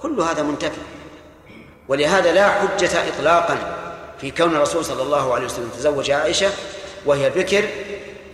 [0.02, 0.82] كل هذا منتفي.
[1.88, 3.58] ولهذا لا حجة إطلاقا
[4.22, 6.50] في كون الرسول صلى الله عليه وسلم تزوج عائشة
[7.06, 7.64] وهي بكر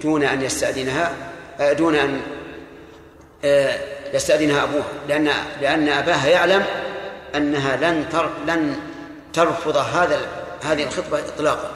[0.03, 1.11] دون أن يستأذنها
[1.60, 2.22] آه، دون أن
[3.45, 3.80] آه،
[4.14, 4.88] يستأذنها أبوها.
[5.07, 5.30] لأن
[5.61, 6.65] لأن أباها يعلم
[7.36, 8.06] أنها لن
[8.48, 8.80] لن
[9.34, 10.19] ترفض هذا
[10.64, 11.72] هذه الخطبة إطلاقا.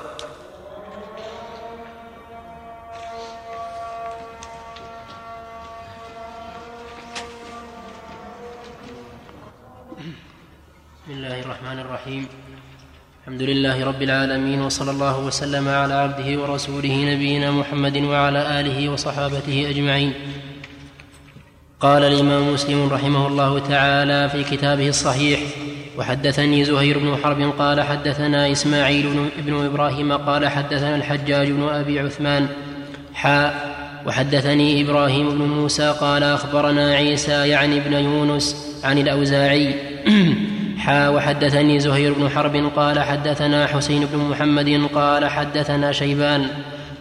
[11.22, 12.28] الله الرحمن الرحيم
[13.22, 19.70] الحمد لله رب العالمين وصلى الله وسلم على عبده ورسوله نبينا محمد وعلى اله وصحابته
[19.70, 20.14] اجمعين
[21.80, 25.40] قال الامام مسلم رحمه الله تعالى في كتابه الصحيح
[25.98, 32.48] وحدثني زهير بن حرب قال حدثنا اسماعيل بن إبراهيم قال حدثنا الحجاج بن ابي عثمان
[33.14, 33.76] حاء
[34.06, 39.76] وحدثني إبراهيم بن موسى قال اخبرنا عيسى يعني ابن يونس عن الاوزاعي
[40.82, 46.48] حا وحدثني زهير بن حرب قال حدثنا حسين بن محمد قال حدثنا شيبان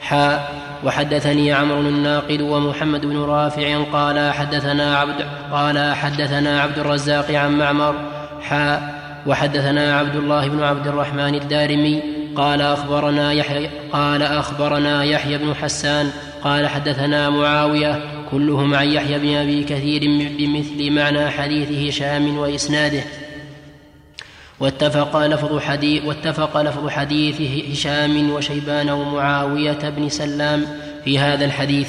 [0.00, 0.48] حا
[0.84, 7.94] وحدثني عمرو الناقد ومحمد بن رافع قال حدثنا عبد قال حدثنا عبد الرزاق عن معمر
[8.42, 8.92] حا
[9.26, 12.02] وحدثنا عبد الله بن عبد الرحمن الدارمي
[12.36, 16.10] قال أخبرنا يحيى قال أخبرنا يحيى بن حسان
[16.44, 20.00] قال حدثنا معاوية كلهم عن يحيى بن أبي كثير
[20.38, 23.02] بمثل معنى حديث هشام وإسناده.
[24.60, 27.40] واتفق لفظ حديث واتفق لفظ حديث
[27.72, 30.66] هشام وشيبان ومعاوية بن سلام
[31.04, 31.88] في هذا الحديث.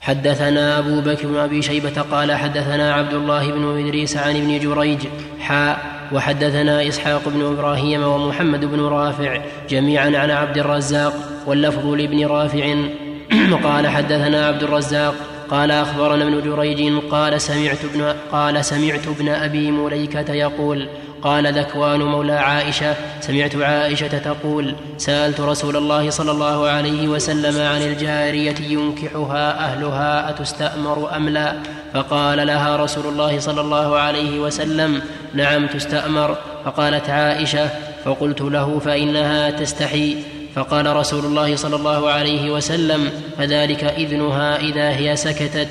[0.00, 4.98] حدثنا أبو بكر بن أبي شيبة قال حدثنا عبد الله بن إدريس عن ابن جريج
[5.40, 11.14] حاء وحدثنا إسحاق بن إبراهيم ومحمد بن رافع جميعا عن عبد الرزاق
[11.46, 12.74] واللفظ لابن رافع.
[13.64, 15.14] قال حدثنا عبد الرزاق
[15.50, 20.88] قال أخبرنا ابن جريج قال سمعت ابن قال سمعت ابن أبي مليكة يقول
[21.22, 27.82] قال ذكوان مولى عائشة سمعت عائشة تقول سألت رسول الله صلى الله عليه وسلم عن
[27.82, 31.54] الجارية ينكحها أهلها أتستأمر أم لا؟
[31.94, 35.02] فقال لها رسول الله صلى الله عليه وسلم
[35.34, 36.36] نعم تستأمر.
[36.64, 37.70] فقالت عائشة
[38.04, 40.16] فقلت له فإنها تستحي.
[40.54, 45.68] فقال رسول الله صلى الله عليه وسلم فذلك إذنها إذا هي سكتت.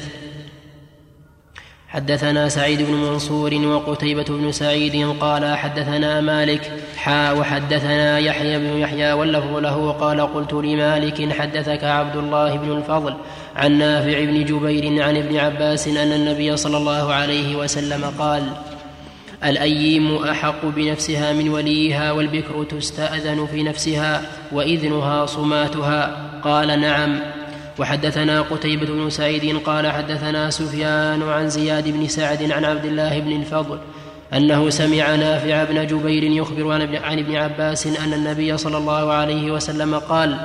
[1.94, 9.14] حدثنا سعيد بن منصور وقتيبة بن سعيد قال حدثنا مالك حا وحدثنا يحيى بن يحيى
[9.14, 13.14] واللفظ له قال قلت لمالك حدثك عبد الله بن الفضل
[13.56, 18.44] عن نافع بن جبير عن ابن عباس أن النبي صلى الله عليه وسلم قال
[19.46, 24.22] الأيم أحق بنفسها من وليها والبكر تستأذن في نفسها
[24.52, 26.30] وإذنها صماتها.
[26.44, 27.20] قال نعم.
[27.80, 33.32] وحدثنا قتيبة بن سعيد قال حدثنا سفيان عن زياد بن سعد عن عبد الله بن
[33.32, 33.80] الفضل
[34.34, 36.72] أنه سمع نافع بن جبير يخبر
[37.04, 40.38] عن ابن عباس أن النبي صلى الله عليه وسلم قال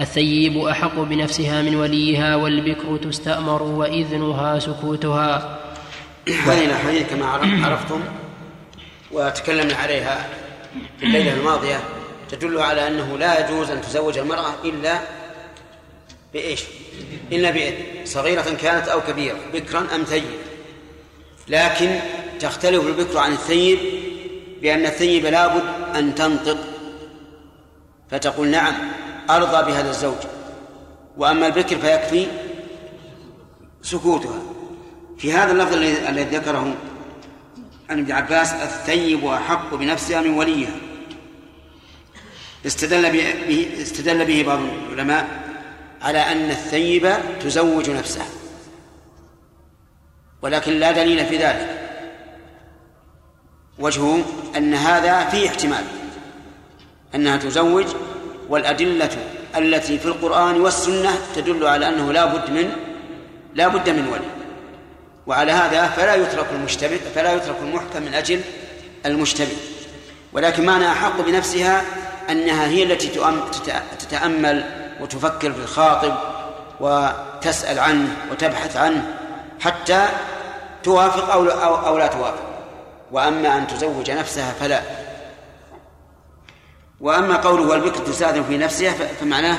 [0.00, 5.58] الثيب أحق بنفسها من وليها والبكر تستأمر وإذنها سكوتها.
[6.46, 7.26] هذه الأحاديث كما
[7.66, 8.00] عرفتم؟
[9.12, 10.28] وتكلمنا عليها
[10.98, 11.80] في الليلة الماضية
[12.30, 15.00] تدل على أنه لا يجوز أن تزوج المرأة إلا
[16.32, 16.64] بإيش؟
[17.32, 19.38] إلا بإذن صغيرة كانت أو كبيرة.
[19.52, 20.24] بكرا أم ثيب.
[21.48, 21.98] لكن
[22.40, 23.78] تختلف البكر عن الثيب
[24.62, 25.62] بأن الثيب لابد
[25.96, 26.58] أن تنطق.
[28.10, 28.74] فتقول نعم
[29.30, 30.18] أرضى بهذا الزوج.
[31.16, 32.26] وأما البكر فيكفي
[33.82, 34.42] سكوتها.
[35.18, 35.72] في هذا اللفظ
[36.08, 36.74] الذي ذكره
[37.90, 40.70] عن ابن عباس الثيب أحق بنفسها من وليها.
[42.66, 44.58] استدل به استدل به بعض
[44.92, 45.26] العلماء
[46.02, 48.26] على أن الثيب تزوج نفسها.
[50.42, 51.82] ولكن لا دليل في ذلك.
[53.78, 54.24] وجهه
[54.56, 55.84] أن هذا فيه احتمال.
[57.14, 57.86] أنها تزوج
[58.48, 59.10] والأدلة
[59.56, 62.72] التي في القرآن والسنة تدل على أنه لا بد من
[63.54, 64.35] لا بد من ولي.
[65.26, 68.40] وعلى هذا فلا يترك المشتبه فلا يترك المحكم من أجل
[69.06, 69.56] المشتبه.
[70.32, 71.82] ولكن معنى أحق بنفسها
[72.30, 73.08] أنها هي التي
[73.98, 74.64] تتأمل
[75.00, 76.14] وتفكر في الخاطب
[76.80, 79.14] وتسأل عنه وتبحث عنه
[79.60, 80.06] حتى
[80.82, 82.46] توافق أو أو, أو لا توافق.
[83.12, 84.82] وأما أن تزوج نفسها فلا.
[87.00, 89.58] وأما قوله والبكر تستأذن في نفسها فمعناه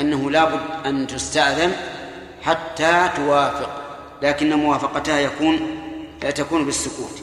[0.00, 1.72] أنه لابد أن تستأذن
[2.42, 3.85] حتى توافق.
[4.22, 5.60] لكن موافقتها يكون
[6.20, 7.22] تكون بالسكوت.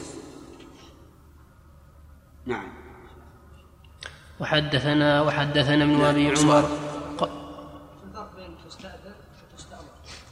[2.46, 2.68] نعم.
[4.40, 6.68] وحدثنا وحدثنا ابن أبي عمر.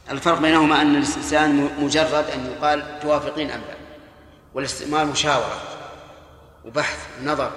[0.09, 3.75] الفرق بينهما أن الاستئذان مجرد أن يقال توافقين أم لا.
[4.53, 5.61] والاستئمار مشاورة
[6.65, 7.51] وبحث نظر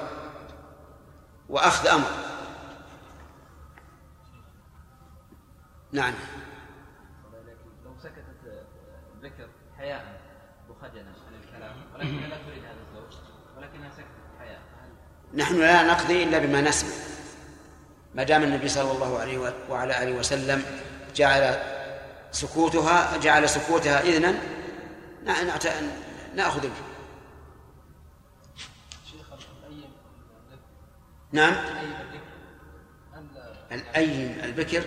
[1.49, 2.11] وأخذ أمر.
[5.93, 6.15] نعم.
[12.05, 13.21] لا تريد هذا الزوج
[13.57, 14.61] ولكنها سكتت حياء
[15.35, 16.91] نحن لا نقضي إلا بما نسمع.
[18.15, 20.63] ما دام النبي صلى الله عليه وعلى آله وسلم
[21.17, 21.57] جعل
[22.33, 24.35] سكوتها جعل سكوتها اذنا
[26.35, 26.71] نأخذ به
[31.33, 31.55] نعم؟
[33.73, 34.85] الأيم البكر؟